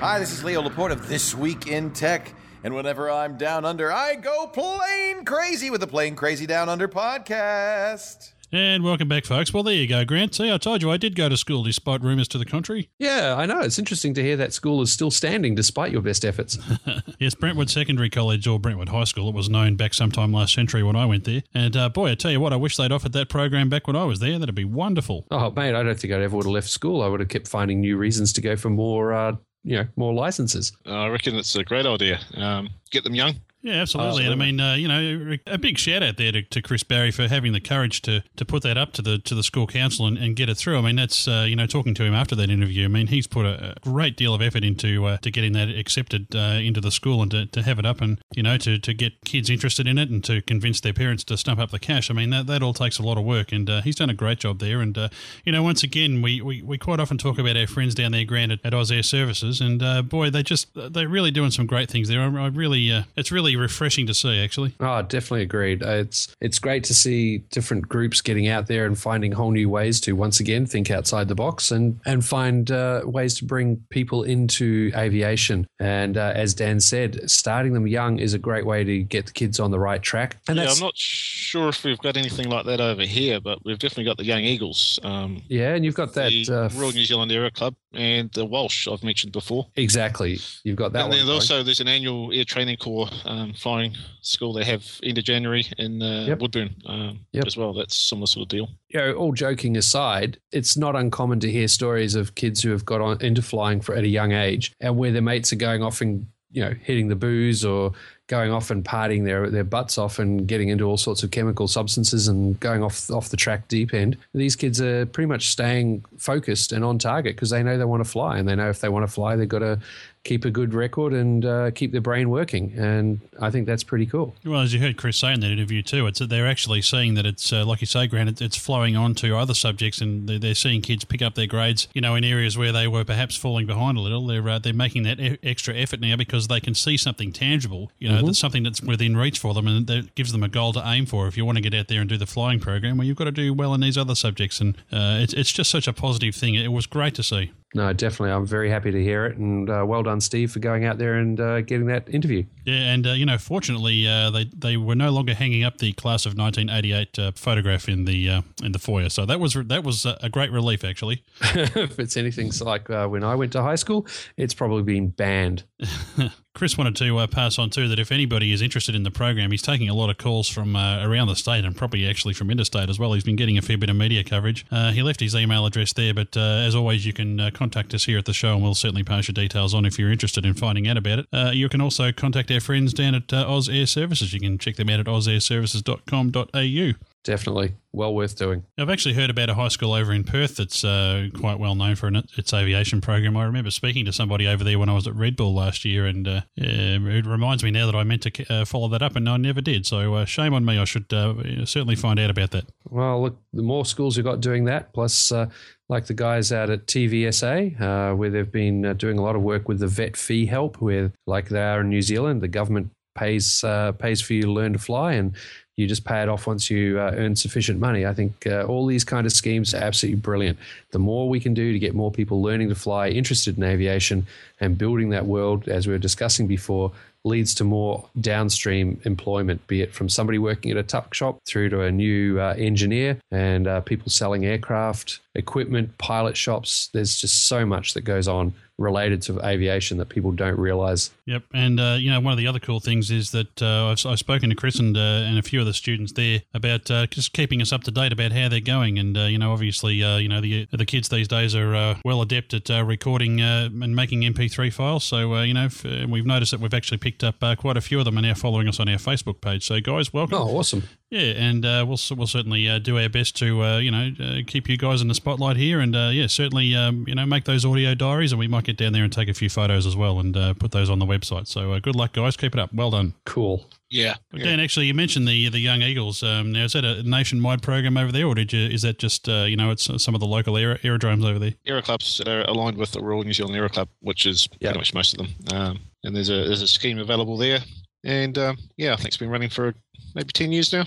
[0.02, 2.34] Hi, this is Leo Laporte of This Week in Tech.
[2.64, 6.88] And whenever I'm down under, I go plain crazy with the Plane Crazy Down Under
[6.88, 8.32] podcast.
[8.50, 9.54] And welcome back, folks.
[9.54, 10.34] Well, there you go, Grant.
[10.34, 12.90] See, I told you I did go to school despite rumours to the contrary.
[12.98, 13.60] Yeah, I know.
[13.60, 16.58] It's interesting to hear that school is still standing despite your best efforts.
[17.20, 19.28] yes, Brentwood Secondary College or Brentwood High School.
[19.28, 21.44] It was known back sometime last century when I went there.
[21.54, 23.94] And uh, boy, I tell you what, I wish they'd offered that program back when
[23.94, 24.36] I was there.
[24.36, 25.28] That'd be wonderful.
[25.30, 27.02] Oh, mate, I don't think I'd ever would have left school.
[27.02, 30.12] I would have kept finding new reasons to go for more uh, you know more
[30.12, 30.72] licenses.
[30.86, 32.20] I reckon it's a great idea.
[32.34, 34.24] Um, get them young, yeah, absolutely.
[34.24, 37.12] And I mean, uh, you know, a big shout out there to, to, Chris Barry
[37.12, 40.04] for having the courage to, to put that up to the to the school council
[40.04, 40.78] and, and get it through.
[40.78, 42.84] I mean, that's uh, you know, talking to him after that interview.
[42.84, 45.68] I mean, he's put a, a great deal of effort into uh, to getting that
[45.68, 48.78] accepted uh, into the school and to, to have it up and you know to,
[48.80, 51.78] to get kids interested in it and to convince their parents to stump up the
[51.78, 52.10] cash.
[52.10, 54.14] I mean, that, that all takes a lot of work, and uh, he's done a
[54.14, 54.80] great job there.
[54.80, 55.08] And uh,
[55.44, 58.24] you know, once again, we, we, we quite often talk about our friends down there,
[58.24, 61.88] Grant at, at Oz Air Services, and boy, they just they're really doing some great
[61.88, 62.20] things there.
[62.20, 64.74] I, I really, it's really refreshing to see actually.
[64.80, 65.82] Oh, definitely agreed.
[65.82, 70.00] It's it's great to see different groups getting out there and finding whole new ways
[70.02, 74.22] to once again think outside the box and and find uh, ways to bring people
[74.22, 75.66] into aviation.
[75.78, 79.32] And uh, as Dan said, starting them young is a great way to get the
[79.32, 80.38] kids on the right track.
[80.48, 83.78] And yeah, I'm not sure if we've got anything like that over here, but we've
[83.78, 84.98] definitely got the Young Eagles.
[85.02, 88.88] Um, yeah, and you've got that uh, Royal New Zealand Aero Club and the Walsh
[88.88, 89.66] I've mentioned before.
[89.76, 91.04] Exactly, you've got that.
[91.04, 95.18] And then also there's an annual air training corps um, flying school they have end
[95.18, 96.40] of January in uh, yep.
[96.40, 97.46] Woodburn um, yep.
[97.46, 97.72] as well.
[97.72, 98.68] That's similar sort of deal.
[98.88, 102.84] You know, all joking aside, it's not uncommon to hear stories of kids who have
[102.84, 105.82] got on into flying for at a young age and where their mates are going
[105.82, 107.92] off and you know hitting the booze or
[108.32, 111.68] going off and partying their their butts off and getting into all sorts of chemical
[111.68, 114.16] substances and going off off the track deep end.
[114.32, 118.02] These kids are pretty much staying focused and on target because they know they want
[118.02, 119.78] to fly and they know if they want to fly they've got to
[120.24, 122.72] keep a good record and uh, keep their brain working.
[122.76, 124.34] And I think that's pretty cool.
[124.44, 127.14] Well, as you heard Chris say in that interview too, it's that they're actually seeing
[127.14, 130.38] that it's uh, like you say, Grant, it's flowing on to other subjects, and they're,
[130.38, 131.88] they're, seeing kids pick up their grades.
[131.92, 134.72] You know, in areas where they were perhaps falling behind a little, they're uh, they're
[134.72, 137.90] making that e- extra effort now because they can see something tangible.
[137.98, 138.26] You know, mm-hmm.
[138.26, 141.06] that's something that's within reach for them, and that gives them a goal to aim
[141.06, 141.26] for.
[141.26, 143.24] If you want to get out there and do the flying program, well, you've got
[143.24, 146.34] to do well in these other subjects, and uh, it's it's just such a positive
[146.34, 146.54] thing.
[146.54, 147.50] It was great to see.
[147.74, 148.32] No, definitely.
[148.32, 151.14] I'm very happy to hear it, and uh, well done, Steve, for going out there
[151.14, 152.44] and uh, getting that interview.
[152.64, 155.92] Yeah, and uh, you know, fortunately, uh, they they were no longer hanging up the
[155.94, 159.84] class of 1988 uh, photograph in the uh, in the foyer, so that was that
[159.84, 161.24] was a great relief, actually.
[161.40, 165.64] if it's anything like uh, when I went to high school, it's probably been banned.
[166.54, 169.50] Chris wanted to uh, pass on too that if anybody is interested in the program,
[169.50, 172.50] he's taking a lot of calls from uh, around the state and probably actually from
[172.50, 173.14] interstate as well.
[173.14, 174.66] He's been getting a fair bit of media coverage.
[174.70, 177.94] Uh, he left his email address there, but uh, as always, you can uh, contact
[177.94, 180.44] us here at the show, and we'll certainly pass your details on if you're interested
[180.44, 181.26] in finding out about it.
[181.32, 184.34] Uh, you can also contact our friends down at Oz Air Services.
[184.34, 187.11] You can check them out at ozairservices.com.au.
[187.24, 188.64] Definitely well worth doing.
[188.78, 191.94] I've actually heard about a high school over in Perth that's uh, quite well known
[191.94, 193.36] for an, its aviation program.
[193.36, 196.06] I remember speaking to somebody over there when I was at Red Bull last year,
[196.06, 199.28] and uh, it reminds me now that I meant to uh, follow that up, and
[199.28, 199.86] I never did.
[199.86, 200.78] So uh, shame on me.
[200.78, 202.64] I should uh, certainly find out about that.
[202.88, 205.46] Well, look, the more schools you've got doing that, plus uh,
[205.88, 209.78] like the guys out at TVSA, where they've been doing a lot of work with
[209.78, 213.62] the vet fee help, where like they are in New Zealand, the government pays
[213.98, 215.36] pays for you to learn to fly, and
[215.76, 218.04] you just pay it off once you uh, earn sufficient money.
[218.04, 220.58] I think uh, all these kind of schemes are absolutely brilliant.
[220.90, 224.26] The more we can do to get more people learning to fly, interested in aviation,
[224.60, 226.92] and building that world, as we were discussing before,
[227.24, 231.68] leads to more downstream employment, be it from somebody working at a tuck shop through
[231.68, 236.90] to a new uh, engineer and uh, people selling aircraft equipment, pilot shops.
[236.92, 241.10] There's just so much that goes on related to aviation that people don't realize.
[241.26, 244.04] Yep, and uh, you know one of the other cool things is that uh, I've,
[244.06, 247.06] I've, spoken to Chris and uh, and a few of the students there about uh,
[247.06, 250.02] just keeping us up to date about how they're going, and uh, you know obviously
[250.02, 254.22] uh, you know the the kids these days are well adept at recording and making
[254.22, 255.04] MP3 files.
[255.04, 258.04] So you know f- we've noticed that we've actually picked up quite a few of
[258.04, 259.66] them are now following us on our Facebook page.
[259.66, 260.38] So guys, welcome.
[260.38, 260.84] Oh, awesome.
[261.12, 264.38] Yeah, and uh, we'll we'll certainly uh, do our best to uh, you know uh,
[264.46, 267.44] keep you guys in the spotlight here, and uh, yeah, certainly um, you know make
[267.44, 269.94] those audio diaries, and we might get down there and take a few photos as
[269.94, 271.48] well, and uh, put those on the website.
[271.48, 272.38] So good luck, guys.
[272.38, 272.72] Keep it up.
[272.72, 273.12] Well done.
[273.26, 273.66] Cool.
[273.90, 274.14] Yeah.
[274.34, 276.22] Dan, actually, you mentioned the the Young Eagles.
[276.22, 278.66] Um, now, is that a nationwide program over there, or did you?
[278.66, 281.52] Is that just you know it's some of the local aer- aerodromes over there?
[281.66, 284.70] Aero clubs are aligned with the Royal New Zealand Aero Club, which is yep.
[284.70, 285.34] pretty much most of them.
[285.54, 287.58] Um, and there's a there's a scheme available there,
[288.04, 289.74] and um, yeah, I think it's been running for
[290.14, 290.84] maybe ten years now.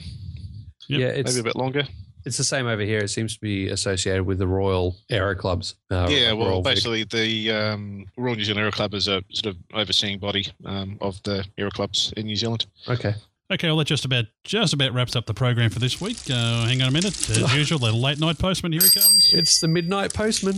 [0.87, 0.99] Yep.
[0.99, 1.83] Yeah, it's, maybe a bit longer.
[2.25, 2.99] It's the same over here.
[2.99, 5.75] It seems to be associated with the Royal Aero Clubs.
[5.91, 7.09] Uh, yeah, well, Royal basically, Vic.
[7.09, 11.21] the um, Royal New Zealand Aero Club is a sort of overseeing body um, of
[11.23, 12.65] the aero clubs in New Zealand.
[12.87, 13.13] Okay.
[13.51, 16.17] Okay, well that just about just about wraps up the program for this week.
[16.31, 18.71] Uh, hang on a minute, as usual, the late night postman.
[18.71, 19.33] Here he comes.
[19.33, 20.55] It's the midnight postman.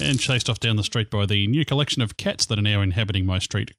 [0.00, 2.80] And chased off down the street by the new collection of cats that are now
[2.82, 3.70] inhabiting my street.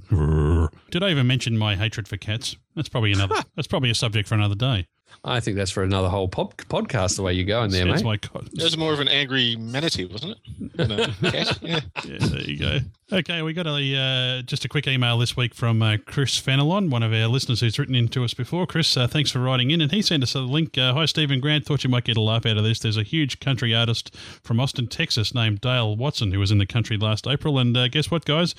[0.92, 2.56] Did I even mention my hatred for cats?
[2.76, 3.36] That's probably another.
[3.56, 4.88] that's probably a subject for another day.
[5.24, 7.16] I think that's for another whole pop- podcast.
[7.16, 8.04] The way you're going there, mate.
[8.04, 11.22] My It was more of an angry manatee, wasn't it?
[11.32, 11.60] cat.
[11.62, 11.80] Yeah.
[12.06, 12.80] yeah, there you go.
[13.12, 16.90] Okay, we got a uh, just a quick email this week from uh, Chris Fenelon,
[16.90, 18.66] one of our listeners who's written in to us before.
[18.66, 20.78] Chris, uh, thanks for writing in, and he sent us a link.
[20.78, 21.66] Uh, Hi, Stephen Grant.
[21.66, 22.80] Thought you might get a laugh out of this.
[22.80, 26.66] There's a huge country artist from Austin, Texas, named Dale Watson, who was in the
[26.66, 28.56] country last April, and uh, guess what, guys?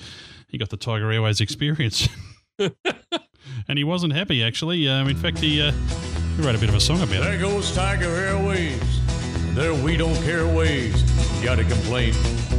[0.47, 2.07] He got the Tiger Airways experience.
[2.59, 4.87] and he wasn't happy, actually.
[4.87, 5.73] Um, in fact, he uh,
[6.37, 7.39] we write a bit of a song about there it.
[7.39, 8.81] There goes Tiger Airways.
[9.55, 11.01] There we don't care ways.
[11.43, 12.15] Got a complaint?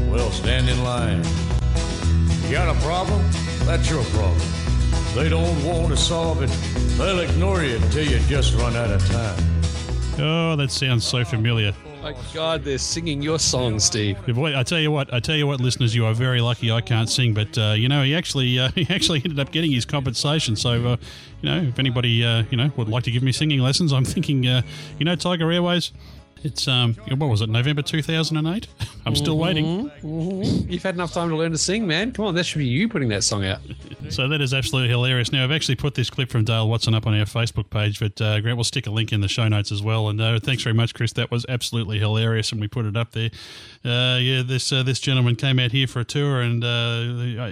[0.09, 1.22] Well, stand in line.
[2.50, 3.22] Got a problem?
[3.66, 4.40] That's your problem.
[5.14, 6.50] They don't want to solve it.
[6.98, 9.44] They'll ignore you until you just run out of time.
[10.18, 11.72] Oh, that sounds so familiar.
[12.03, 14.25] My God, they're singing your song, Steve.
[14.27, 16.70] Boy, I tell you what, I tell you what, listeners, you are very lucky.
[16.70, 19.73] I can't sing, but uh, you know, he actually uh, he actually ended up getting
[19.73, 20.55] his compensation.
[20.55, 20.97] So, uh,
[21.43, 24.05] you know, if anybody uh, you know would like to give me singing lessons, I'm
[24.05, 24.62] thinking, uh,
[24.99, 25.93] you know, Tiger Airways.
[26.43, 27.48] It's um, what was it?
[27.48, 28.69] November two thousand and eight.
[29.06, 29.90] I'm still mm-hmm, waiting.
[30.02, 30.70] Mm-hmm.
[30.70, 32.12] You've had enough time to learn to sing, man.
[32.12, 33.60] Come on, that should be you putting that song out.
[34.10, 35.32] so that is absolutely hilarious.
[35.32, 38.20] Now I've actually put this clip from Dale Watson up on our Facebook page, but
[38.20, 40.09] uh, Grant will stick a link in the show notes as well.
[40.09, 41.12] And uh, thanks very much, Chris.
[41.15, 43.31] That was absolutely hilarious, and we put it up there.
[43.85, 47.47] Uh, yeah, this uh, this gentleman came out here for a tour, and uh,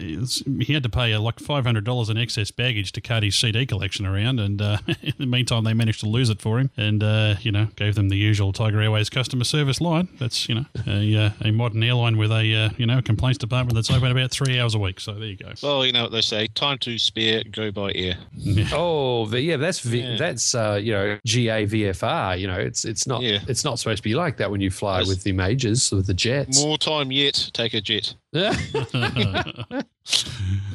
[0.60, 3.36] he had to pay uh, like five hundred dollars in excess baggage to cart his
[3.36, 4.40] CD collection around.
[4.40, 4.60] And
[5.02, 7.02] in the meantime, they managed to lose it for him, and
[7.42, 10.08] you know gave them the usual Tiger Airways customer service line.
[10.18, 13.74] That's you know a, uh, a modern airline with a uh, you know complaints department
[13.74, 15.00] that's open about three hours a week.
[15.00, 15.52] So there you go.
[15.62, 18.16] Well, you know what they say: time to spare, go by air.
[18.32, 18.66] Yeah.
[18.78, 20.16] Oh, yeah, that's v- yeah.
[20.16, 22.38] that's uh, you know GAVFR.
[22.38, 23.38] You know, it's it's not yeah.
[23.48, 26.14] it's not supposed to be like that when you fly with the majors with the
[26.14, 26.62] jets.
[26.62, 28.14] More time yet, take a jet.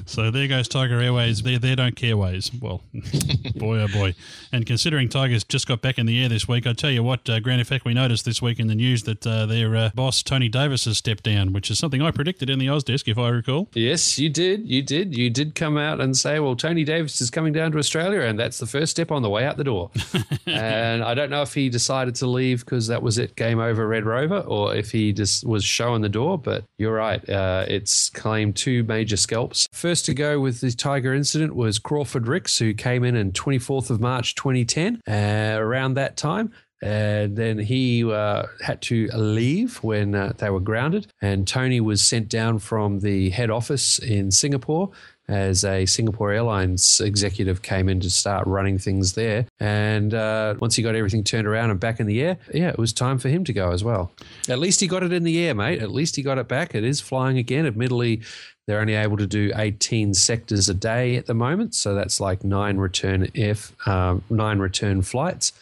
[0.05, 1.43] so there goes Tiger Airways.
[1.43, 2.51] They they don't care ways.
[2.59, 2.81] Well,
[3.55, 4.15] boy oh boy.
[4.51, 7.29] And considering Tigers just got back in the air this week, I tell you what,
[7.29, 10.23] uh, Grant Effect, we noticed this week in the news that uh, their uh, boss
[10.23, 13.17] Tony Davis has stepped down, which is something I predicted in the Oz desk, if
[13.17, 13.69] I recall.
[13.73, 14.67] Yes, you did.
[14.67, 15.15] You did.
[15.15, 18.39] You did come out and say, well, Tony Davis is coming down to Australia, and
[18.39, 19.91] that's the first step on the way out the door.
[20.45, 23.87] and I don't know if he decided to leave because that was it, game over,
[23.87, 26.37] Red Rover, or if he just was showing the door.
[26.37, 27.27] But you're right.
[27.29, 29.67] Uh, it's claimed two major scalps.
[29.71, 33.89] First to go with the Tiger incident was Crawford Rix, who came in on 24th
[33.89, 35.01] of March 2010.
[35.07, 36.51] Uh, around that time,
[36.81, 41.07] and then he uh, had to leave when uh, they were grounded.
[41.21, 44.91] And Tony was sent down from the head office in Singapore
[45.27, 49.45] as a Singapore Airlines executive came in to start running things there.
[49.59, 52.77] And uh, once he got everything turned around and back in the air, yeah, it
[52.77, 54.11] was time for him to go as well.
[54.49, 55.81] At least he got it in the air, mate.
[55.81, 56.75] At least he got it back.
[56.75, 57.65] It is flying again.
[57.65, 58.21] Admittedly,
[58.67, 62.43] they're only able to do 18 sectors a day at the moment, so that's like
[62.43, 65.53] nine return F, uh, nine return flights.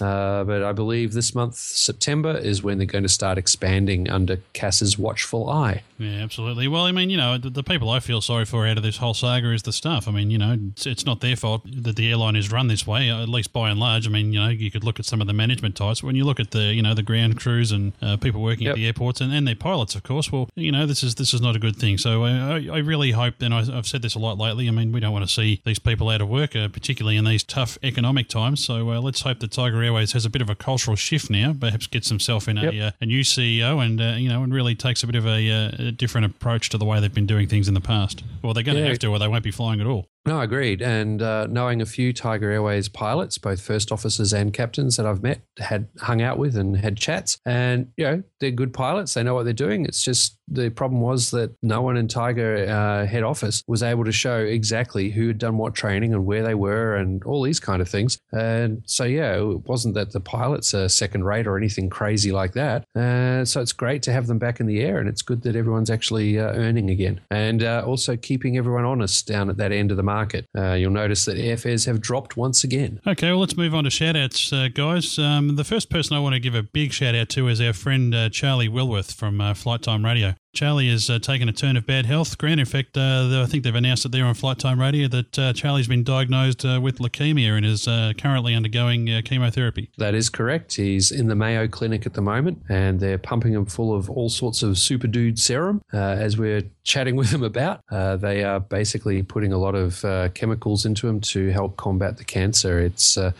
[0.00, 4.38] Uh, but I believe this month, September, is when they're going to start expanding under
[4.52, 5.82] CASA's watchful eye.
[5.98, 6.66] Yeah, absolutely.
[6.66, 8.96] Well, I mean, you know, the, the, people I feel sorry for out of this
[8.96, 10.08] whole saga is the staff.
[10.08, 12.86] I mean, you know, it's, it's, not their fault that the airline is run this
[12.86, 14.06] way, at least by and large.
[14.06, 16.02] I mean, you know, you could look at some of the management types.
[16.02, 18.72] When you look at the, you know, the ground crews and uh, people working yep.
[18.72, 21.34] at the airports and, and their pilots, of course, well, you know, this is this
[21.34, 21.98] is not a good thing.
[21.98, 24.92] So I, I really hope, and I, have said this a lot lately, I mean,
[24.92, 27.78] we don't want to see these people out of work, uh, particularly in these tough
[27.82, 28.64] economic times.
[28.64, 31.54] So uh, let's hope that Tiger Airways has a bit of a cultural shift now,
[31.58, 32.72] perhaps gets himself in yep.
[32.72, 35.26] a, uh, a, new CEO and, uh, you know, and really takes a bit of
[35.26, 38.22] a, uh, a different approach to the way they've been doing things in the past.
[38.42, 38.88] Well, they're going to yeah.
[38.88, 40.06] have to, or they won't be flying at all.
[40.26, 40.80] No, I agreed.
[40.80, 45.22] And uh, knowing a few Tiger Airways pilots, both first officers and captains that I've
[45.22, 49.14] met, had hung out with and had chats, and you know they're good pilots.
[49.14, 49.84] They know what they're doing.
[49.84, 54.04] It's just the problem was that no one in Tiger uh, head office was able
[54.04, 57.60] to show exactly who had done what training and where they were and all these
[57.60, 58.18] kind of things.
[58.32, 62.52] And so yeah, it wasn't that the pilots are second rate or anything crazy like
[62.52, 62.84] that.
[62.94, 65.54] Uh, so it's great to have them back in the air, and it's good that
[65.54, 69.90] everyone's actually uh, earning again, and uh, also keeping everyone honest down at that end
[69.90, 70.13] of the market.
[70.56, 73.00] Uh, you'll notice that airfares have dropped once again.
[73.06, 75.18] Okay, well, let's move on to shout outs, uh, guys.
[75.18, 77.72] Um, the first person I want to give a big shout out to is our
[77.72, 80.34] friend uh, Charlie Wilworth from uh, Flight Time Radio.
[80.54, 82.38] Charlie has uh, taken a turn of bad health.
[82.38, 85.38] Grant, in fact, uh, I think they've announced it there on Flight Time Radio that
[85.38, 89.90] uh, Charlie's been diagnosed uh, with leukemia and is uh, currently undergoing uh, chemotherapy.
[89.98, 90.74] That is correct.
[90.74, 94.28] He's in the Mayo Clinic at the moment, and they're pumping him full of all
[94.28, 95.82] sorts of super dude serum.
[95.92, 100.04] as we're chatting with him about, they are basically putting a lot of
[100.34, 102.78] chemicals into him to help combat the cancer.
[102.78, 103.34] It's a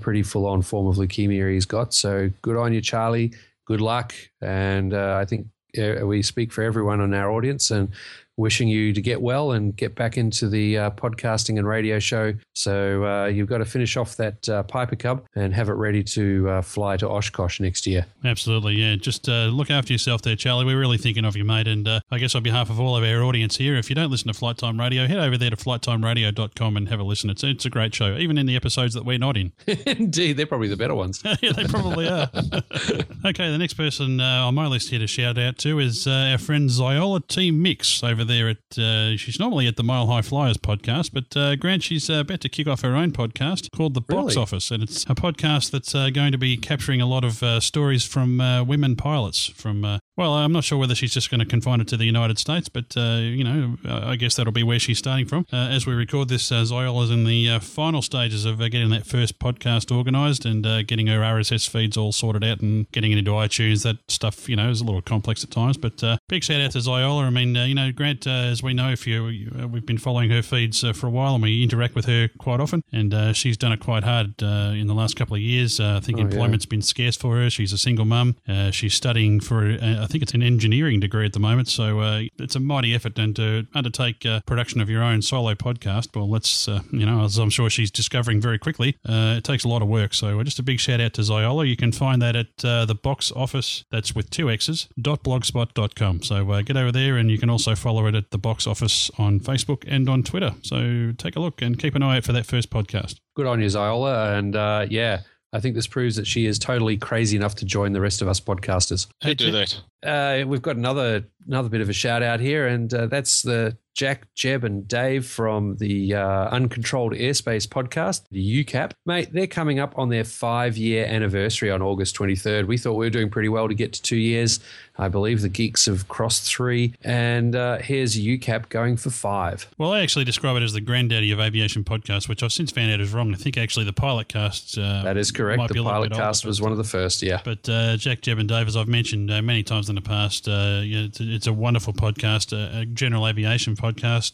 [0.00, 1.94] pretty full on form of leukemia he's got.
[1.94, 3.32] So good on you, Charlie.
[3.64, 4.14] Good luck.
[4.40, 5.46] And I think
[5.76, 7.90] Uh, we speak for everyone in our audience and
[8.38, 12.32] wishing you to get well and get back into the uh, podcasting and radio show.
[12.54, 16.02] So uh, you've got to finish off that uh, Piper Cub and have it ready
[16.04, 18.06] to uh, fly to Oshkosh next year.
[18.24, 18.94] Absolutely, yeah.
[18.94, 20.64] Just uh, look after yourself there, Charlie.
[20.64, 21.66] We're really thinking of you, mate.
[21.66, 24.10] And uh, I guess on behalf of all of our audience here, if you don't
[24.10, 27.30] listen to Flight Time Radio, head over there to flighttimeradio.com and have a listen.
[27.30, 29.52] It's, it's a great show, even in the episodes that we're not in.
[29.86, 31.22] Indeed, they're probably the better ones.
[31.42, 32.30] yeah, they probably are.
[33.26, 36.70] okay, the next person on my list here to shout out to is our friend
[36.70, 41.10] Ziola T Mix over there at uh, she's normally at the Mile High Flyers podcast,
[41.12, 44.34] but uh, Grant, she's uh, about to kick off her own podcast called The Box
[44.34, 44.36] Really?
[44.36, 47.58] Office, and it's a podcast that's uh, going to be capturing a lot of uh,
[47.58, 49.46] stories from uh, women pilots.
[49.46, 52.38] From well, I'm not sure whether she's just going to confine it to the United
[52.38, 55.46] States, but uh, you know, I guess that'll be where she's starting from.
[55.52, 58.90] Uh, as we record this, uh, Ziola's in the uh, final stages of uh, getting
[58.90, 63.12] that first podcast organised and uh, getting her RSS feeds all sorted out and getting
[63.12, 63.84] it into iTunes.
[63.84, 65.76] That stuff, you know, is a little complex at times.
[65.76, 67.24] But uh, big shout out to Ziola.
[67.24, 69.86] I mean, uh, you know, Grant, uh, as we know, if you, you uh, we've
[69.86, 72.82] been following her feeds uh, for a while and we interact with her quite often,
[72.92, 75.78] and uh, she's done it quite hard uh, in the last couple of years.
[75.80, 76.26] Uh, I think Oh, yeah.
[76.26, 77.48] employment's been scarce for her.
[77.50, 78.36] She's a single mum.
[78.48, 81.68] Uh, she's studying for, uh, I think it's an engineering degree at the moment.
[81.68, 83.18] So uh, it's a mighty effort.
[83.18, 87.24] And to undertake uh, production of your own solo podcast, well, let's, uh, you know,
[87.24, 90.14] as I'm sure she's discovering very quickly, uh, it takes a lot of work.
[90.14, 91.68] So just a big shout out to Ziola.
[91.68, 96.22] You can find that at the box office, that's with two X's, dot blogspot.com.
[96.22, 99.40] So get over there and you can also follow it at the box office on
[99.40, 100.54] Facebook and on Twitter.
[100.62, 103.16] So take a look and keep an eye out for that first podcast.
[103.36, 104.36] Good on you, Ziola.
[104.36, 105.20] And yeah,
[105.52, 108.28] I think this proves that she is totally crazy enough to join the rest of
[108.28, 109.06] us podcasters.
[109.22, 109.80] Who do that?
[110.02, 113.76] Uh, we've got another another bit of a shout out here, and uh, that's the
[113.98, 118.92] Jack, Jeb, and Dave from the uh, Uncontrolled Airspace podcast, the UCAP.
[119.04, 122.68] Mate, they're coming up on their five year anniversary on August 23rd.
[122.68, 124.60] We thought we were doing pretty well to get to two years.
[125.00, 129.68] I believe the geeks have crossed three, and uh, here's UCAP going for five.
[129.78, 132.90] Well, I actually describe it as the granddaddy of aviation podcasts, which I've since found
[132.92, 133.32] out is wrong.
[133.32, 134.76] I think actually the pilot cast.
[134.76, 135.68] Uh, That is correct.
[135.68, 137.40] The be a little pilot bit older, cast was one of the first, yeah.
[137.44, 140.48] But uh, Jack, Jeb, and Dave, as I've mentioned uh, many times in the past,
[140.48, 143.87] uh, it's, it's a wonderful podcast, uh, a general aviation podcast,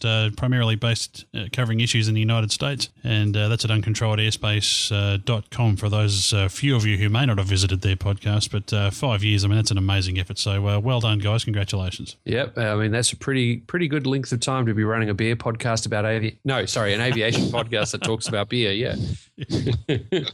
[0.05, 5.77] uh, primarily based uh, covering issues in the United States, and uh, that's at uncontrolledairspace.com
[5.77, 8.51] for those uh, few of you who may not have visited their podcast.
[8.51, 10.39] But uh, five years, I mean, that's an amazing effort.
[10.39, 11.45] So uh, well done, guys!
[11.45, 12.17] Congratulations.
[12.25, 15.15] Yep, I mean that's a pretty pretty good length of time to be running a
[15.15, 18.73] beer podcast about avi- no, sorry, an aviation podcast that talks about beer.
[18.73, 18.97] Yeah,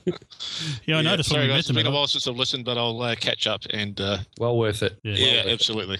[0.87, 1.77] Yeah, I noticed when Sorry, we met guys, it's them.
[1.77, 4.01] been a while since I've listened, but I'll uh, catch up and.
[4.01, 4.99] Uh, well worth it.
[5.03, 5.99] yeah, absolutely.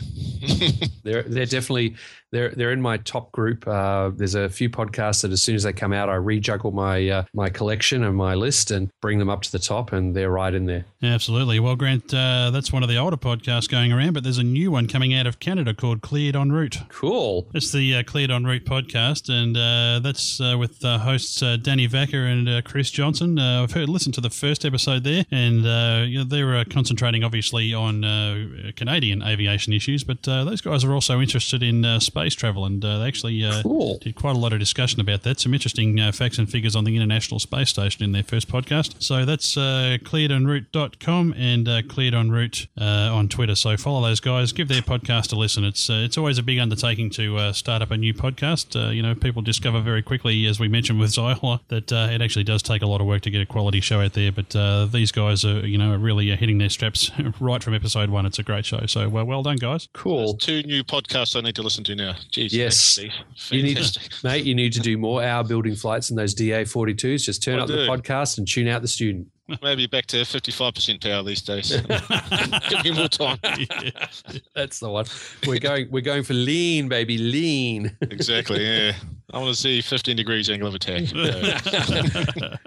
[1.03, 1.97] they're they're definitely
[2.31, 3.67] they're they're in my top group.
[3.67, 7.09] Uh, there's a few podcasts that as soon as they come out, I rejuggle my
[7.09, 10.31] uh, my collection and my list and bring them up to the top, and they're
[10.31, 10.85] right in there.
[11.03, 11.61] Absolutely.
[11.61, 14.71] Well, Grant, uh, that's one of the older podcasts going around, but there's a new
[14.71, 16.79] one coming out of Canada called Cleared en route.
[16.89, 17.47] Cool.
[17.55, 21.57] It's the uh, Cleared en route podcast, and uh, that's uh, with uh, hosts uh,
[21.57, 23.39] Danny Vacker and uh, Chris Johnson.
[23.39, 26.65] Uh, I've heard listened to the first episode there, and uh, you know, they're uh,
[26.69, 31.85] concentrating obviously on uh, Canadian aviation issues, but uh, those guys are also interested in
[31.85, 33.63] uh, space travel, and uh, they actually uh,
[34.01, 35.41] did quite a lot of discussion about that.
[35.41, 39.03] Some interesting uh, facts and figures on the International Space Station in their first podcast.
[39.03, 43.55] So that's uh, clearedenroute.com and uh, Cleared en route uh, on Twitter.
[43.55, 45.65] So follow those guys, give their podcast a listen.
[45.65, 48.75] It's uh, it's always a big undertaking to uh, start up a new podcast.
[48.81, 52.23] Uh, you know, people discover very quickly, as we mentioned with Zyla, that uh, it
[52.23, 54.33] actually does take a lot of work to get a quality show out there.
[54.33, 57.11] But uh, these guys are, you know, are really uh, hitting their straps
[57.41, 58.27] right from episode one.
[58.27, 58.87] It's a great show.
[58.87, 59.89] So well, well done, guys.
[59.93, 60.35] Cool.
[60.35, 62.13] Two new podcasts I need to listen to now.
[62.31, 62.80] Jeez, Yes.
[62.81, 64.13] Thanks, You need, Fantastic.
[64.25, 64.45] mate.
[64.45, 67.25] You need to do more hour building flights in those DA forty twos.
[67.25, 69.29] Just turn I up the podcast and tune out the student.
[69.63, 71.71] Maybe back to 55% power these days.
[72.71, 73.37] Give me more time.
[74.55, 75.07] That's the one.
[75.45, 75.91] We're going.
[75.91, 77.97] We're going for lean, baby, lean.
[78.01, 78.93] Exactly, yeah.
[79.33, 81.13] I want to see 15 degrees angle of attack.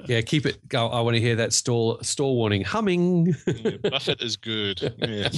[0.07, 0.67] yeah, keep it.
[0.67, 0.87] Go.
[0.87, 3.33] I want to hear that stall stall warning humming.
[3.81, 4.93] Buffet is good.
[4.97, 5.29] Yeah.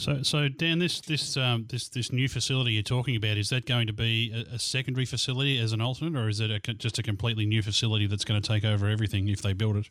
[0.00, 3.66] So, so Dan, this this um, this this new facility you're talking about is that
[3.66, 6.98] going to be a, a secondary facility as an alternate, or is it a, just
[6.98, 9.90] a completely new facility that's going to take over everything if they build it?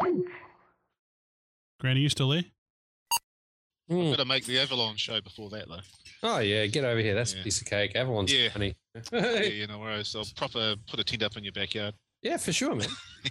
[0.00, 2.44] Grant, are you still there?
[3.90, 5.80] I better make the Avalon show before that, though.
[6.22, 7.14] Oh yeah, get over here.
[7.14, 7.94] That's a piece of cake.
[7.94, 8.48] Avalon's Yeah.
[8.48, 8.74] funny.
[9.12, 11.94] yeah, you know, whereas I'll proper put a tent up in your backyard.
[12.24, 12.88] Yeah, for sure, man.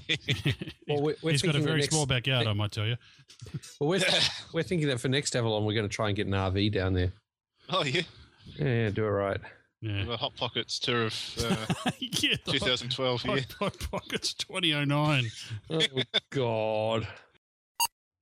[0.88, 2.96] well, we're, we're He's got a very next- small backyard, I might tell you.
[3.80, 4.02] Well, we're,
[4.54, 6.94] we're thinking that for next Avalon, we're going to try and get an RV down
[6.94, 7.12] there.
[7.70, 8.04] Oh yeah,
[8.56, 9.42] Yeah, yeah do it right.
[9.82, 10.06] Yeah.
[10.06, 13.22] the Hot Pockets tour of uh, yeah, 2012.
[13.24, 13.44] Hot, yeah.
[13.60, 15.26] Hot Pockets 2009.
[15.72, 15.82] Oh
[16.30, 17.08] God.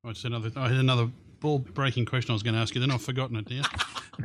[0.03, 0.51] I just another.
[0.55, 1.11] I had another
[1.41, 2.79] ball breaking question I was going to ask you.
[2.79, 3.51] Then I've forgotten it.
[3.51, 3.63] Yeah.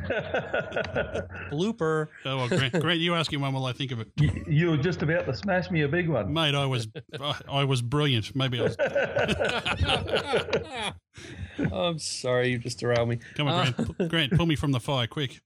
[1.51, 2.07] Blooper.
[2.23, 4.07] Oh well, Grant, Grant, you ask him one while I think of it.
[4.15, 6.31] You, you were just about to smash me a big one.
[6.31, 6.87] Mate, I was
[7.19, 8.33] I, I was brilliant.
[8.35, 8.77] Maybe I was.
[11.73, 13.19] I'm sorry, you just derailed me.
[13.35, 13.97] Come on, uh, Grant.
[13.97, 15.41] Pu- Grant, pull me from the fire, quick.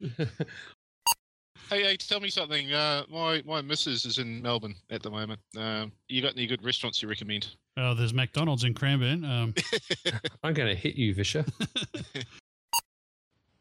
[1.71, 2.73] Hey, hey, tell me something.
[2.73, 5.39] Uh, my my missus is in Melbourne at the moment.
[5.57, 7.47] Um, you got any good restaurants you recommend?
[7.77, 9.23] Oh, there's McDonald's in Cranbourne.
[9.23, 9.53] Um,
[10.43, 11.47] I'm going to hit you, Visscher.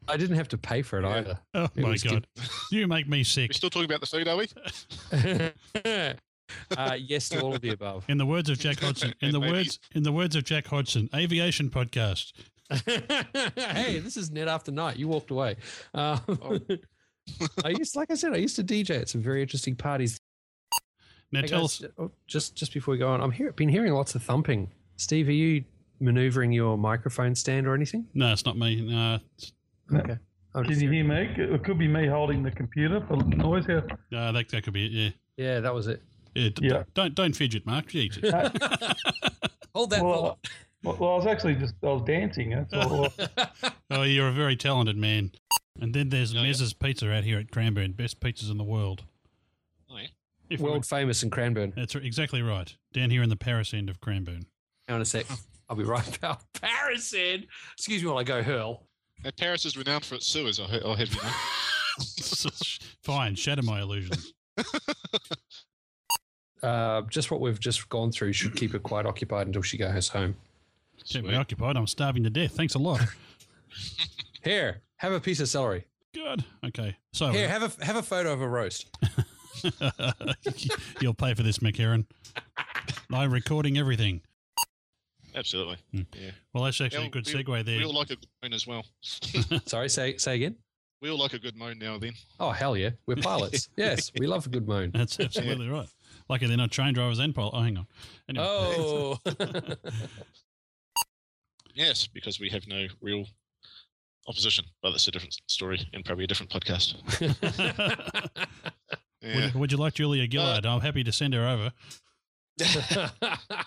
[0.09, 1.39] I didn't have to pay for it either.
[1.53, 2.27] oh It my was god,
[2.71, 3.51] you make me sick.
[3.51, 6.13] We're still talking about the food, are we?
[6.77, 8.03] uh, yes to all of the above.
[8.09, 9.53] In the words of Jack Hodgson, in the Maybe.
[9.53, 12.33] words in the words of Jack Hodgson, aviation podcast.
[12.85, 14.97] hey, this is net after night.
[14.97, 15.55] You walked away.
[15.93, 16.59] Um, Oh.
[17.65, 20.19] I used, like I said, I used to DJ at some very interesting parties.
[21.31, 21.91] Now Hey, tell guys, us.
[21.97, 23.51] oh, just just before we go on, I'm here.
[23.53, 24.69] Been hearing lots of thumping.
[24.97, 25.63] Steve, are you
[25.99, 28.05] maneuvering your microphone stand or anything?
[28.13, 28.81] No, it's not me.
[28.81, 29.53] No, it's-
[29.93, 30.17] Okay.
[30.53, 31.29] I'm Can you hear me?
[31.37, 33.87] It could be me holding the computer for noise here.
[34.11, 34.91] no, that that could be it.
[34.91, 35.09] Yeah.
[35.37, 36.01] Yeah, that was it.
[36.35, 36.83] Yeah, d- Yeah.
[36.93, 37.87] Don't don't fidget, Mark.
[37.87, 38.23] Jesus.
[38.33, 38.49] Uh,
[39.75, 40.37] Hold that Well,
[40.83, 42.49] well, well, I was actually just I was dancing.
[42.49, 43.07] That's all.
[43.91, 45.31] oh, you're a very talented man.
[45.81, 49.03] And then there's Mez's Pizza out here at Cranbourne, best pizzas in the world.
[49.89, 50.07] Oh, yeah.
[50.49, 51.73] If World famous in Cranbourne.
[51.75, 52.73] that's exactly right.
[52.93, 54.45] Down here in the Paris end of Cranbourne.
[54.87, 55.25] Hang on a sec.
[55.69, 56.39] I'll be right back.
[56.61, 57.47] Paris end.
[57.77, 58.85] Excuse me while I go hurl.
[59.25, 60.59] Uh, Paris is renowned for its sewers.
[60.59, 62.51] I'll, I'll have you know.
[63.03, 64.33] Fine, shatter my illusions.
[66.61, 70.09] Uh, just what we've just gone through should keep her quite occupied until she goes
[70.09, 70.35] home.
[71.05, 71.75] Keep me occupied.
[71.75, 72.51] I'm starving to death.
[72.51, 73.01] Thanks a lot.
[74.43, 75.85] Here, have a piece of celery.
[76.13, 76.43] Good.
[76.65, 76.95] Okay.
[77.13, 78.87] So Here, have a have a photo of a roast.
[81.01, 82.05] you'll pay for this, McHarrie.
[83.11, 84.21] I'm recording everything.
[85.35, 85.77] Absolutely.
[85.91, 86.01] Hmm.
[86.19, 86.31] Yeah.
[86.53, 87.77] Well, that's actually Yeah, a good we- segue there.
[87.77, 88.85] We all like a good moan as well.
[89.65, 90.55] Sorry, say say again.
[91.01, 92.13] we all like a good moan now and then.
[92.39, 93.69] Oh hell yeah, we're pilots.
[93.77, 94.91] yes, we love a good moan.
[94.93, 95.87] That's absolutely right.
[96.29, 97.53] Lucky they're not train drivers and pilot.
[97.55, 97.87] Oh, hang on.
[98.29, 98.45] Anyway.
[98.47, 99.17] Oh,
[101.73, 103.25] Yes, because we have no real
[104.27, 106.95] opposition, but that's a different story and probably a different podcast.
[109.23, 109.35] Yeah.
[109.45, 110.65] would, would you like Julia Gillard?
[110.65, 111.71] Uh, I'm happy to send her over.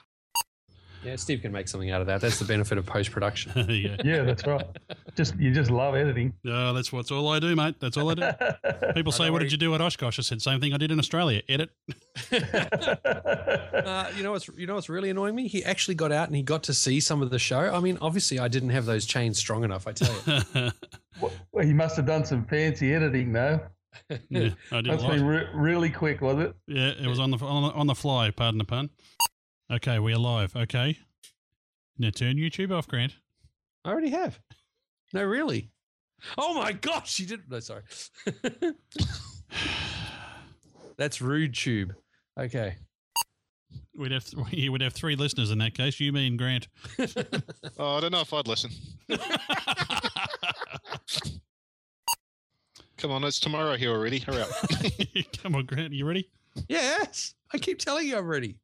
[1.04, 2.20] yeah, Steve can make something out of that.
[2.20, 3.52] That's the benefit of post production.
[3.68, 3.96] yeah.
[4.04, 4.64] yeah, that's right.
[5.14, 6.32] just you just love editing.
[6.42, 7.76] Yeah, that's what's all I do, mate.
[7.80, 8.30] That's all I do.
[8.94, 10.98] People say, "What did you do at Oshkosh?" I said, "Same thing I did in
[10.98, 11.70] Australia: edit."
[12.32, 15.48] uh, you know what's you know what's really annoying me?
[15.48, 17.72] He actually got out and he got to see some of the show.
[17.72, 19.86] I mean, obviously, I didn't have those chains strong enough.
[19.86, 20.70] I tell you.
[21.20, 23.60] Well, he must have done some fancy editing, though.
[24.28, 25.12] Yeah, I did a That's lot.
[25.12, 26.56] been re- really quick, was it?
[26.66, 28.30] Yeah, it was on the on the, on the fly.
[28.30, 28.90] Pardon the pun.
[29.72, 30.54] Okay, we are live.
[30.54, 30.98] Okay,
[31.98, 33.14] now turn YouTube off, Grant.
[33.84, 34.38] I already have.
[35.14, 35.70] No, really.
[36.36, 37.50] Oh my gosh, you didn't.
[37.50, 37.82] No, sorry.
[40.98, 41.94] That's rude, tube.
[42.38, 42.76] Okay.
[43.96, 45.98] We'd have we would have three listeners in that case.
[45.98, 46.68] You mean Grant?
[47.78, 48.70] oh, I don't know if I'd listen.
[52.98, 54.18] Come on, it's tomorrow here already.
[54.18, 54.48] Hurry up.
[55.42, 55.94] Come on, Grant.
[55.94, 56.28] You ready?
[56.68, 58.56] Yes, I keep telling you I'm ready.